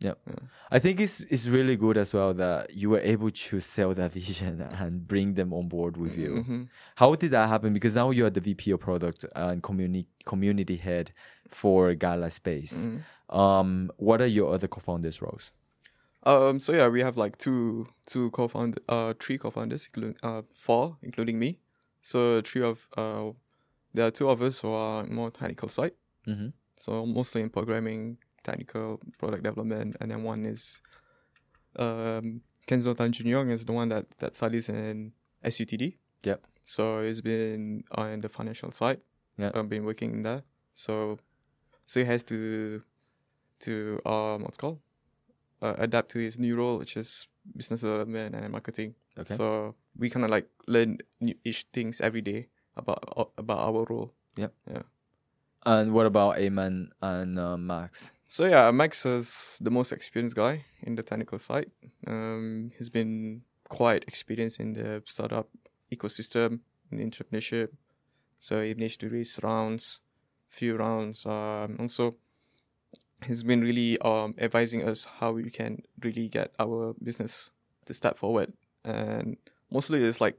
Yeah, 0.00 0.14
I 0.70 0.78
think 0.80 1.00
it's 1.00 1.20
it's 1.30 1.46
really 1.46 1.76
good 1.76 1.96
as 1.96 2.12
well 2.12 2.34
that 2.34 2.74
you 2.74 2.90
were 2.90 3.00
able 3.00 3.30
to 3.30 3.60
sell 3.60 3.94
that 3.94 4.12
vision 4.20 4.60
and 4.60 5.06
bring 5.06 5.34
them 5.34 5.52
on 5.52 5.68
board 5.68 5.96
with 5.96 6.16
you. 6.18 6.44
Mhm. 6.44 6.68
How 6.96 7.14
did 7.14 7.30
that 7.30 7.48
happen? 7.48 7.72
Because 7.72 7.94
now 7.94 8.10
you're 8.10 8.30
the 8.30 8.40
VP 8.40 8.72
of 8.72 8.80
product 8.80 9.24
and 9.36 9.62
community 9.62 10.06
community 10.26 10.76
head 10.76 11.12
for 11.48 11.94
Gala 11.94 12.30
Space. 12.30 12.86
Mhm. 12.86 13.00
Um, 13.30 13.90
what 13.96 14.20
are 14.20 14.26
your 14.38 14.52
other 14.54 14.68
co-founders' 14.68 15.22
roles? 15.22 15.52
Um, 16.26 16.58
so 16.60 16.72
yeah, 16.72 16.88
we 16.88 17.00
have 17.02 17.16
like 17.16 17.36
two, 17.38 17.86
two 18.06 18.30
co-found, 18.30 18.80
uh, 18.88 19.12
three 19.20 19.38
co-founders, 19.38 19.86
including 19.86 20.16
uh, 20.22 20.42
four, 20.52 20.96
including 21.02 21.38
me. 21.38 21.58
So 22.02 22.40
three 22.42 22.62
of, 22.62 22.88
uh, 22.96 23.32
there 23.94 24.06
are 24.06 24.10
two 24.10 24.28
of 24.28 24.40
us 24.42 24.60
who 24.60 24.72
are 24.72 25.04
more 25.06 25.30
technical 25.30 25.68
side. 25.68 25.92
Mm-hmm. 26.26 26.48
So 26.76 27.06
mostly 27.06 27.42
in 27.42 27.50
programming, 27.50 28.18
technical 28.42 29.00
product 29.18 29.42
development, 29.42 29.96
and 30.00 30.10
then 30.10 30.22
one 30.22 30.44
is, 30.44 30.80
um, 31.76 32.40
Kenzo 32.66 32.96
Tan 32.96 33.12
Junyoung 33.12 33.50
is 33.50 33.64
the 33.64 33.72
one 33.72 33.88
that 33.90 34.06
that 34.18 34.34
studies 34.34 34.68
in 34.68 35.12
SUTD. 35.44 35.96
Yep. 36.24 36.46
So 36.64 37.02
he's 37.02 37.20
been 37.20 37.84
on 37.92 38.20
the 38.20 38.28
financial 38.28 38.70
side. 38.70 39.00
Yeah. 39.36 39.50
I've 39.54 39.68
been 39.68 39.84
working 39.84 40.12
in 40.12 40.22
that. 40.22 40.44
So, 40.74 41.18
so 41.86 42.00
he 42.00 42.06
has 42.06 42.24
to, 42.24 42.82
to 43.60 44.00
um, 44.06 44.42
what's 44.42 44.56
called, 44.56 44.78
uh, 45.60 45.74
adapt 45.78 46.10
to 46.12 46.18
his 46.18 46.38
new 46.38 46.56
role, 46.56 46.78
which 46.78 46.96
is 46.96 47.28
business 47.56 47.82
development 47.82 48.34
and 48.34 48.50
marketing. 48.50 48.94
Okay. 49.18 49.34
So 49.34 49.74
we 49.96 50.10
kind 50.10 50.24
of 50.24 50.30
like 50.30 50.48
learn 50.66 50.98
new 51.20 51.34
ish 51.44 51.64
things 51.72 52.00
every 52.00 52.22
day 52.22 52.48
about 52.76 53.32
about 53.38 53.58
our 53.58 53.84
role. 53.88 54.12
And 55.66 55.92
what 55.92 56.06
about 56.06 56.36
Ayman 56.36 56.88
and 57.00 57.38
uh, 57.38 57.56
Max? 57.56 58.12
So 58.26 58.44
yeah, 58.44 58.70
Max 58.70 59.06
is 59.06 59.58
the 59.62 59.70
most 59.70 59.92
experienced 59.92 60.36
guy 60.36 60.64
in 60.82 60.94
the 60.96 61.02
technical 61.02 61.38
side. 61.38 61.70
Um, 62.06 62.72
he's 62.76 62.90
been 62.90 63.42
quite 63.68 64.04
experienced 64.06 64.60
in 64.60 64.74
the 64.74 65.02
startup 65.06 65.48
ecosystem 65.92 66.60
in 66.90 66.98
entrepreneurship. 66.98 67.68
So 68.38 68.60
he 68.60 68.74
managed 68.74 69.00
to 69.00 69.08
raise 69.08 69.38
rounds, 69.42 70.00
few 70.48 70.76
rounds. 70.76 71.24
Um, 71.24 71.76
also, 71.80 72.16
he's 73.26 73.42
been 73.42 73.62
really 73.62 73.98
um 74.00 74.34
advising 74.38 74.86
us 74.86 75.06
how 75.18 75.32
we 75.32 75.50
can 75.50 75.82
really 76.02 76.28
get 76.28 76.52
our 76.58 76.94
business 77.02 77.50
to 77.86 77.94
step 77.94 78.16
forward. 78.16 78.52
And 78.84 79.38
mostly 79.70 80.04
it's 80.04 80.20
like 80.20 80.36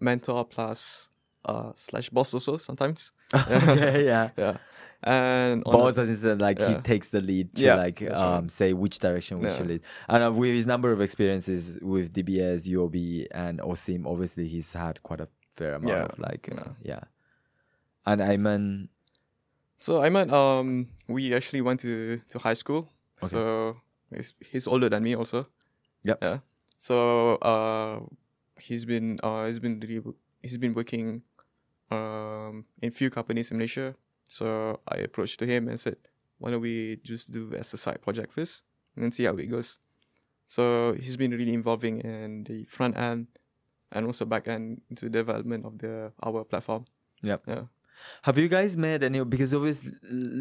mentor 0.00 0.44
plus 0.44 1.10
uh 1.44 1.72
slash 1.74 2.10
boss 2.10 2.34
also 2.34 2.56
sometimes. 2.56 3.12
okay, 3.34 4.04
yeah. 4.04 4.30
Yeah. 4.38 4.56
And 5.06 5.62
Boss 5.64 5.98
as 5.98 6.24
in 6.24 6.38
like 6.38 6.58
he 6.58 6.74
takes 6.76 7.10
the 7.10 7.20
lead 7.20 7.54
to 7.56 7.62
Yeah, 7.64 7.74
like 7.76 8.00
um 8.10 8.42
right. 8.44 8.50
say 8.50 8.72
which 8.72 8.98
direction 9.00 9.38
we 9.38 9.48
Yeah. 9.48 9.56
should 9.56 9.66
lead. 9.66 9.82
And 10.08 10.24
uh, 10.24 10.32
with 10.32 10.54
his 10.54 10.66
number 10.66 10.92
of 10.92 11.00
experiences 11.02 11.78
with 11.82 12.14
DBS, 12.14 12.66
UOB, 12.68 13.26
and 13.30 13.60
OSIM, 13.60 14.06
obviously 14.06 14.48
he's 14.48 14.72
had 14.72 15.02
quite 15.02 15.20
a 15.20 15.28
fair 15.56 15.74
amount 15.74 15.88
Yeah, 15.92 16.04
of 16.04 16.18
like 16.18 16.48
uh, 16.50 16.54
yeah. 16.56 16.70
yeah. 16.82 17.00
And 18.06 18.20
Ayman, 18.22 18.88
So 19.78 20.00
I 20.02 20.08
met 20.08 20.32
um 20.32 20.88
we 21.06 21.34
actually 21.34 21.60
went 21.60 21.80
to 21.80 22.20
to 22.28 22.38
high 22.38 22.54
school. 22.56 22.88
Okay. 23.22 23.28
So 23.36 23.76
he's 24.14 24.32
he's 24.40 24.66
older 24.66 24.88
than 24.88 25.02
me 25.02 25.14
also. 25.14 25.46
Yep. 26.04 26.18
Yeah. 26.22 26.38
So 26.78 27.34
uh 27.44 28.00
he's 28.58 28.84
been 28.86 29.18
uh 29.22 29.46
he's 29.46 29.58
been 29.58 29.80
really 29.80 30.02
he's 30.42 30.56
been 30.58 30.72
working 30.74 31.22
um 31.90 32.64
in 32.80 32.90
few 32.90 33.10
companies 33.10 33.50
in 33.50 33.58
Malaysia. 33.58 33.94
So 34.28 34.80
I 34.88 34.96
approached 34.98 35.38
to 35.40 35.46
him 35.46 35.68
and 35.68 35.78
said, 35.78 35.96
why 36.38 36.50
don't 36.50 36.60
we 36.60 37.00
just 37.04 37.30
do 37.30 37.52
as 37.54 37.72
a 37.72 37.76
side 37.76 38.00
project 38.02 38.32
first 38.32 38.64
and 38.94 39.04
then 39.04 39.12
see 39.12 39.24
how 39.24 39.36
it 39.36 39.46
goes. 39.46 39.78
So 40.46 40.94
he's 40.94 41.16
been 41.16 41.30
really 41.30 41.54
involving 41.54 42.00
in 42.00 42.44
the 42.44 42.64
front 42.64 42.96
end 42.96 43.28
and 43.92 44.06
also 44.06 44.24
back 44.24 44.48
end 44.48 44.82
into 44.90 45.08
development 45.08 45.64
of 45.64 45.78
the 45.78 46.12
our 46.22 46.44
platform. 46.44 46.86
Yep. 47.22 47.42
Yeah. 47.46 47.62
have 48.22 48.38
you 48.38 48.48
guys 48.48 48.76
met 48.76 49.02
any? 49.02 49.24
Because 49.24 49.54
obviously 49.54 49.92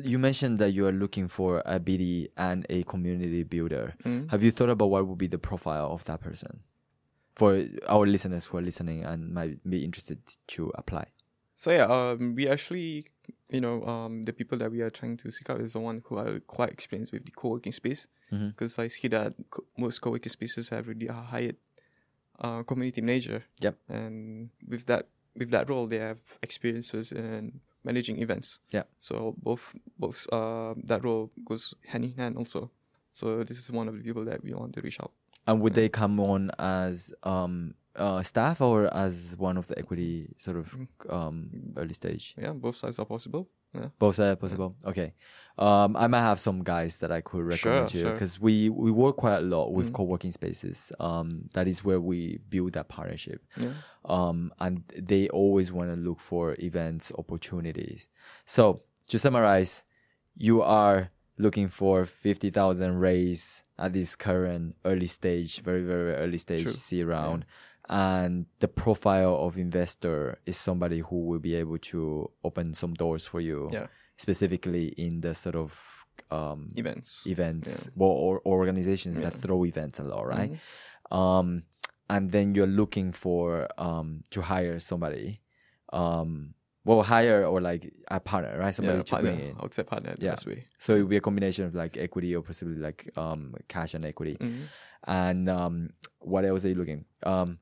you 0.04 0.20
mentioned 0.20 0.60
that 0.60 0.72
you 0.72 0.86
are 0.88 0.92
looking 0.92 1.28
for 1.28 1.62
a 1.66 1.80
BD 1.80 2.30
and 2.38 2.66
a 2.70 2.84
community 2.84 3.44
builder. 3.44 3.94
Mm. 4.04 4.30
Have 4.32 4.44
you 4.44 4.52
thought 4.52 4.70
about 4.70 4.90
what 4.90 5.08
would 5.08 5.18
be 5.18 5.28
the 5.28 5.38
profile 5.38 5.92
of 5.92 6.04
that 6.06 6.22
person 6.22 6.62
for 7.36 7.64
our 7.88 8.06
listeners 8.06 8.46
who 8.46 8.58
are 8.58 8.62
listening 8.62 9.04
and 9.04 9.34
might 9.34 9.64
be 9.70 9.84
interested 9.84 10.20
to 10.48 10.72
apply? 10.76 11.06
So 11.56 11.72
yeah, 11.72 11.86
um, 11.86 12.36
we 12.36 12.48
actually, 12.48 13.08
you 13.50 13.62
know, 13.62 13.84
um, 13.86 14.26
the 14.26 14.34
people 14.34 14.58
that 14.58 14.72
we 14.72 14.82
are 14.82 14.90
trying 14.90 15.18
to 15.18 15.32
seek 15.32 15.50
out 15.50 15.62
is 15.62 15.74
the 15.74 15.80
one 15.80 16.02
who 16.06 16.18
are 16.18 16.40
quite 16.42 16.72
experienced 16.72 17.12
with 17.12 17.26
the 17.26 17.32
co-working 17.32 17.72
space, 17.72 18.08
because 18.32 18.80
I 18.80 18.88
see 18.88 19.08
that 19.10 19.34
co- 19.52 19.64
most 19.78 20.00
co-working 20.00 20.32
spaces 20.32 20.70
have 20.70 20.88
really 20.88 21.08
a 21.08 21.14
hired 21.14 21.58
uh, 22.40 22.64
community 22.64 23.02
manager. 23.02 23.44
Yep. 23.62 23.78
And 23.88 24.50
with 24.68 24.88
that, 24.88 25.08
with 25.38 25.52
that 25.52 25.70
role, 25.70 25.86
they 25.86 26.00
have 26.00 26.22
experiences 26.42 27.12
in 27.12 27.62
managing 27.84 28.20
events. 28.22 28.60
Yeah. 28.72 28.84
So 28.98 29.36
both, 29.38 29.76
both, 30.00 30.28
uh, 30.34 30.74
that 30.86 31.04
role 31.04 31.32
goes 31.46 31.76
hand 31.86 32.06
in 32.06 32.14
hand 32.16 32.38
also. 32.38 32.72
So 33.12 33.44
this 33.44 33.60
is 33.60 33.70
one 33.70 33.88
of 33.88 33.96
the 33.96 34.02
people 34.02 34.26
that 34.26 34.44
we 34.44 34.54
want 34.54 34.74
to 34.74 34.82
reach 34.82 35.00
out. 35.00 35.12
And 35.46 35.62
would 35.62 35.76
they 35.76 35.90
come 35.90 36.20
on 36.20 36.50
as 36.58 37.14
um 37.22 37.76
uh 37.96 38.24
staff 38.24 38.60
or 38.62 38.92
as 38.94 39.36
one 39.38 39.58
of 39.58 39.68
the 39.68 39.78
equity 39.78 40.34
sort 40.38 40.58
of 40.58 40.66
Mm-hmm. 40.72 41.14
um 41.14 41.50
early 41.78 41.94
stage? 41.94 42.36
Yeah, 42.38 42.54
both 42.54 42.76
sides 42.76 43.00
are 43.00 43.06
possible. 43.06 43.50
Yeah. 43.76 43.88
Both 43.98 44.20
are 44.20 44.36
possible. 44.36 44.76
Okay. 44.86 45.14
Um, 45.58 45.96
I 45.98 46.06
might 46.08 46.22
have 46.22 46.40
some 46.40 46.64
guys 46.64 46.98
that 46.98 47.12
I 47.12 47.22
could 47.22 47.44
recommend 47.44 47.60
Sure, 47.60 47.88
to 47.88 47.98
you 47.98 48.04
sure. 48.04 48.12
because 48.14 48.40
we 48.40 48.70
we 48.70 48.92
work 48.92 49.16
quite 49.18 49.38
a 49.38 49.42
lot 49.42 49.72
with 49.74 49.90
Mm. 49.90 49.94
co-working 49.94 50.32
spaces. 50.32 50.92
Um, 51.00 51.50
that 51.54 51.68
is 51.68 51.84
where 51.84 52.00
we 52.00 52.40
build 52.50 52.74
that 52.74 52.88
partnership. 52.88 53.42
Yeah. 53.58 53.74
Um, 54.06 54.52
and 54.60 54.84
they 54.96 55.28
always 55.30 55.72
want 55.72 55.94
to 55.94 56.00
look 56.00 56.20
for 56.20 56.56
events 56.60 57.12
opportunities. 57.18 58.08
So 58.46 58.84
to 59.10 59.18
summarize, 59.20 59.84
you 60.36 60.62
are 60.62 61.10
looking 61.38 61.68
for 61.68 62.06
fifty 62.06 62.50
thousand 62.52 63.00
raise 63.00 63.64
at 63.80 63.94
this 63.94 64.16
current 64.16 64.76
early 64.86 65.08
stage, 65.08 65.62
very 65.62 65.84
very 65.84 66.14
early 66.14 66.38
stage 66.38 66.64
True. 66.64 66.72
seed 66.72 67.06
round, 67.08 67.46
and 67.90 68.46
the 68.60 68.68
profile 68.68 69.36
of 69.46 69.58
investor 69.58 70.38
is 70.46 70.58
somebody 70.58 71.00
who 71.00 71.26
will 71.26 71.40
be 71.40 71.56
able 71.56 71.78
to 71.78 72.30
open 72.44 72.74
some 72.74 72.94
doors 72.94 73.26
for 73.26 73.42
you, 73.42 73.70
Yeah. 73.72 73.88
specifically 74.18 74.88
in 74.98 75.22
the 75.22 75.34
sort 75.36 75.56
of 75.56 75.72
um, 76.32 76.70
Events. 76.76 77.24
events 77.26 77.88
well, 77.96 78.10
or, 78.12 78.40
or 78.46 78.58
organizations 78.60 79.20
that 79.22 79.34
throw 79.34 79.66
events 79.66 80.00
a 80.00 80.04
lot, 80.04 80.28
right? 80.28 80.52
Mhm. 80.52 81.16
Um, 81.16 81.64
and 82.10 82.32
then 82.32 82.54
you're 82.56 82.68
looking 82.68 83.12
for 83.12 83.68
um, 83.78 84.24
to 84.30 84.42
hire 84.42 84.80
somebody, 84.80 85.42
um, 85.92 86.54
well, 86.86 87.02
hire 87.04 87.46
or 87.46 87.62
like 87.62 87.92
a 88.10 88.20
partner, 88.20 88.58
right? 88.60 88.74
Somebody 88.76 88.98
yeah, 89.00 89.04
to 89.04 89.10
partner. 89.12 89.32
bring 89.36 89.50
in. 89.50 89.56
I 89.60 89.64
would 89.64 89.74
say 89.74 89.84
partner 89.84 90.16
Yeah. 90.20 90.32
best 90.32 90.46
way. 90.46 90.66
So 90.78 90.96
it 90.96 91.00
would 91.02 91.10
be 91.10 91.18
a 91.18 91.22
combination 91.22 91.66
of 91.66 91.76
like 91.76 91.98
equity 91.98 92.36
or 92.36 92.42
possibly 92.44 92.76
like 92.76 93.10
um, 93.18 93.56
cash 93.68 93.94
and 93.94 94.06
equity. 94.06 94.38
Mhm. 94.40 94.64
And 95.06 95.50
um, 95.50 95.90
what 96.20 96.46
else 96.46 96.66
are 96.66 96.70
you 96.70 96.76
looking? 96.76 97.06
Um, 97.24 97.60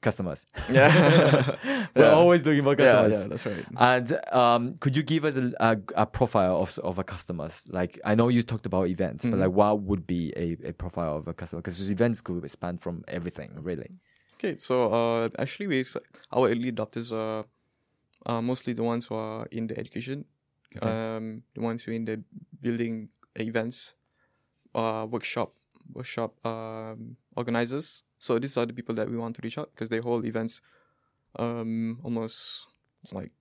customers. 0.00 0.46
Yeah. 0.70 1.56
We're 1.94 2.04
Yeah. 2.04 2.12
always 2.12 2.44
looking 2.46 2.64
for 2.64 2.74
customers. 2.76 3.12
yeah, 3.12 3.26
that's 3.28 3.46
right. 3.46 3.64
And 3.76 4.20
um, 4.32 4.72
could 4.74 4.96
you 4.96 5.02
give 5.02 5.24
us 5.24 5.36
a, 5.36 5.52
a, 5.60 5.78
a 5.96 6.06
profile 6.06 6.56
of 6.62 6.78
of 6.78 6.98
a 6.98 7.04
customers? 7.04 7.64
Like 7.68 7.98
I 8.04 8.14
know 8.14 8.28
you 8.28 8.42
talked 8.42 8.66
about 8.66 8.88
events, 8.88 9.24
but 9.24 9.34
Mhm. 9.34 9.40
like 9.40 9.52
what 9.52 9.80
would 9.82 10.06
be 10.06 10.32
a, 10.36 10.56
a 10.70 10.72
profile 10.72 11.16
of 11.18 11.28
a 11.28 11.34
customer? 11.34 11.60
Because 11.62 11.90
events 11.90 12.20
could 12.20 12.48
span 12.50 12.78
from 12.78 13.04
everything, 13.08 13.50
really. 13.62 13.90
Okay, 14.36 14.56
so 14.58 14.74
uh, 14.92 15.28
actually, 15.38 15.66
we 15.66 15.84
our 16.32 16.48
early 16.48 16.72
adopters 16.72 17.12
are 17.12 17.44
uh, 18.26 18.40
mostly 18.40 18.72
the 18.72 18.82
ones 18.82 19.06
who 19.06 19.14
are 19.16 19.46
in 19.50 19.66
the 19.66 19.76
education, 19.78 20.24
Okay. 20.76 20.88
um, 20.88 21.42
the 21.54 21.60
ones 21.60 21.82
who 21.82 21.90
are 21.92 21.94
in 21.94 22.04
the 22.06 22.22
building 22.62 23.08
events, 23.36 23.94
uh, 24.74 25.06
workshop, 25.10 25.52
workshop 25.92 26.32
um, 26.46 27.16
organizers. 27.36 28.02
So 28.20 28.38
these 28.38 28.56
are 28.58 28.66
the 28.66 28.72
people 28.72 28.94
that 28.96 29.10
we 29.10 29.16
want 29.16 29.34
to 29.36 29.42
reach 29.42 29.58
out 29.58 29.70
because 29.74 29.88
they 29.88 29.98
hold 29.98 30.26
events, 30.26 30.60
um, 31.36 31.98
almost 32.04 32.66
like 33.10 33.32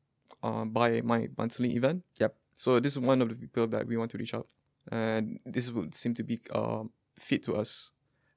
uh, 0.41 0.63
by 0.63 1.01
my 1.01 1.27
monthly 1.37 1.75
event. 1.75 2.03
Yep. 2.17 2.33
So 2.55 2.79
this 2.79 2.93
is 2.93 2.99
one 2.99 3.21
of 3.21 3.29
the 3.29 3.35
people 3.35 3.67
that 3.67 3.85
we 3.85 3.97
want 3.97 4.09
to 4.11 4.17
reach 4.17 4.33
out, 4.33 4.47
and 4.91 5.39
this 5.45 5.69
would 5.69 5.93
seem 5.93 6.13
to 6.15 6.23
be 6.23 6.39
uh, 6.51 6.83
fit 7.17 7.43
to 7.43 7.55
us. 7.55 7.91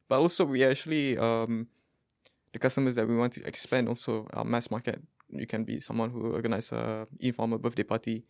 But 0.09 0.19
also, 0.19 0.45
we 0.45 0.65
actually 0.65 1.17
um, 1.17 1.69
the 2.53 2.59
customers 2.59 2.97
that 2.97 3.09
we 3.09 3.17
want 3.17 3.33
to 3.35 3.47
expand 3.47 3.89
also 3.89 4.27
our 4.33 4.45
mass 4.45 4.71
market. 4.71 5.01
You 5.31 5.47
can 5.47 5.65
be 5.65 5.81
someone 5.81 6.11
who 6.11 6.33
organize 6.33 6.73
a 6.73 7.07
informal 7.21 7.59
birthday 7.59 7.85
party, 7.85 8.25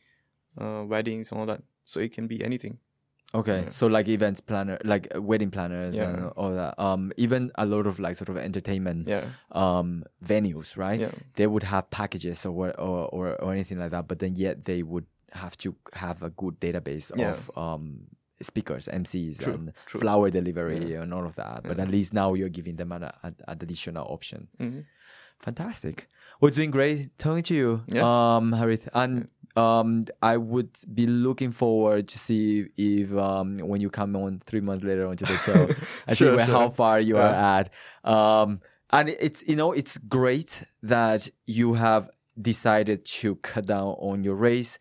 uh, 0.61 0.85
weddings 0.87 1.33
and 1.33 1.41
all 1.41 1.47
that. 1.47 1.63
So 1.85 1.99
it 1.99 2.13
can 2.13 2.29
be 2.29 2.45
anything. 2.45 2.79
Okay, 3.35 3.63
Yeah. 3.63 3.69
so 3.71 3.87
like 3.87 4.09
events 4.09 4.41
planner, 4.41 4.79
like 4.85 5.09
uh, 5.17 5.23
wedding 5.23 5.51
planners 5.51 5.99
and 5.99 6.27
all 6.37 6.55
that. 6.55 6.79
Um, 6.79 7.13
even 7.17 7.51
a 7.57 7.65
lot 7.65 7.87
of 7.87 7.99
like 7.99 8.15
sort 8.17 8.29
of 8.29 8.37
entertainment 8.37 9.07
Yeah. 9.09 9.25
um 9.53 10.05
venues, 10.25 10.77
right? 10.77 11.01
Yeah. 11.01 11.13
They 11.37 11.47
would 11.47 11.63
have 11.63 11.89
packages 11.91 12.45
or 12.47 12.53
what- 12.53 12.79
or 12.79 13.07
or, 13.09 13.35
or 13.43 13.53
anything 13.53 13.79
like 13.79 13.91
that, 13.91 14.07
but 14.09 14.19
then 14.19 14.37
yet 14.37 14.65
they 14.67 14.83
would 14.83 15.07
have 15.33 15.57
to 15.59 15.75
have 15.95 16.23
a 16.23 16.29
good 16.31 16.61
database 16.61 17.11
Yeah. 17.17 17.31
of 17.33 17.51
um 17.57 18.09
speakers, 18.43 18.89
MCs, 18.89 19.39
True, 19.43 19.53
and 19.55 19.73
true. 19.87 20.01
flower 20.01 20.29
delivery 20.29 20.95
and 20.95 21.15
all 21.15 21.25
of 21.25 21.35
that. 21.37 21.63
But 21.63 21.77
Yeah. 21.79 21.85
at 21.85 21.91
least 21.91 22.13
now 22.13 22.35
you're 22.35 22.51
giving 22.51 22.77
them 22.77 22.93
an, 22.93 23.05
an, 23.05 23.37
an 23.49 23.59
additional 23.63 24.05
option. 24.11 24.49
Mhm. 24.61 24.85
Fantastic. 25.39 26.09
Well, 26.41 26.49
it's 26.49 26.57
been 26.57 26.71
great 26.71 27.17
talking 27.19 27.43
to 27.45 27.55
you, 27.55 27.83
Yeah. 27.89 28.03
um, 28.37 28.53
Harith. 28.53 28.89
And 28.95 29.29
um, 29.57 30.03
I 30.23 30.37
would 30.37 30.71
be 30.93 31.07
looking 31.07 31.51
forward 31.51 32.09
to 32.09 32.19
see 32.19 32.69
if 32.77 33.13
um, 33.15 33.57
when 33.57 33.81
you 33.81 33.91
come 33.91 34.17
on 34.17 34.41
three 34.45 34.61
months 34.61 34.85
later 34.85 35.07
onto 35.07 35.27
the 35.27 35.37
show, 35.39 35.73
I 36.07 36.15
see 36.15 36.17
Sure, 36.17 36.39
how 36.39 36.71
far 36.71 37.01
you 37.01 37.17
Yeah. 37.17 37.23
are 37.23 37.61
at. 37.61 37.71
Um, 38.05 38.61
and 38.91 39.09
it's 39.09 39.43
you 39.47 39.57
know 39.57 39.73
it's 39.73 39.99
great 39.99 40.65
that 40.83 41.29
you 41.47 41.75
have 41.75 42.11
decided 42.39 43.05
to 43.05 43.37
cut 43.37 43.67
down 43.67 43.95
on 43.99 44.25
your 44.25 44.35
race. 44.35 44.79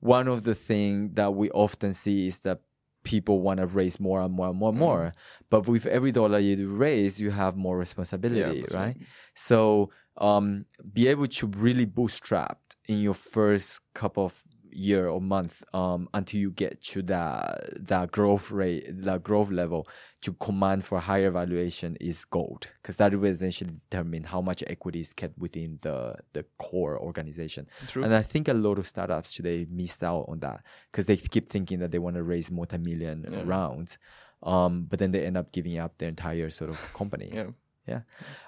One 0.00 0.28
of 0.28 0.44
the 0.44 0.54
things 0.54 1.12
that 1.14 1.34
we 1.34 1.50
often 1.50 1.94
see 1.94 2.26
is 2.26 2.38
that 2.40 2.60
people 3.04 3.40
want 3.40 3.60
to 3.60 3.66
raise 3.66 4.00
more 4.00 4.20
and 4.22 4.32
more 4.32 4.48
and 4.48 4.58
more 4.58 4.70
and 4.70 4.78
Mm-hmm. 4.78 4.78
more. 4.78 5.12
But 5.50 5.66
with 5.68 5.86
every 5.86 6.12
dollar 6.12 6.38
you 6.38 6.66
raise, 6.74 7.20
you 7.20 7.30
have 7.30 7.56
more 7.56 7.76
responsibility, 7.78 8.60
that's 8.60 8.72
right? 8.72 8.96
right. 8.96 8.96
So 9.34 9.90
um, 10.18 10.64
be 10.92 11.08
able 11.08 11.26
to 11.26 11.46
really 11.48 11.84
bootstrap 11.84 12.60
in 12.86 13.00
your 13.00 13.14
first 13.14 13.80
couple 13.94 14.24
of 14.26 14.42
year 14.76 15.06
or 15.08 15.20
month 15.20 15.62
um, 15.72 16.08
until 16.14 16.40
you 16.40 16.50
get 16.50 16.82
to 16.82 17.00
that 17.02 17.70
that 17.78 18.10
growth 18.10 18.50
rate, 18.50 18.84
that 19.04 19.22
growth 19.22 19.48
level 19.50 19.86
to 20.20 20.32
command 20.34 20.84
for 20.84 20.98
higher 20.98 21.30
valuation 21.30 21.96
is 22.00 22.24
gold 22.24 22.66
because 22.82 22.96
that 22.96 23.12
will 23.14 23.24
essentially 23.26 23.70
determine 23.88 24.24
how 24.24 24.40
much 24.40 24.64
equity 24.66 24.98
is 24.98 25.12
kept 25.12 25.38
within 25.38 25.78
the 25.82 26.16
the 26.32 26.44
core 26.58 26.98
organization. 26.98 27.68
True. 27.86 28.02
And 28.02 28.12
I 28.12 28.22
think 28.22 28.48
a 28.48 28.52
lot 28.54 28.78
of 28.80 28.86
startups 28.88 29.34
today 29.34 29.64
missed 29.70 30.02
out 30.02 30.24
on 30.28 30.40
that 30.40 30.64
because 30.90 31.06
they 31.06 31.16
keep 31.16 31.48
thinking 31.50 31.78
that 31.78 31.92
they 31.92 32.00
want 32.00 32.16
to 32.16 32.24
raise 32.24 32.50
multi-million 32.50 33.26
Yeah. 33.30 33.42
rounds, 33.44 33.96
um, 34.42 34.86
but 34.90 34.98
then 34.98 35.12
they 35.12 35.24
end 35.24 35.36
up 35.36 35.52
giving 35.52 35.78
up 35.78 35.98
their 35.98 36.08
entire 36.08 36.50
sort 36.50 36.70
of 36.70 36.80
company. 36.94 37.30
yeah. 37.32 37.50
Yeah. 37.86 38.00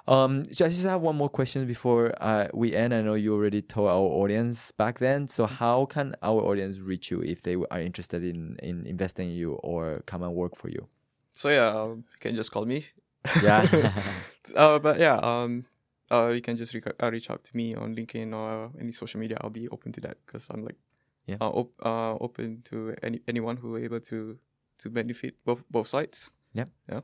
Um, 0.09 0.45
so 0.53 0.65
I 0.65 0.69
just 0.69 0.85
have 0.85 1.03
one 1.03 1.17
more 1.17 1.29
question 1.29 1.67
before 1.67 2.15
uh, 2.21 2.49
we 2.55 2.75
end. 2.75 2.95
I 2.95 3.03
know 3.03 3.15
you 3.15 3.35
already 3.35 3.61
told 3.61 3.89
our 3.89 3.97
audience 4.23 4.73
back 4.73 4.99
then. 4.99 5.29
So 5.29 5.47
how 5.47 5.85
can 5.87 6.15
our 6.23 6.41
audience 6.41 6.79
reach 6.81 7.11
you 7.11 7.23
if 7.23 7.43
they 7.43 7.55
are 7.71 7.81
interested 7.81 8.25
in, 8.25 8.57
in 8.63 8.87
investing 8.87 9.29
in 9.29 9.35
you 9.35 9.53
or 9.63 10.03
come 10.07 10.23
and 10.23 10.35
work 10.35 10.57
for 10.57 10.71
you? 10.71 10.89
So 11.33 11.51
yeah, 11.51 11.69
uh, 11.69 11.89
you 11.89 12.05
can 12.19 12.35
just 12.35 12.51
call 12.51 12.65
me. 12.65 12.87
Yeah. 13.43 13.67
uh, 14.57 14.79
but 14.79 14.99
yeah, 14.99 15.17
um, 15.17 15.67
uh, 16.11 16.29
you 16.35 16.41
can 16.41 16.57
just 16.57 16.73
re- 16.73 16.81
uh, 17.03 17.11
reach 17.11 17.29
out 17.31 17.45
to 17.45 17.57
me 17.57 17.75
on 17.75 17.95
LinkedIn 17.95 18.33
or 18.35 18.71
any 18.81 18.93
social 18.93 19.21
media. 19.21 19.37
I'll 19.43 19.51
be 19.51 19.69
open 19.69 19.93
to 19.93 20.01
that 20.03 20.17
because 20.25 20.47
I'm 20.51 20.65
like, 20.65 20.79
Yeah. 21.27 21.37
uh, 21.41 21.51
op- 21.51 21.75
uh, 21.85 22.15
open 22.21 22.63
to 22.71 22.95
any 23.03 23.21
anyone 23.29 23.57
who 23.59 23.75
are 23.75 23.81
able 23.85 24.01
to 24.01 24.39
to 24.79 24.89
benefit 24.91 25.35
both 25.45 25.65
both 25.69 25.89
sides. 25.89 26.31
Yep. 26.55 26.69
Yeah. 26.89 27.01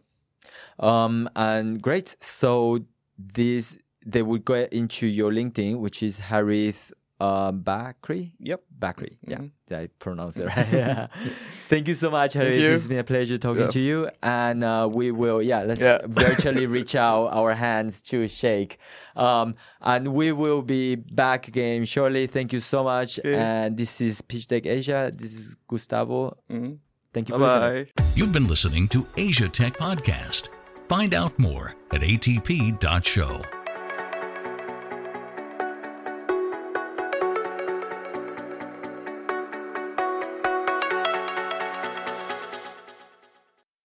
Um, 0.79 1.29
and 1.37 1.81
great. 1.81 2.17
So 2.21 2.81
this 3.19 3.79
they 4.05 4.23
would 4.23 4.45
go 4.45 4.55
into 4.55 5.07
your 5.07 5.31
LinkedIn, 5.31 5.79
which 5.79 6.03
is 6.03 6.19
Harith 6.19 6.93
um, 7.21 7.63
Bakri. 7.63 8.33
Yep. 8.41 8.63
Bakri. 8.81 9.17
Yeah, 9.25 9.37
Mhm. 9.39 9.51
did 9.69 9.79
I 9.79 9.87
pronounce 10.01 10.37
it 10.39 10.47
right? 10.57 10.73
yeah. 10.73 11.07
Thank 11.69 11.87
you 11.87 11.95
so 11.95 12.11
much, 12.11 12.33
Harith. 12.33 12.57
It's 12.59 12.89
been 12.89 12.99
a 12.99 13.05
pleasure 13.05 13.39
talking 13.39 13.63
Yeah. 13.63 13.69
to 13.69 13.79
you. 13.79 14.11
And 14.21 14.65
uh, 14.65 14.89
we 14.93 15.13
will, 15.13 15.41
yeah, 15.41 15.63
let's 15.63 15.81
Yeah. 15.81 15.99
virtually 16.09 16.67
reach 16.67 16.97
out 16.97 17.29
our 17.29 17.55
hands 17.55 18.03
to 18.11 18.27
shake. 18.27 18.79
Um, 19.15 19.55
and 19.81 20.09
we 20.15 20.33
will 20.33 20.63
be 20.63 20.97
back 20.97 21.47
again 21.47 21.85
shortly. 21.85 22.27
Thank 22.27 22.53
you 22.53 22.59
so 22.59 22.83
much. 22.83 23.21
And 23.25 23.77
this 23.77 24.01
is 24.01 24.21
Pitch 24.21 24.49
Deck 24.49 24.67
Asia. 24.67 25.13
This 25.15 25.33
is 25.33 25.55
Gustavo. 25.69 26.37
Mm-hmm. 26.51 26.73
Thank 27.13 27.29
you 27.29 27.39
Bye 27.39 27.39
for 27.39 27.45
listening. 27.45 27.89
You've 28.15 28.33
been 28.33 28.49
listening 28.49 28.89
to 28.89 29.07
Asia 29.17 29.49
Tech 29.49 29.75
Podcast. 29.79 30.49
Find 30.89 31.15
out 31.15 31.39
more 31.39 31.75
at 31.93 32.01
atp.show. 32.01 33.62